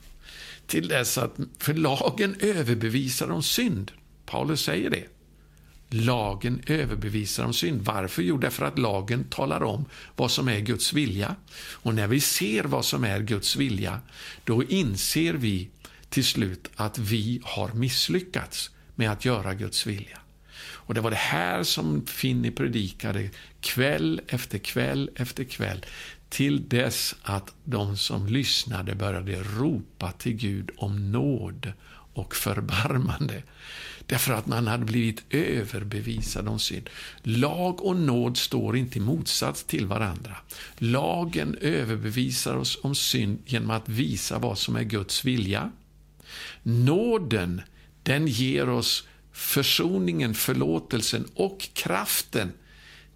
Till 0.67 0.87
dess 0.87 1.17
att, 1.17 1.35
för 1.59 1.73
lagen 1.73 2.35
överbevisar 2.39 3.31
om 3.31 3.43
synd. 3.43 3.91
Paulus 4.25 4.61
säger 4.61 4.89
det. 4.89 5.03
Lagen 5.89 6.61
överbevisar 6.67 7.45
om 7.45 7.53
synd. 7.53 7.81
Varför? 7.81 8.21
Jo, 8.21 8.37
därför 8.37 8.65
att 8.65 8.79
lagen 8.79 9.23
talar 9.23 9.63
om 9.63 9.85
vad 10.15 10.31
som 10.31 10.47
är 10.47 10.59
Guds 10.59 10.93
vilja. 10.93 11.35
Och 11.71 11.95
när 11.95 12.07
vi 12.07 12.19
ser 12.19 12.63
vad 12.63 12.85
som 12.85 13.03
är 13.03 13.19
Guds 13.19 13.55
vilja, 13.55 13.99
då 14.43 14.63
inser 14.63 15.33
vi 15.33 15.69
till 16.09 16.25
slut 16.25 16.69
att 16.75 16.97
vi 16.97 17.41
har 17.43 17.73
misslyckats 17.73 18.71
med 18.95 19.11
att 19.11 19.25
göra 19.25 19.53
Guds 19.53 19.87
vilja. 19.87 20.19
Och 20.85 20.93
Det 20.93 21.01
var 21.01 21.09
det 21.09 21.15
här 21.15 21.63
som 21.63 22.05
Finni 22.05 22.51
predikade 22.51 23.29
kväll 23.61 24.21
efter 24.27 24.57
kväll 24.57 25.09
efter 25.15 25.43
kväll 25.43 25.85
till 26.35 26.69
dess 26.69 27.15
att 27.21 27.53
de 27.63 27.97
som 27.97 28.27
lyssnade 28.27 28.95
började 28.95 29.43
ropa 29.43 30.11
till 30.11 30.33
Gud 30.33 30.71
om 30.77 31.11
nåd 31.11 31.73
och 32.13 32.35
förbarmande. 32.35 33.43
Därför 34.05 34.33
att 34.33 34.47
man 34.47 34.67
hade 34.67 34.85
blivit 34.85 35.23
överbevisad 35.29 36.47
om 36.47 36.59
synd. 36.59 36.89
Lag 37.23 37.83
och 37.83 37.95
nåd 37.95 38.37
står 38.37 38.77
inte 38.77 38.97
i 38.97 39.01
motsats 39.01 39.63
till 39.63 39.85
varandra. 39.85 40.35
Lagen 40.77 41.57
överbevisar 41.61 42.55
oss 42.55 42.79
om 42.81 42.95
synd 42.95 43.39
genom 43.45 43.71
att 43.71 43.89
visa 43.89 44.39
vad 44.39 44.57
som 44.57 44.75
är 44.75 44.83
Guds 44.83 45.25
vilja. 45.25 45.71
Nåden, 46.63 47.61
den 48.03 48.27
ger 48.27 48.69
oss 48.69 49.07
försoningen, 49.31 50.33
förlåtelsen 50.33 51.27
och 51.35 51.69
kraften 51.73 52.51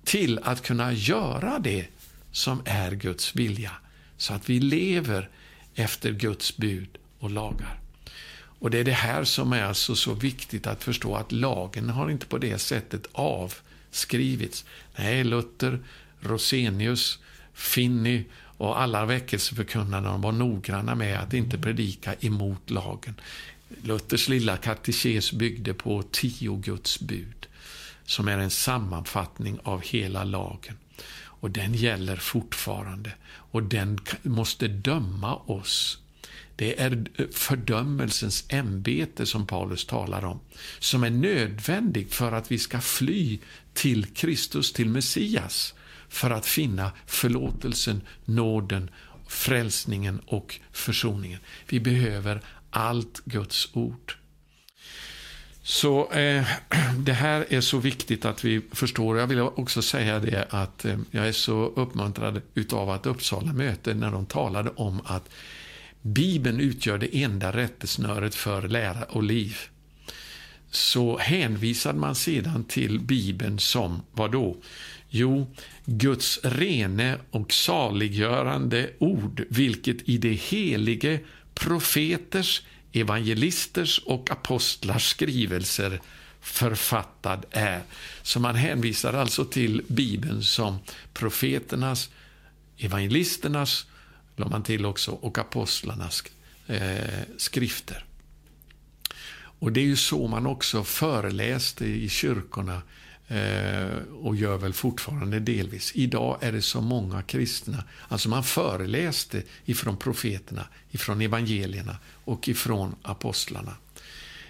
till 0.03 0.39
att 0.43 0.63
kunna 0.63 0.93
göra 0.93 1.59
det 1.59 1.87
som 2.31 2.61
är 2.65 2.91
Guds 2.91 3.35
vilja, 3.35 3.71
så 4.17 4.33
att 4.33 4.49
vi 4.49 4.59
lever 4.59 5.29
efter 5.75 6.11
Guds 6.11 6.57
bud 6.57 6.97
och 7.19 7.29
lagar. 7.29 7.79
Och 8.59 8.71
Det 8.71 8.79
är 8.79 8.83
det 8.83 8.91
här 8.91 9.23
som 9.23 9.53
är 9.53 9.63
alltså 9.63 9.95
så 9.95 10.13
viktigt 10.13 10.67
att 10.67 10.83
förstå, 10.83 11.15
att 11.15 11.31
lagen 11.31 11.89
har 11.89 12.09
inte 12.09 12.25
på 12.25 12.37
det 12.37 12.59
sättet 12.59 13.05
avskrivits. 13.11 14.65
Nej, 14.95 15.23
Luther, 15.23 15.79
Rosenius, 16.19 17.19
Finney 17.53 18.23
och 18.33 18.81
alla 18.81 19.05
väckelseförkunnarna 19.05 20.17
var 20.17 20.31
noggranna 20.31 20.95
med 20.95 21.19
att 21.19 21.33
inte 21.33 21.57
predika 21.57 22.13
emot 22.19 22.69
lagen. 22.69 23.15
Luthers 23.83 24.29
lilla 24.29 24.57
katekes 24.57 25.31
byggde 25.31 25.73
på 25.73 26.03
tio 26.11 26.55
Guds 26.55 26.99
bud, 26.99 27.47
som 28.05 28.27
är 28.27 28.37
en 28.37 28.49
sammanfattning 28.49 29.59
av 29.63 29.81
hela 29.81 30.23
lagen. 30.23 30.75
Och 31.39 31.51
den 31.51 31.73
gäller 31.73 32.15
fortfarande. 32.15 33.11
Och 33.29 33.63
den 33.63 33.99
måste 34.23 34.67
döma 34.67 35.35
oss. 35.35 35.99
Det 36.55 36.81
är 36.81 37.05
fördömelsens 37.31 38.45
ämbete 38.49 39.25
som 39.25 39.47
Paulus 39.47 39.85
talar 39.85 40.25
om, 40.25 40.39
som 40.79 41.03
är 41.03 41.09
nödvändig 41.09 42.11
för 42.11 42.31
att 42.31 42.51
vi 42.51 42.57
ska 42.57 42.81
fly 42.81 43.39
till 43.73 44.05
Kristus, 44.05 44.73
till 44.73 44.89
Messias, 44.89 45.73
för 46.09 46.31
att 46.31 46.45
finna 46.45 46.91
förlåtelsen, 47.05 48.01
nåden, 48.25 48.89
frälsningen 49.27 50.19
och 50.25 50.59
försoningen. 50.71 51.39
Vi 51.69 51.79
behöver 51.79 52.41
allt 52.69 53.21
Guds 53.25 53.69
ord. 53.73 54.18
Så 55.63 56.11
eh, 56.11 56.45
det 56.97 57.13
här 57.13 57.45
är 57.49 57.61
så 57.61 57.77
viktigt 57.77 58.25
att 58.25 58.45
vi 58.45 58.61
förstår. 58.71 59.17
Jag 59.17 59.27
vill 59.27 59.41
också 59.41 59.81
säga 59.81 60.19
det 60.19 60.47
att 60.49 60.85
eh, 60.85 60.97
jag 61.11 61.27
är 61.27 61.31
så 61.31 61.65
uppmuntrad 61.75 62.41
utav 62.53 62.89
att 62.89 63.05
Uppsala 63.05 63.53
möte 63.53 63.93
när 63.93 64.11
de 64.11 64.25
talade 64.25 64.69
om 64.75 65.01
att 65.05 65.29
Bibeln 66.01 66.59
utgör 66.59 66.97
det 66.97 67.23
enda 67.23 67.51
rättesnöret 67.51 68.35
för 68.35 68.67
lära 68.67 69.03
och 69.03 69.23
liv. 69.23 69.57
Så 70.71 71.17
hänvisade 71.17 71.99
man 71.99 72.15
sedan 72.15 72.63
till 72.63 72.99
Bibeln 72.99 73.59
som 73.59 74.01
vad 74.11 74.31
då? 74.31 74.57
Jo, 75.09 75.47
Guds 75.85 76.39
rene 76.43 77.17
och 77.31 77.53
saliggörande 77.53 78.89
ord, 78.99 79.43
vilket 79.49 80.09
i 80.09 80.17
det 80.17 80.33
helige 80.33 81.19
profeters, 81.53 82.61
evangelisters 82.91 83.99
och 84.05 84.31
apostlars 84.31 85.09
skrivelser 85.09 86.01
författad 86.41 87.45
är. 87.51 87.81
Så 88.21 88.39
man 88.39 88.55
hänvisar 88.55 89.13
alltså 89.13 89.45
till 89.45 89.81
Bibeln 89.87 90.43
som 90.43 90.79
profeternas, 91.13 92.09
evangelisternas, 92.77 93.85
la 94.35 94.47
man 94.47 94.63
till 94.63 94.85
också, 94.85 95.11
och 95.11 95.37
apostlarnas 95.37 96.23
eh, 96.67 97.19
skrifter. 97.37 98.05
Och 99.61 99.71
det 99.71 99.79
är 99.79 99.85
ju 99.85 99.95
så 99.95 100.27
man 100.27 100.45
också 100.45 100.83
föreläste 100.83 101.85
i 101.85 102.09
kyrkorna 102.09 102.73
Eh, 102.73 102.81
Eh, 103.31 103.97
och 104.21 104.35
gör 104.35 104.57
väl 104.57 104.73
fortfarande 104.73 105.39
delvis. 105.39 105.91
Idag 105.95 106.37
är 106.41 106.51
det 106.51 106.61
så 106.61 106.81
många 106.81 107.21
kristna, 107.21 107.83
alltså 108.07 108.29
man 108.29 108.43
föreläste 108.43 109.43
ifrån 109.65 109.97
profeterna, 109.97 110.67
ifrån 110.91 111.21
evangelierna 111.21 111.97
och 112.05 112.49
ifrån 112.49 112.95
apostlarna 113.01 113.73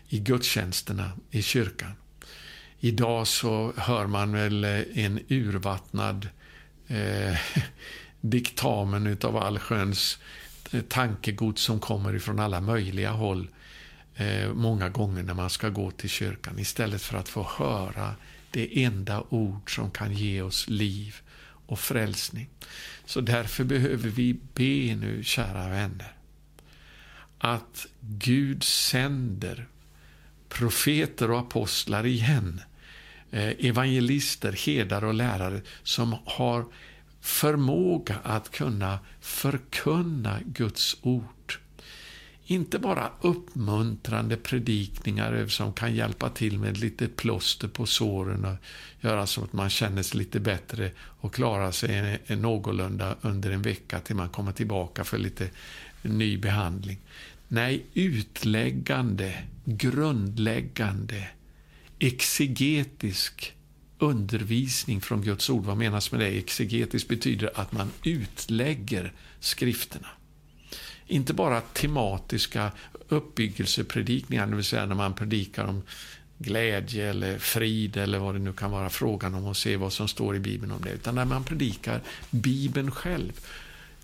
i 0.09 0.19
gudstjänsterna 0.19 1.11
i 1.31 1.41
kyrkan. 1.41 1.91
Idag 2.79 3.27
så 3.27 3.73
hör 3.77 4.07
man 4.07 4.33
väl 4.33 4.63
en 4.93 5.19
urvattnad 5.27 6.29
eh, 6.87 7.37
diktamen 8.21 9.07
utav 9.07 9.37
allsköns 9.37 10.17
tankegods 10.87 11.61
som 11.61 11.79
kommer 11.79 12.15
ifrån 12.15 12.39
alla 12.39 12.61
möjliga 12.61 13.11
håll 13.11 13.47
eh, 14.15 14.53
många 14.53 14.89
gånger 14.89 15.23
när 15.23 15.33
man 15.33 15.49
ska 15.49 15.69
gå 15.69 15.91
till 15.91 16.09
kyrkan 16.09 16.59
istället 16.59 17.01
för 17.01 17.17
att 17.17 17.29
få 17.29 17.47
höra 17.57 18.15
det 18.51 18.83
enda 18.83 19.23
ord 19.29 19.75
som 19.75 19.91
kan 19.91 20.13
ge 20.13 20.41
oss 20.41 20.67
liv 20.67 21.15
och 21.65 21.79
frälsning. 21.79 22.49
Så 23.05 23.21
därför 23.21 23.63
behöver 23.63 24.09
vi 24.09 24.33
be 24.33 24.95
nu, 24.95 25.23
kära 25.23 25.69
vänner, 25.69 26.13
att 27.37 27.87
Gud 28.01 28.63
sänder 28.63 29.67
profeter 30.49 31.31
och 31.31 31.39
apostlar 31.39 32.05
igen, 32.05 32.61
eh, 33.31 33.65
evangelister, 33.65 34.51
herdar 34.51 35.03
och 35.03 35.13
lärare 35.13 35.61
som 35.83 36.15
har 36.25 36.65
förmåga 37.21 38.15
att 38.23 38.51
kunna 38.51 38.99
förkunna 39.21 40.39
Guds 40.45 40.97
ord 41.01 41.59
inte 42.51 42.79
bara 42.79 43.11
uppmuntrande 43.21 44.37
predikningar 44.37 45.47
som 45.47 45.73
kan 45.73 45.95
hjälpa 45.95 46.29
till 46.29 46.59
med 46.59 46.77
lite 46.77 47.07
plåster 47.07 47.67
på 47.67 47.85
såren 47.85 48.45
och 48.45 48.55
göra 49.01 49.27
så 49.27 49.43
att 49.43 49.53
man 49.53 49.69
känner 49.69 50.03
sig 50.03 50.17
lite 50.17 50.39
bättre 50.39 50.91
och 50.99 51.33
klarar 51.33 51.71
sig 51.71 52.19
någorlunda 52.27 53.15
under 53.21 53.51
en 53.51 53.61
vecka 53.61 53.99
till 53.99 54.15
man 54.15 54.29
kommer 54.29 54.51
tillbaka 54.51 55.03
för 55.03 55.17
lite 55.17 55.49
ny 56.01 56.37
behandling. 56.37 56.97
Nej, 57.47 57.85
utläggande, 57.93 59.43
grundläggande, 59.65 61.27
exegetisk 61.99 63.53
undervisning 63.97 65.01
från 65.01 65.21
Guds 65.21 65.49
ord. 65.49 65.65
Vad 65.65 65.77
menas 65.77 66.11
med 66.11 66.21
det? 66.21 66.37
Exegetisk 66.37 67.07
betyder 67.07 67.51
att 67.55 67.71
man 67.71 67.91
utlägger 68.03 69.13
skrifterna. 69.39 70.07
Inte 71.09 71.33
bara 71.33 71.61
tematiska 71.61 72.71
uppbyggelsepredikningar, 73.07 74.47
det 74.47 74.55
vill 74.55 74.65
säga 74.65 74.85
när 74.85 74.95
man 74.95 75.13
predikar 75.13 75.65
om 75.65 75.83
glädje 76.37 77.09
eller 77.09 77.39
frid 77.39 77.97
eller 77.97 78.19
vad 78.19 78.35
det 78.35 78.39
nu 78.39 78.53
kan 78.53 78.71
vara 78.71 78.89
frågan 78.89 79.35
om 79.35 79.45
och 79.45 79.57
se 79.57 79.77
vad 79.77 79.93
som 79.93 80.07
står 80.07 80.35
i 80.35 80.39
Bibeln 80.39 80.71
om 80.71 80.81
det, 80.81 80.91
utan 80.91 81.15
när 81.15 81.25
man 81.25 81.43
predikar 81.43 82.01
Bibeln 82.29 82.91
själv, 82.91 83.31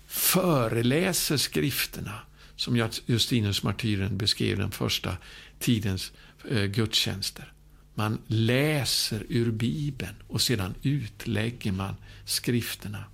föreläser 0.06 1.36
skrifterna, 1.36 2.20
som 2.56 2.90
Justinus 3.06 3.62
martyren 3.62 4.18
beskrev 4.18 4.58
den 4.58 4.70
första 4.70 5.16
tidens 5.58 6.12
eh, 6.50 6.64
gudstjänster. 6.64 7.52
Man 7.94 8.18
läser 8.26 9.22
ur 9.28 9.50
Bibeln 9.50 10.14
och 10.28 10.40
sedan 10.40 10.74
utlägger 10.82 11.72
man 11.72 11.96
skrifterna. 12.24 13.04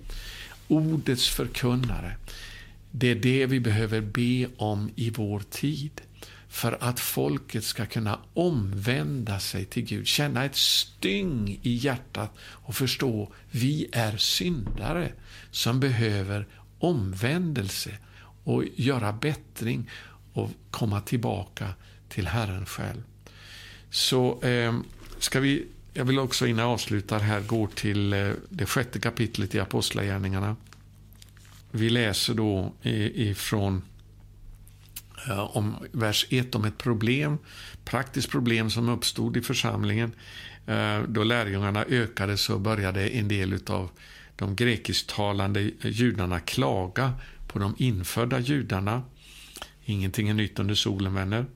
Ordets 0.69 1.29
förkunnare. 1.29 2.17
Det 2.95 3.11
är 3.11 3.15
det 3.15 3.47
vi 3.47 3.61
behöver 3.61 4.01
be 4.01 4.49
om 4.57 4.91
i 4.97 5.11
vår 5.11 5.41
tid 5.51 6.01
för 6.49 6.79
att 6.81 7.01
folket 7.01 7.65
ska 7.65 7.87
kunna 7.87 8.19
omvända 8.35 9.41
sig 9.41 9.65
till 9.65 9.83
Gud, 9.85 10.07
känna 10.07 10.45
ett 10.45 10.57
styng 10.57 11.59
i 11.63 11.75
hjärtat 11.75 12.37
och 12.39 12.75
förstå 12.75 13.33
vi 13.51 13.87
är 13.93 14.17
syndare 14.17 15.13
som 15.51 15.81
behöver 15.81 16.47
omvändelse 16.79 17.91
och 18.45 18.65
göra 18.75 19.13
bättring 19.13 19.91
och 20.33 20.51
komma 20.71 21.01
tillbaka 21.01 21.69
till 22.09 22.27
Herren 22.27 22.67
själv. 22.67 23.03
Så 23.91 24.43
eh, 24.43 24.79
ska 25.19 25.41
vi, 25.41 25.67
jag 25.93 26.05
vill 26.05 26.19
också 26.19 26.47
innan 26.47 26.65
jag 26.65 26.73
avslutar 26.73 27.19
här 27.19 27.41
gå 27.41 27.67
till 27.67 28.13
eh, 28.13 28.31
det 28.49 28.67
sjätte 28.67 29.01
kapitlet 29.01 29.55
i 29.55 29.61
Apostlagärningarna. 29.61 30.57
Vi 31.75 31.91
läser 31.91 32.35
då 32.35 32.73
ifrån 32.83 33.83
eh, 35.29 35.57
om 35.57 35.77
vers 35.93 36.27
1 36.31 36.55
om 36.55 36.65
ett 36.65 36.79
problem, 36.79 37.39
praktiskt 37.85 38.31
problem 38.31 38.71
som 38.71 38.89
uppstod 38.89 39.37
i 39.37 39.41
församlingen. 39.41 40.13
Eh, 40.67 41.03
då 41.09 41.25
lärjungarna 41.25 41.85
ökade 41.85 42.37
så 42.37 42.59
började 42.59 43.09
en 43.09 43.29
del 43.29 43.59
av 43.67 43.91
de 44.37 44.57
grekisktalande 44.57 45.71
judarna 45.83 46.41
klaga 46.41 47.13
på 47.47 47.59
de 47.59 47.75
infödda 47.79 48.39
judarna. 48.39 49.03
Ingenting 49.85 50.29
är 50.29 50.35
nytt 50.35 50.59
under 50.59 50.75
solen, 50.75 51.15
vänner. 51.15 51.47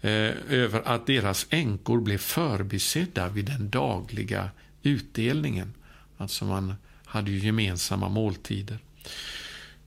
Eh, 0.00 0.30
över 0.48 0.88
att 0.88 1.06
deras 1.06 1.46
änkor 1.50 2.00
blev 2.00 2.18
förbisedda 2.18 3.28
vid 3.28 3.44
den 3.44 3.70
dagliga 3.70 4.50
utdelningen. 4.82 5.74
Alltså 6.16 6.44
man 6.44 6.74
hade 7.04 7.30
ju 7.30 7.38
gemensamma 7.38 8.08
måltider. 8.08 8.78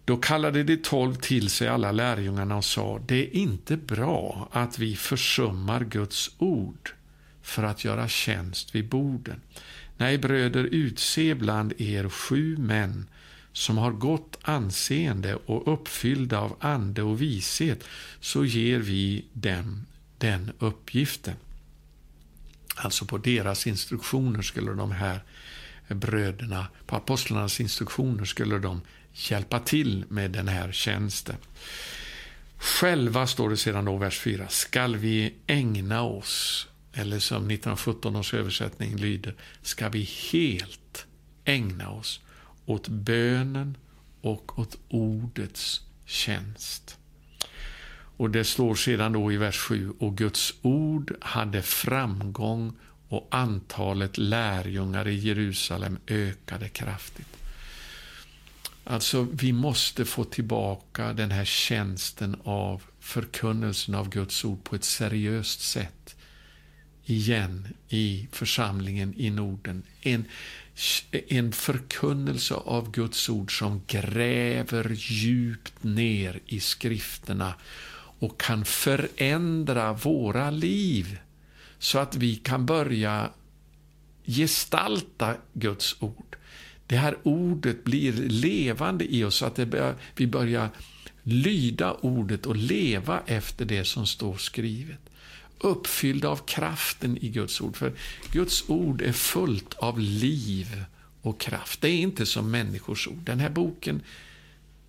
Då 0.05 0.17
kallade 0.17 0.63
de 0.63 0.77
tolv 0.77 1.15
till 1.15 1.49
sig 1.49 1.67
alla 1.67 1.91
lärjungarna 1.91 2.57
och 2.57 2.65
sa, 2.65 2.99
det 3.07 3.15
är 3.15 3.35
inte 3.35 3.77
bra 3.77 4.49
att 4.51 4.79
vi 4.79 4.95
försummar 4.95 5.83
Guds 5.83 6.31
ord 6.37 6.93
för 7.41 7.63
att 7.63 7.85
göra 7.85 8.07
tjänst 8.07 8.75
vid 8.75 8.89
borden. 8.89 9.41
Nej, 9.97 10.17
bröder, 10.17 10.63
utse 10.63 11.35
bland 11.35 11.73
er 11.77 12.09
sju 12.09 12.57
män 12.57 13.07
som 13.53 13.77
har 13.77 13.91
gott 13.91 14.37
anseende 14.41 15.35
och 15.35 15.73
uppfyllda 15.73 16.39
av 16.39 16.55
ande 16.59 17.01
och 17.01 17.21
vishet, 17.21 17.83
så 18.19 18.45
ger 18.45 18.79
vi 18.79 19.25
dem 19.33 19.85
den 20.17 20.51
uppgiften. 20.59 21.35
Alltså 22.75 23.05
på 23.05 23.17
deras 23.17 23.67
instruktioner 23.67 24.41
skulle 24.41 24.73
de 24.73 24.91
här 24.91 25.23
bröderna, 25.87 26.67
på 26.85 26.95
apostlarnas 26.95 27.59
instruktioner 27.59 28.25
skulle 28.25 28.59
de 28.59 28.81
hjälpa 29.15 29.59
till 29.59 30.05
med 30.09 30.31
den 30.31 30.47
här 30.47 30.71
tjänsten. 30.71 31.35
Själva, 32.57 33.27
står 33.27 33.49
det 33.49 33.57
sedan 33.57 33.85
då, 33.85 33.97
vers 33.97 34.19
4, 34.19 34.47
skall 34.47 34.95
vi 34.95 35.33
ägna 35.47 36.01
oss, 36.01 36.67
eller 36.93 37.19
som 37.19 37.37
1917 37.37 38.15
års 38.15 38.33
översättning 38.33 38.95
lyder, 38.95 39.35
ska 39.61 39.89
vi 39.89 40.09
helt 40.31 41.05
ägna 41.45 41.89
oss 41.89 42.21
åt 42.65 42.87
bönen 42.87 43.77
och 44.21 44.59
åt 44.59 44.77
ordets 44.89 45.81
tjänst. 46.05 46.97
Och 48.17 48.29
det 48.29 48.43
står 48.43 48.75
sedan 48.75 49.13
då 49.13 49.31
i 49.31 49.37
vers 49.37 49.57
7, 49.57 49.93
och 49.99 50.17
Guds 50.17 50.53
ord 50.61 51.15
hade 51.21 51.61
framgång 51.61 52.73
och 53.09 53.27
antalet 53.31 54.17
lärjungar 54.17 55.07
i 55.07 55.15
Jerusalem 55.15 55.97
ökade 56.07 56.69
kraftigt. 56.69 57.44
Alltså, 58.87 59.27
vi 59.31 59.53
måste 59.53 60.05
få 60.05 60.23
tillbaka 60.23 61.13
den 61.13 61.31
här 61.31 61.45
tjänsten 61.45 62.35
av 62.43 62.83
förkunnelsen 62.99 63.95
av 63.95 64.09
Guds 64.09 64.45
ord 64.45 64.63
på 64.63 64.75
ett 64.75 64.83
seriöst 64.83 65.61
sätt 65.61 66.15
igen 67.05 67.67
i 67.89 68.27
församlingen 68.31 69.13
i 69.17 69.29
Norden. 69.29 69.83
En, 70.01 70.25
en 71.11 71.51
förkunnelse 71.51 72.53
av 72.53 72.91
Guds 72.91 73.29
ord 73.29 73.59
som 73.59 73.81
gräver 73.87 74.91
djupt 74.95 75.83
ner 75.83 76.39
i 76.45 76.59
skrifterna 76.59 77.53
och 78.19 78.39
kan 78.39 78.65
förändra 78.65 79.93
våra 79.93 80.51
liv 80.51 81.19
så 81.79 81.99
att 81.99 82.15
vi 82.15 82.35
kan 82.35 82.65
börja 82.65 83.29
gestalta 84.25 85.35
Guds 85.53 85.95
ord. 85.99 86.24
Det 86.87 86.97
här 86.97 87.17
ordet 87.23 87.83
blir 87.83 88.13
levande 88.13 89.13
i 89.15 89.23
oss 89.23 89.35
så 89.35 89.45
att 89.45 89.55
bör, 89.55 89.95
vi 90.15 90.27
börjar 90.27 90.69
lyda 91.23 91.93
ordet 91.93 92.45
och 92.45 92.55
leva 92.55 93.21
efter 93.25 93.65
det 93.65 93.85
som 93.85 94.07
står 94.07 94.37
skrivet. 94.37 94.99
Uppfyllda 95.57 96.29
av 96.29 96.37
kraften 96.45 97.17
i 97.17 97.29
Guds 97.29 97.61
ord. 97.61 97.77
För 97.77 97.93
Guds 98.31 98.69
ord 98.69 99.01
är 99.01 99.11
fullt 99.11 99.73
av 99.73 99.99
liv 99.99 100.85
och 101.21 101.39
kraft. 101.39 101.81
Det 101.81 101.89
är 101.89 101.97
inte 101.97 102.25
som 102.25 102.51
människors 102.51 103.07
ord. 103.07 103.23
Den 103.23 103.39
här 103.39 103.49
boken 103.49 104.01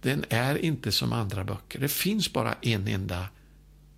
den 0.00 0.24
är 0.28 0.58
inte 0.64 0.92
som 0.92 1.12
andra 1.12 1.44
böcker. 1.44 1.78
Det 1.78 1.88
finns 1.88 2.32
bara 2.32 2.54
en 2.62 2.88
enda 2.88 3.28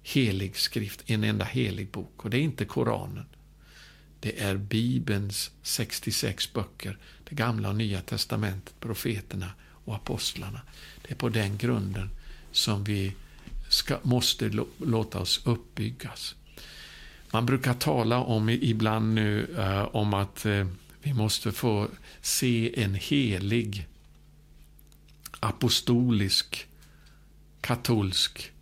helig 0.02 0.56
skrift, 0.56 1.02
en 1.06 1.24
enda 1.24 1.44
helig 1.44 1.90
bok. 1.90 2.24
Och 2.24 2.30
det 2.30 2.38
är 2.38 2.42
inte 2.42 2.64
Koranen. 2.64 3.24
Det 4.20 4.40
är 4.40 4.56
Bibelns 4.56 5.50
66 5.62 6.52
böcker, 6.52 6.98
det 7.24 7.34
gamla 7.34 7.68
och 7.68 7.76
nya 7.76 8.00
testamentet, 8.00 8.80
profeterna 8.80 9.50
och 9.84 9.94
apostlarna. 9.94 10.60
Det 11.02 11.10
är 11.10 11.16
på 11.16 11.28
den 11.28 11.56
grunden 11.56 12.10
som 12.52 12.84
vi 12.84 13.12
ska, 13.68 13.98
måste 14.02 14.50
låta 14.78 15.18
oss 15.18 15.40
uppbyggas. 15.44 16.34
Man 17.30 17.46
brukar 17.46 17.74
tala 17.74 18.18
om 18.18 18.48
ibland 18.48 19.14
nu 19.14 19.54
eh, 19.58 19.82
om 19.82 20.14
att 20.14 20.46
eh, 20.46 20.66
vi 21.02 21.14
måste 21.14 21.52
få 21.52 21.88
se 22.20 22.82
en 22.82 22.94
helig 22.94 23.86
apostolisk 25.40 26.66
katolsk 27.60 28.52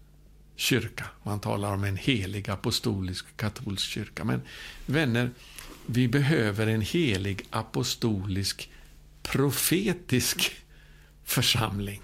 kyrka. 0.56 1.04
Man 1.22 1.40
talar 1.40 1.72
om 1.72 1.84
en 1.84 1.96
helig 1.96 2.50
apostolisk 2.50 3.36
katolsk 3.36 3.88
kyrka. 3.88 4.24
Men 4.24 4.42
vänner, 4.86 5.30
vi 5.86 6.08
behöver 6.08 6.66
en 6.66 6.80
helig 6.80 7.42
apostolisk 7.50 8.70
profetisk 9.22 10.52
församling. 11.24 12.02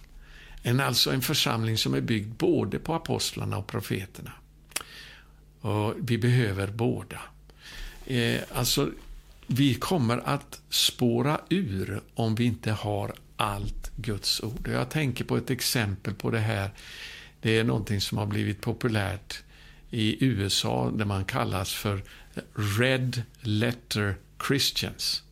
En, 0.62 0.80
alltså 0.80 1.10
en 1.10 1.22
församling 1.22 1.78
som 1.78 1.94
är 1.94 2.00
byggd 2.00 2.34
både 2.34 2.78
på 2.78 2.94
apostlarna 2.94 3.58
och 3.58 3.66
profeterna. 3.66 4.32
Och 5.60 5.94
vi 5.98 6.18
behöver 6.18 6.66
båda. 6.66 7.20
Eh, 8.06 8.40
alltså, 8.52 8.90
vi 9.46 9.74
kommer 9.74 10.18
att 10.28 10.60
spåra 10.68 11.40
ur 11.48 12.00
om 12.14 12.34
vi 12.34 12.44
inte 12.44 12.72
har 12.72 13.14
allt 13.36 13.90
Guds 13.96 14.40
ord. 14.40 14.68
Jag 14.72 14.90
tänker 14.90 15.24
på 15.24 15.36
ett 15.36 15.50
exempel 15.50 16.14
på 16.14 16.30
det 16.30 16.38
här 16.38 16.70
det 17.42 17.58
är 17.58 17.64
någonting 17.64 18.00
som 18.00 18.18
har 18.18 18.26
blivit 18.26 18.60
populärt 18.60 19.42
i 19.90 20.24
USA 20.24 20.90
där 20.90 21.04
man 21.04 21.24
kallas 21.24 21.72
för 21.74 22.02
Red 22.78 23.22
Letter 23.40 24.16
Christians. 24.46 25.22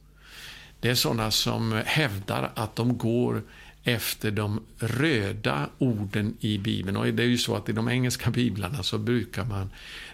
Det 0.81 0.91
är 0.91 0.95
sådana 0.95 1.31
som 1.31 1.83
hävdar 1.87 2.53
att 2.55 2.77
de 2.77 2.99
går 2.99 3.43
efter 3.85 4.31
de 4.31 4.63
röda 4.79 5.69
orden 5.79 6.37
i 6.41 6.59
Bibeln. 6.59 6.97
Och 6.97 7.07
det 7.07 7.23
är 7.23 7.27
ju 7.27 7.39
så 7.39 7.57
att 7.57 7.69
i 7.69 7.73
de 7.73 7.89
engelska 7.89 8.31
biblarna 8.31 8.83
så 8.83 8.99
brukar 8.99 9.45
man 9.45 9.71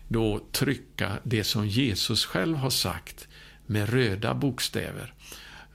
då 0.08 0.40
trycka 0.52 1.12
det 1.22 1.44
som 1.44 1.66
Jesus 1.66 2.24
själv 2.24 2.56
har 2.56 2.70
sagt 2.70 3.28
med 3.66 3.88
röda 3.88 4.34
bokstäver. 4.34 5.14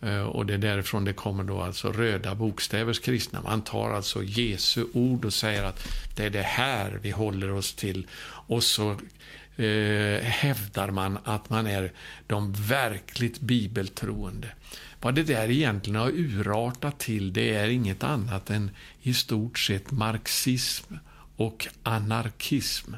Eh, 0.01 0.21
och 0.21 0.45
det 0.45 0.53
är 0.53 0.57
därifrån 0.57 1.05
det 1.05 1.13
kommer 1.13 1.43
då 1.43 1.61
alltså 1.61 1.91
röda 1.91 2.35
bokstävers 2.35 2.99
kristna. 2.99 3.41
Man 3.41 3.61
tar 3.61 3.91
alltså 3.91 4.23
Jesu 4.23 4.85
ord 4.93 5.25
och 5.25 5.33
säger 5.33 5.63
att 5.63 5.87
det 6.15 6.25
är 6.25 6.29
det 6.29 6.41
här 6.41 6.99
vi 7.01 7.11
håller 7.11 7.51
oss 7.51 7.73
till. 7.73 8.07
Och 8.23 8.63
så 8.63 8.91
eh, 9.55 10.21
hävdar 10.23 10.91
man 10.91 11.17
att 11.23 11.49
man 11.49 11.67
är 11.67 11.91
de 12.27 12.53
verkligt 12.53 13.39
bibeltroende. 13.39 14.47
Vad 15.01 15.15
det 15.15 15.23
där 15.23 15.49
egentligen 15.49 15.99
har 15.99 16.09
urartat 16.09 16.99
till, 16.99 17.33
det 17.33 17.55
är 17.55 17.67
inget 17.67 18.03
annat 18.03 18.49
än 18.49 18.71
i 19.01 19.13
stort 19.13 19.59
sett 19.59 19.91
marxism 19.91 20.93
och 21.35 21.67
anarkism 21.83 22.93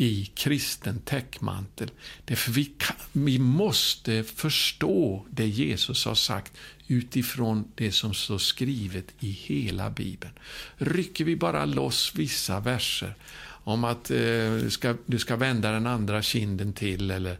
i 0.00 0.30
kristen 0.34 0.98
täckmantel. 0.98 1.90
Därför 2.24 2.52
vi, 2.52 2.64
kan, 2.64 2.96
vi 3.12 3.38
måste 3.38 4.24
förstå 4.24 5.26
det 5.30 5.46
Jesus 5.46 6.04
har 6.04 6.14
sagt 6.14 6.52
utifrån 6.86 7.64
det 7.74 7.92
som 7.92 8.14
står 8.14 8.38
skrivet 8.38 9.04
i 9.20 9.30
hela 9.30 9.90
Bibeln. 9.90 10.32
Rycker 10.76 11.24
vi 11.24 11.36
bara 11.36 11.64
loss 11.64 12.12
vissa 12.14 12.60
verser 12.60 13.14
om 13.44 13.84
att 13.84 14.10
eh, 14.10 14.16
du, 14.62 14.70
ska, 14.70 14.94
du 15.06 15.18
ska 15.18 15.36
vända 15.36 15.72
den 15.72 15.86
andra 15.86 16.22
kinden 16.22 16.72
till 16.72 17.10
eller 17.10 17.38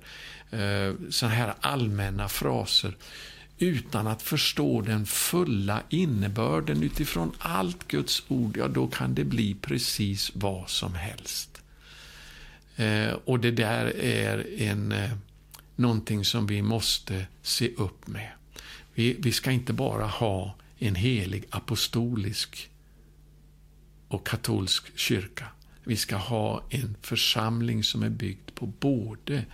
eh, 0.51 0.95
sådana 1.11 1.35
här 1.35 1.55
allmänna 1.61 2.29
fraser 2.29 2.97
utan 3.59 4.07
att 4.07 4.23
förstå 4.23 4.81
den 4.81 5.07
fulla 5.07 5.83
innebörden 5.89 6.83
utifrån 6.83 7.33
allt 7.39 7.89
Guds 7.89 8.23
ord, 8.29 8.57
ja 8.57 8.69
då 8.69 8.87
kan 8.87 9.15
det 9.15 9.25
bli 9.25 9.55
precis 9.55 10.31
vad 10.35 10.71
som 10.71 10.95
helst. 10.95 11.58
Eh, 12.79 13.13
och 13.13 13.41
det 13.41 13.51
där 13.51 13.97
är 14.01 14.61
en, 14.61 14.93
eh, 14.93 15.11
någonting 15.77 16.25
som 16.25 16.47
vi 16.47 16.63
måste 16.63 17.27
se 17.43 17.75
upp 17.75 18.07
med. 18.07 18.31
Vi, 18.95 19.17
vi 19.19 19.33
ska 19.33 19.51
inte 19.51 19.73
bara 19.73 20.07
ha 20.07 20.55
en 20.79 20.95
helig 20.95 21.45
apostolisk 21.51 22.71
och 24.09 24.27
katolsk 24.27 24.99
kyrka. 24.99 25.47
Vi 25.85 25.97
ska 25.97 26.17
ha 26.17 26.63
en 26.71 26.97
församling 27.03 27.85
som 27.85 28.03
är 28.03 28.11
byggd 28.11 28.55
på 28.55 28.67
både 28.67 29.45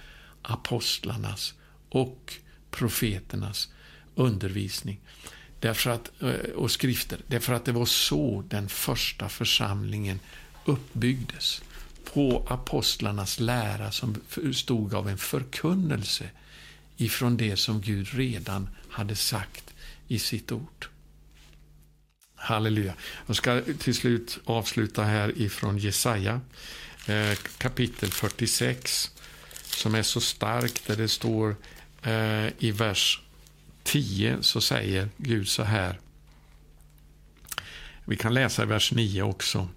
apostlarnas 0.42 1.54
och 1.88 2.34
profeternas 2.70 3.68
undervisning 4.14 5.00
därför 5.60 5.90
att, 5.90 6.22
eh, 6.22 6.50
och 6.54 6.70
skrifter. 6.70 7.18
Därför 7.26 7.52
att 7.52 7.64
det 7.64 7.72
var 7.72 7.86
så 7.86 8.44
den 8.48 8.68
första 8.68 9.28
församlingen 9.28 10.20
uppbyggdes 10.64 11.62
på 12.14 12.46
apostlarnas 12.48 13.40
lära 13.40 13.92
som 13.92 14.16
stod 14.54 14.94
av 14.94 15.08
en 15.08 15.18
förkunnelse 15.18 16.30
ifrån 16.96 17.36
det 17.36 17.56
som 17.56 17.80
Gud 17.80 18.08
redan 18.14 18.68
hade 18.88 19.16
sagt 19.16 19.74
i 20.08 20.18
sitt 20.18 20.52
ord. 20.52 20.86
Halleluja. 22.34 22.94
Jag 23.26 23.36
ska 23.36 23.62
till 23.78 23.94
slut 23.94 24.38
avsluta 24.44 25.04
här 25.04 25.38
ifrån 25.38 25.78
Jesaja 25.78 26.40
eh, 27.06 27.38
kapitel 27.58 28.10
46 28.10 29.10
som 29.62 29.94
är 29.94 30.02
så 30.02 30.20
starkt 30.20 30.86
där 30.86 30.96
det 30.96 31.08
står 31.08 31.56
eh, 32.02 32.46
i 32.58 32.70
vers 32.70 33.20
10 33.82 34.36
så 34.40 34.60
säger 34.60 35.08
Gud 35.16 35.48
så 35.48 35.62
här 35.62 36.00
Vi 38.04 38.16
kan 38.16 38.34
läsa 38.34 38.62
i 38.62 38.66
vers 38.66 38.92
9 38.92 39.22
också. 39.22 39.68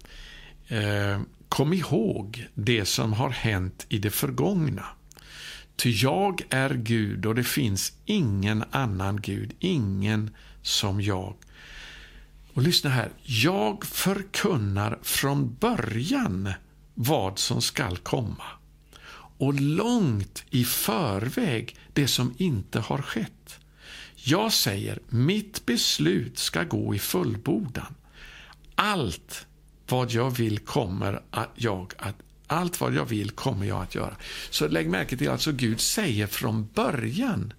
Eh, 0.68 1.20
Kom 1.48 1.72
ihåg 1.72 2.48
det 2.54 2.84
som 2.84 3.12
har 3.12 3.30
hänt 3.30 3.86
i 3.88 3.98
det 3.98 4.10
förgångna. 4.10 4.84
Ty 5.76 5.90
jag 5.90 6.42
är 6.50 6.74
Gud 6.74 7.26
och 7.26 7.34
det 7.34 7.44
finns 7.44 7.92
ingen 8.04 8.64
annan 8.70 9.20
Gud, 9.20 9.54
ingen 9.58 10.30
som 10.62 11.00
jag. 11.00 11.34
Och 12.52 12.62
lyssna 12.62 12.90
här. 12.90 13.10
Jag 13.22 13.84
förkunnar 13.84 14.98
från 15.02 15.54
början 15.54 16.52
vad 16.94 17.38
som 17.38 17.62
skall 17.62 17.96
komma 17.96 18.44
och 19.38 19.54
långt 19.60 20.44
i 20.50 20.64
förväg 20.64 21.76
det 21.92 22.08
som 22.08 22.34
inte 22.38 22.80
har 22.80 23.02
skett. 23.02 23.60
Jag 24.14 24.52
säger, 24.52 24.98
mitt 25.08 25.66
beslut 25.66 26.38
ska 26.38 26.62
gå 26.64 26.94
i 26.94 26.98
fullbordan. 26.98 27.94
Allt 28.74 29.46
vad 29.88 30.10
jag 30.10 30.30
vill 30.30 30.58
kommer 30.58 31.20
jag 31.54 31.92
att 31.98 32.14
allt 32.50 32.80
vad 32.80 32.94
jag 32.94 33.04
vill 33.04 33.30
kommer 33.30 33.66
jag 33.66 33.82
att 33.82 33.94
göra. 33.94 34.16
Så 34.50 34.68
lägg 34.68 34.88
märke 34.88 35.16
till 35.16 35.30
alltså 35.30 35.52
Gud 35.52 35.80
säger 35.80 36.26
från 36.26 36.68
början 36.74 37.52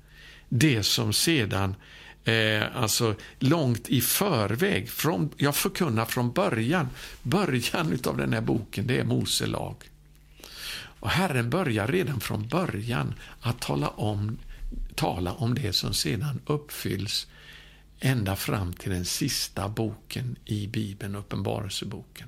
det 0.49 0.83
som 0.83 1.13
sedan 1.13 1.75
eh, 2.23 2.63
alltså 2.75 3.15
långt 3.39 3.89
i 3.89 4.01
förväg, 4.01 4.89
från, 4.89 5.29
jag 5.37 5.55
förkunnar 5.55 6.05
från 6.05 6.31
början, 6.31 6.89
början 7.23 7.99
av 8.05 8.17
den 8.17 8.33
här 8.33 8.41
boken, 8.41 8.87
det 8.87 8.99
är 8.99 9.03
Mose 9.03 9.47
lag. 9.47 9.75
Och 10.99 11.09
Herren 11.09 11.49
börjar 11.49 11.87
redan 11.87 12.19
från 12.19 12.47
början 12.47 13.13
att 13.41 13.61
tala 13.61 13.87
om, 13.87 14.37
tala 14.95 15.33
om 15.33 15.55
det 15.55 15.73
som 15.73 15.93
sedan 15.93 16.41
uppfylls 16.45 17.27
ända 17.99 18.35
fram 18.35 18.73
till 18.73 18.91
den 18.91 19.05
sista 19.05 19.69
boken 19.69 20.35
i 20.45 20.67
Bibeln, 20.67 21.15
Uppenbarelseboken, 21.15 22.27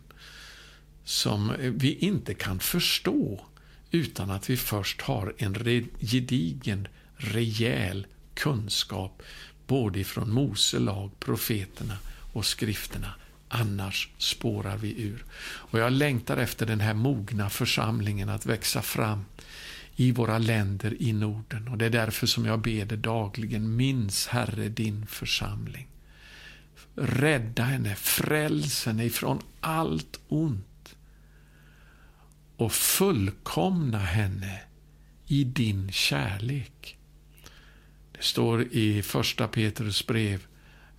som 1.04 1.54
vi 1.60 1.94
inte 1.94 2.34
kan 2.34 2.60
förstå 2.60 3.46
utan 3.92 4.32
att 4.32 4.50
vi 4.50 4.58
först 4.58 5.02
har 5.02 5.34
en 5.38 5.54
gedigen, 6.00 6.88
rejäl 7.16 8.08
kunskap 8.34 9.22
både 9.68 10.00
ifrån 10.00 10.34
Mose 10.34 10.80
lag, 10.80 11.12
profeterna 11.20 11.98
och 12.34 12.46
skrifterna. 12.46 13.14
Annars 13.48 14.10
spårar 14.18 14.78
vi 14.78 15.02
ur. 15.02 15.26
Och 15.42 15.80
jag 15.80 15.92
längtar 15.92 16.38
efter 16.38 16.66
den 16.66 16.80
här 16.80 16.94
mogna 16.94 17.50
församlingen 17.50 18.30
att 18.30 18.46
växa 18.46 18.82
fram 18.82 19.26
i 20.02 20.12
våra 20.12 20.38
länder 20.38 21.02
i 21.02 21.14
Norden. 21.14 21.68
Och 21.68 21.78
Det 21.78 21.86
är 21.86 21.90
därför 21.90 22.28
som 22.28 22.46
jag 22.46 22.62
ber 22.62 22.86
det 22.86 22.96
dagligen. 22.96 23.76
Minns, 23.76 24.28
Herre, 24.28 24.70
din 24.70 25.06
församling. 25.06 25.88
Rädda 26.96 27.64
henne, 27.64 27.96
fräls 27.96 28.86
henne 28.86 29.06
ifrån 29.06 29.40
allt 29.60 30.20
ont 30.28 30.96
och 32.58 32.74
fullkomna 32.74 34.00
henne 34.00 34.62
i 35.28 35.44
din 35.44 35.92
kärlek. 35.92 36.98
Det 38.12 38.24
står 38.24 38.64
i 38.64 39.02
första 39.02 39.48
Petrus 39.48 40.08
brev, 40.08 40.46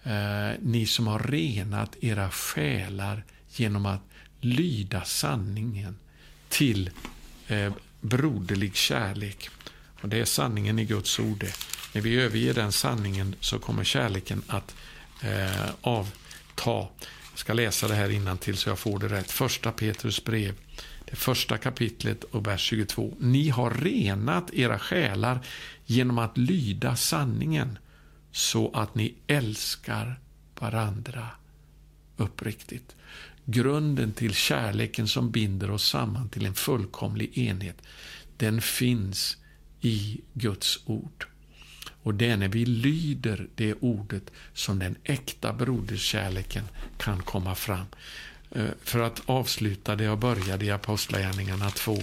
eh, 0.03 0.51
ni 0.61 0.87
som 0.87 1.07
har 1.07 1.19
renat 1.19 1.97
era 2.01 2.31
själar 2.31 3.25
genom 3.49 3.87
att 3.87 4.03
lyda 4.41 5.05
sanningen 5.05 5.99
till 6.49 6.91
eh, 7.49 7.73
broderlig 8.03 8.77
kärlek. 8.77 9.49
Och 10.01 10.09
Det 10.09 10.21
är 10.21 10.25
sanningen 10.25 10.79
i 10.79 10.85
Guds 10.85 11.19
ord. 11.19 11.47
När 11.93 12.03
vi 12.03 12.21
överger 12.21 12.55
den 12.55 12.73
sanningen 12.73 13.35
så 13.41 13.59
kommer 13.59 13.85
kärleken 13.85 14.43
att 14.47 14.75
eh, 15.23 15.71
avta. 15.81 16.89
Jag 17.31 17.39
ska 17.39 17.53
läsa 17.53 17.89
det 17.89 17.95
här 17.95 18.11
innan 18.11 18.39
till 18.39 18.57
så 18.57 18.69
jag 18.69 18.79
får 18.79 18.99
det 18.99 19.09
rätt. 19.09 19.31
Första 19.31 19.73
Petrus 19.73 20.25
brev, 20.25 20.55
det 21.05 21.17
första 21.17 21.59
kapitlet 21.59 22.25
och 22.25 22.47
vers 22.47 22.61
22. 22.61 23.15
Ni 23.19 23.49
har 23.49 23.71
renat 23.71 24.55
era 24.55 24.79
själar 24.79 25.41
genom 25.87 26.19
att 26.19 26.39
lyda 26.39 26.97
sanningen 26.97 27.79
så 28.33 28.71
att 28.75 28.95
ni 28.95 29.15
älskar 29.27 30.21
varandra 30.59 31.29
uppriktigt. 32.17 32.97
Grunden 33.45 34.13
till 34.13 34.35
kärleken 34.35 35.09
som 35.09 35.31
binder 35.31 35.71
oss 35.71 35.89
samman 35.89 36.29
till 36.29 36.47
en 36.47 36.55
fullkomlig 36.55 37.39
enhet, 37.39 37.83
den 38.37 38.61
finns 38.61 39.37
i 39.81 40.21
Guds 40.33 40.79
ord. 40.87 41.27
Och 42.03 42.15
det 42.15 42.27
är 42.27 42.37
när 42.37 42.49
vi 42.49 42.67
lyder 42.67 43.49
det 43.55 43.75
ordet 43.75 44.31
som 44.55 44.79
den 44.79 44.97
äkta 45.05 45.53
broderskärleken 45.53 46.65
kan 46.99 47.23
komma 47.23 47.55
fram. 47.55 47.87
Eh, 48.51 48.67
för 48.83 49.01
att 49.01 49.23
avsluta 49.27 49.97
det 49.97 50.05
jag 50.05 50.19
började 50.19 50.65
i 50.65 50.71
Apostlagärningarna 50.71 51.71
2. 51.71 51.99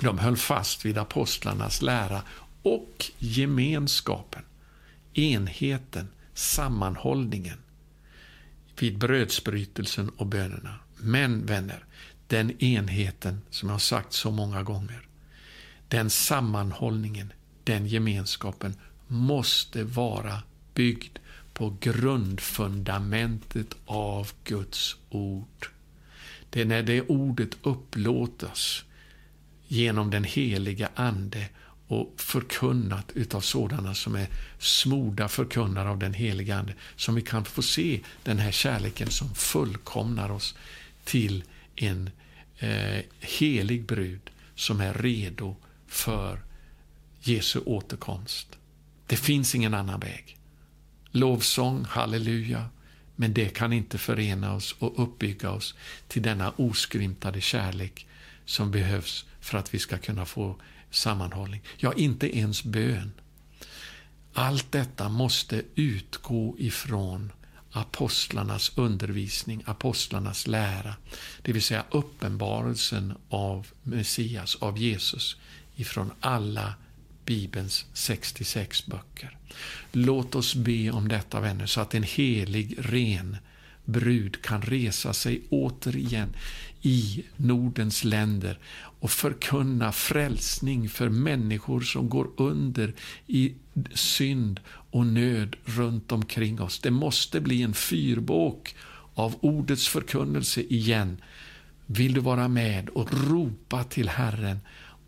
De 0.00 0.18
höll 0.18 0.36
fast 0.36 0.84
vid 0.84 0.98
apostlarnas 0.98 1.82
lära 1.82 2.22
och 2.62 3.10
gemenskapen, 3.18 4.42
enheten, 5.14 6.08
sammanhållningen 6.34 7.58
vid 8.82 8.98
brödsbrytelsen 8.98 10.08
och 10.08 10.26
bönerna. 10.26 10.74
Men 10.96 11.46
vänner, 11.46 11.84
den 12.26 12.62
enheten 12.62 13.40
som 13.50 13.68
jag 13.68 13.74
har 13.74 13.78
sagt 13.78 14.12
så 14.12 14.30
många 14.30 14.62
gånger, 14.62 15.06
den 15.88 16.10
sammanhållningen, 16.10 17.32
den 17.64 17.86
gemenskapen 17.86 18.74
måste 19.06 19.84
vara 19.84 20.42
byggd 20.74 21.18
på 21.52 21.76
grundfundamentet 21.80 23.76
av 23.86 24.32
Guds 24.44 24.96
ord. 25.10 25.66
Det 26.50 26.60
är 26.60 26.66
när 26.66 26.82
det 26.82 27.02
ordet 27.02 27.56
upplåtas 27.62 28.84
genom 29.66 30.10
den 30.10 30.24
heliga 30.24 30.88
Ande 30.94 31.48
och 31.92 32.20
förkunnat 32.20 33.12
utav 33.14 33.40
sådana 33.40 33.94
som 33.94 34.14
är 34.14 34.26
smorda 34.58 35.28
förkunnare 35.28 35.88
av 35.88 35.98
den 35.98 36.14
heliga 36.14 36.56
Ande, 36.56 36.74
som 36.96 37.14
vi 37.14 37.22
kan 37.22 37.44
få 37.44 37.62
se 37.62 38.00
den 38.22 38.38
här 38.38 38.52
kärleken 38.52 39.10
som 39.10 39.34
fullkomnar 39.34 40.30
oss 40.30 40.54
till 41.04 41.44
en 41.76 42.10
eh, 42.58 43.00
helig 43.20 43.86
brud 43.86 44.30
som 44.54 44.80
är 44.80 44.94
redo 44.94 45.56
för 45.86 46.42
Jesu 47.20 47.60
återkomst. 47.60 48.58
Det 49.06 49.16
finns 49.16 49.54
ingen 49.54 49.74
annan 49.74 50.00
väg. 50.00 50.38
Lovsång, 51.10 51.84
halleluja, 51.84 52.68
men 53.16 53.34
det 53.34 53.48
kan 53.48 53.72
inte 53.72 53.98
förena 53.98 54.54
oss 54.54 54.76
och 54.78 55.02
uppbygga 55.02 55.50
oss 55.50 55.74
till 56.08 56.22
denna 56.22 56.50
oskrymtade 56.50 57.40
kärlek 57.40 58.06
som 58.44 58.70
behövs 58.70 59.24
för 59.40 59.58
att 59.58 59.74
vi 59.74 59.78
ska 59.78 59.98
kunna 59.98 60.24
få 60.26 60.56
sammanhållning. 60.92 61.62
Ja, 61.76 61.92
inte 61.92 62.38
ens 62.38 62.64
bön. 62.64 63.12
Allt 64.32 64.72
detta 64.72 65.08
måste 65.08 65.62
utgå 65.74 66.56
ifrån 66.58 67.32
apostlarnas 67.72 68.72
undervisning, 68.74 69.62
apostlarnas 69.66 70.46
lära, 70.46 70.94
det 71.42 71.52
vill 71.52 71.62
säga 71.62 71.84
uppenbarelsen 71.90 73.14
av 73.28 73.66
Messias, 73.82 74.56
av 74.56 74.78
Jesus, 74.78 75.36
ifrån 75.76 76.10
alla 76.20 76.74
Bibelns 77.24 77.86
66 77.92 78.86
böcker. 78.86 79.36
Låt 79.92 80.34
oss 80.34 80.54
be 80.54 80.90
om 80.90 81.08
detta, 81.08 81.40
vänner, 81.40 81.66
så 81.66 81.80
att 81.80 81.94
en 81.94 82.02
helig, 82.02 82.74
ren 82.78 83.36
brud 83.84 84.42
kan 84.42 84.62
resa 84.62 85.12
sig 85.12 85.42
återigen 85.50 86.28
i 86.82 87.24
Nordens 87.36 88.04
länder 88.04 88.58
och 88.74 89.10
förkunna 89.10 89.92
frälsning 89.92 90.88
för 90.88 91.08
människor 91.08 91.80
som 91.80 92.08
går 92.08 92.30
under 92.36 92.94
i 93.26 93.54
synd 93.94 94.60
och 94.66 95.06
nöd 95.06 95.56
runt 95.64 96.12
omkring 96.12 96.60
oss. 96.60 96.78
Det 96.78 96.90
måste 96.90 97.40
bli 97.40 97.62
en 97.62 97.74
fyrbåk 97.74 98.74
av 99.14 99.34
ordets 99.40 99.88
förkunnelse 99.88 100.60
igen. 100.60 101.22
Vill 101.86 102.14
du 102.14 102.20
vara 102.20 102.48
med 102.48 102.88
och 102.88 103.30
ropa 103.30 103.84
till 103.84 104.08
Herren 104.08 104.58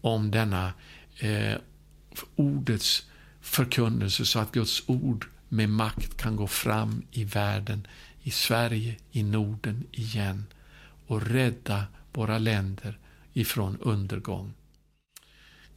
om 0.01 0.31
denna 0.31 0.73
eh, 1.19 1.55
ordets 2.37 3.07
förkunnelse 3.41 4.27
så 4.27 4.39
att 4.39 4.53
Guds 4.53 4.83
ord 4.87 5.27
med 5.49 5.69
makt 5.69 6.17
kan 6.17 6.37
gå 6.37 6.47
fram 6.47 7.03
i 7.11 7.25
världen, 7.25 7.87
i 8.25 8.31
Sverige, 8.31 8.97
i 9.11 9.23
Norden 9.23 9.87
igen 9.93 10.47
och 11.07 11.23
rädda 11.23 11.85
våra 12.13 12.39
länder 12.39 12.99
ifrån 13.33 13.79
undergång. 13.81 14.55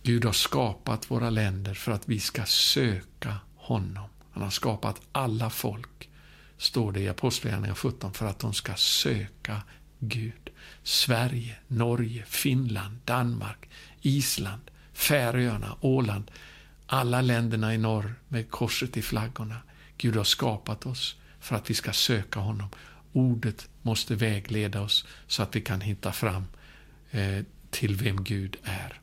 Gud 0.03 0.25
har 0.25 0.33
skapat 0.33 1.11
våra 1.11 1.29
länder 1.29 1.73
för 1.73 1.91
att 1.91 2.09
vi 2.09 2.19
ska 2.19 2.45
söka 2.45 3.37
honom. 3.55 4.09
Han 4.31 4.43
har 4.43 4.49
skapat 4.49 5.01
alla 5.11 5.49
folk, 5.49 6.09
står 6.57 6.91
det 6.91 6.99
i 6.99 7.09
Apostlagärningarna 7.09 7.75
17, 7.75 8.13
för 8.13 8.25
att 8.25 8.39
de 8.39 8.53
ska 8.53 8.75
söka 8.75 9.61
Gud. 9.99 10.49
Sverige, 10.83 11.55
Norge, 11.67 12.23
Finland, 12.27 12.97
Danmark, 13.05 13.69
Island, 14.01 14.61
Färöarna, 14.93 15.77
Åland, 15.81 16.31
alla 16.85 17.21
länderna 17.21 17.73
i 17.73 17.77
norr 17.77 18.15
med 18.27 18.51
korset 18.51 18.97
i 18.97 19.01
flaggorna. 19.01 19.57
Gud 19.97 20.15
har 20.15 20.23
skapat 20.23 20.85
oss 20.85 21.15
för 21.47 21.55
att 21.55 21.69
vi 21.69 21.73
ska 21.73 21.93
söka 21.93 22.39
honom 22.39 22.69
ordet 23.13 23.69
måste 23.81 24.15
vägleda 24.15 24.81
oss 24.81 25.05
så 25.27 25.43
att 25.43 25.55
vi 25.55 25.61
kan 25.61 25.81
hitta 25.81 26.11
fram 26.11 26.43
eh, 27.11 27.43
till 27.69 27.95
vem 27.95 28.23
Gud 28.23 28.57
är. 28.63 29.01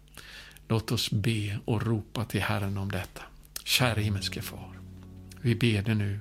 Låt 0.68 0.92
oss 0.92 1.10
be 1.10 1.58
och 1.64 1.82
ropa 1.82 2.24
till 2.24 2.42
Herren 2.42 2.78
om 2.78 2.90
detta. 2.90 3.22
Kära 3.64 4.00
himmelske 4.00 4.42
Far, 4.42 4.78
vi 5.40 5.54
ber 5.54 5.82
dig 5.82 5.94
nu 5.94 6.20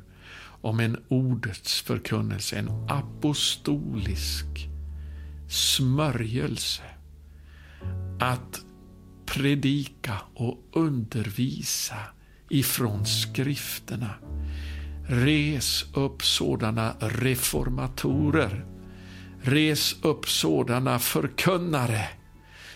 om 0.62 0.80
en 0.80 1.04
ordets 1.08 1.82
förkunnelse, 1.82 2.56
en 2.56 2.70
apostolisk 2.90 4.46
smörjelse. 5.50 6.84
Att 8.20 8.62
predika 9.26 10.18
och 10.34 10.60
undervisa 10.72 11.98
ifrån 12.50 13.06
skrifterna. 13.06 14.16
Res 15.08 15.86
upp 15.94 16.24
sådana 16.24 16.96
reformatorer. 17.00 18.66
Res 19.42 19.96
upp 20.02 20.30
sådana 20.30 21.00
förkunnare 21.00 22.08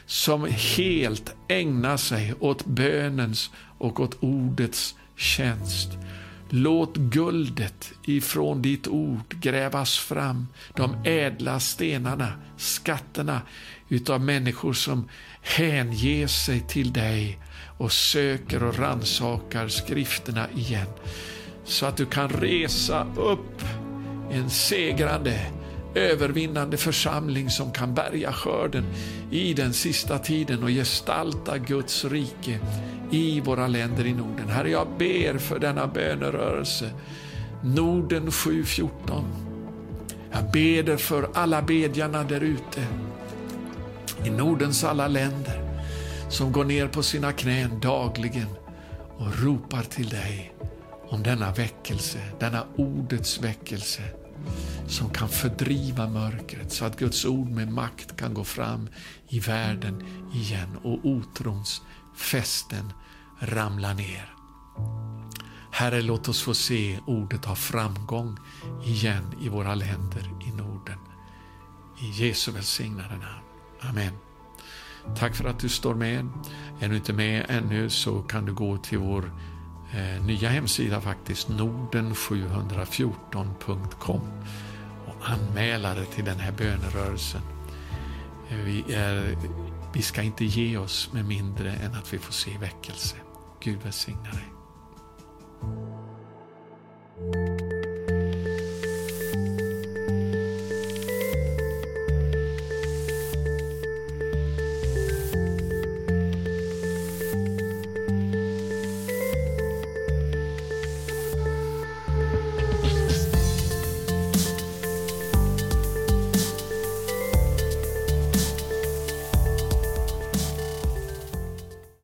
som 0.05 0.47
helt 0.49 1.35
ägnar 1.47 1.97
sig 1.97 2.33
åt 2.39 2.65
bönens 2.65 3.49
och 3.77 3.99
åt 3.99 4.17
ordets 4.23 4.95
tjänst. 5.15 5.89
Låt 6.49 6.97
guldet 6.97 7.91
ifrån 8.05 8.61
ditt 8.61 8.87
ord 8.87 9.35
grävas 9.41 9.97
fram, 9.97 10.47
de 10.75 10.95
ädla 11.05 11.59
stenarna, 11.59 12.33
skatterna 12.57 13.41
utav 13.89 14.21
människor 14.21 14.73
som 14.73 15.09
hänger 15.41 16.27
sig 16.27 16.67
till 16.67 16.93
dig 16.93 17.39
och 17.77 17.91
söker 17.91 18.63
och 18.63 18.79
ransakar 18.79 19.67
skrifterna 19.67 20.47
igen. 20.55 20.87
Så 21.67 21.85
att 21.85 21.97
du 21.97 22.05
kan 22.05 22.29
resa 22.29 23.07
upp 23.15 23.61
en 24.31 24.49
segrande, 24.49 25.39
övervinnande 25.95 26.77
församling 26.77 27.49
som 27.49 27.71
kan 27.71 27.93
bärga 27.93 28.33
skörden 28.33 28.85
i 29.31 29.53
den 29.53 29.73
sista 29.73 30.19
tiden 30.19 30.63
och 30.63 30.69
gestalta 30.69 31.57
Guds 31.57 32.05
rike 32.05 32.59
i 33.11 33.41
våra 33.41 33.67
länder 33.67 34.05
i 34.05 34.13
Norden. 34.13 34.49
Herre, 34.49 34.69
jag 34.69 34.87
ber 34.97 35.37
för 35.37 35.59
denna 35.59 35.87
bönerörelse, 35.87 36.91
Norden 37.63 38.31
714. 38.31 39.25
Jag 40.31 40.51
ber 40.51 40.97
för 40.97 41.29
alla 41.33 41.61
bedjarna 41.61 42.23
där 42.23 42.41
ute, 42.41 42.87
i 44.25 44.29
Nordens 44.29 44.83
alla 44.83 45.07
länder, 45.07 45.61
som 46.29 46.51
går 46.51 46.65
ner 46.65 46.87
på 46.87 47.03
sina 47.03 47.31
knän 47.31 47.79
dagligen 47.79 48.47
och 49.17 49.43
ropar 49.43 49.83
till 49.83 50.09
dig 50.09 50.56
om 51.09 51.23
denna 51.23 51.51
väckelse, 51.51 52.19
denna 52.39 52.63
ordets 52.75 53.39
väckelse 53.43 54.03
som 54.87 55.09
kan 55.09 55.29
fördriva 55.29 56.07
mörkret 56.07 56.71
så 56.71 56.85
att 56.85 56.99
Guds 56.99 57.25
ord 57.25 57.49
med 57.49 57.71
makt 57.71 58.17
kan 58.17 58.33
gå 58.33 58.43
fram 58.43 58.89
i 59.29 59.39
världen 59.39 60.03
igen 60.33 60.77
och 60.83 60.99
otrons 61.03 61.81
fästen 62.15 62.93
ramla 63.39 63.93
ner. 63.93 64.33
Herre, 65.71 66.01
låt 66.01 66.27
oss 66.27 66.41
få 66.41 66.53
se 66.53 66.99
ordet 67.05 67.45
ha 67.45 67.55
framgång 67.55 68.37
igen 68.85 69.35
i 69.41 69.49
våra 69.49 69.75
länder 69.75 70.29
i 70.47 70.51
Norden. 70.51 70.99
I 72.01 72.23
Jesu 72.23 72.51
välsignade 72.51 73.13
namn. 73.13 73.43
Amen. 73.81 74.13
Tack 75.15 75.35
för 75.35 75.45
att 75.45 75.59
du 75.59 75.69
står 75.69 75.95
med. 75.95 76.29
Är 76.79 76.89
du 76.89 76.95
inte 76.95 77.13
med 77.13 77.45
ännu 77.49 77.89
så 77.89 78.21
kan 78.21 78.45
du 78.45 78.53
gå 78.53 78.77
till 78.77 78.97
vår 78.97 79.31
eh, 79.93 80.25
nya 80.25 80.49
hemsida 80.49 81.01
faktiskt, 81.01 81.49
norden714.com 81.49 84.21
och 85.07 85.29
anmäla 85.29 85.93
dig 85.93 86.05
till 86.05 86.25
den 86.25 86.39
här 86.39 86.51
bönerörelsen. 86.51 87.41
Eh, 88.49 88.57
vi, 88.57 88.93
är, 88.93 89.37
vi 89.93 90.01
ska 90.01 90.21
inte 90.21 90.45
ge 90.45 90.77
oss 90.77 91.09
med 91.13 91.25
mindre 91.25 91.71
än 91.71 91.95
att 91.95 92.13
vi 92.13 92.17
får 92.17 92.33
se 92.33 92.57
väckelse. 92.57 93.15
Gud 93.59 93.79
välsigna 93.83 94.31
dig. 94.31 94.47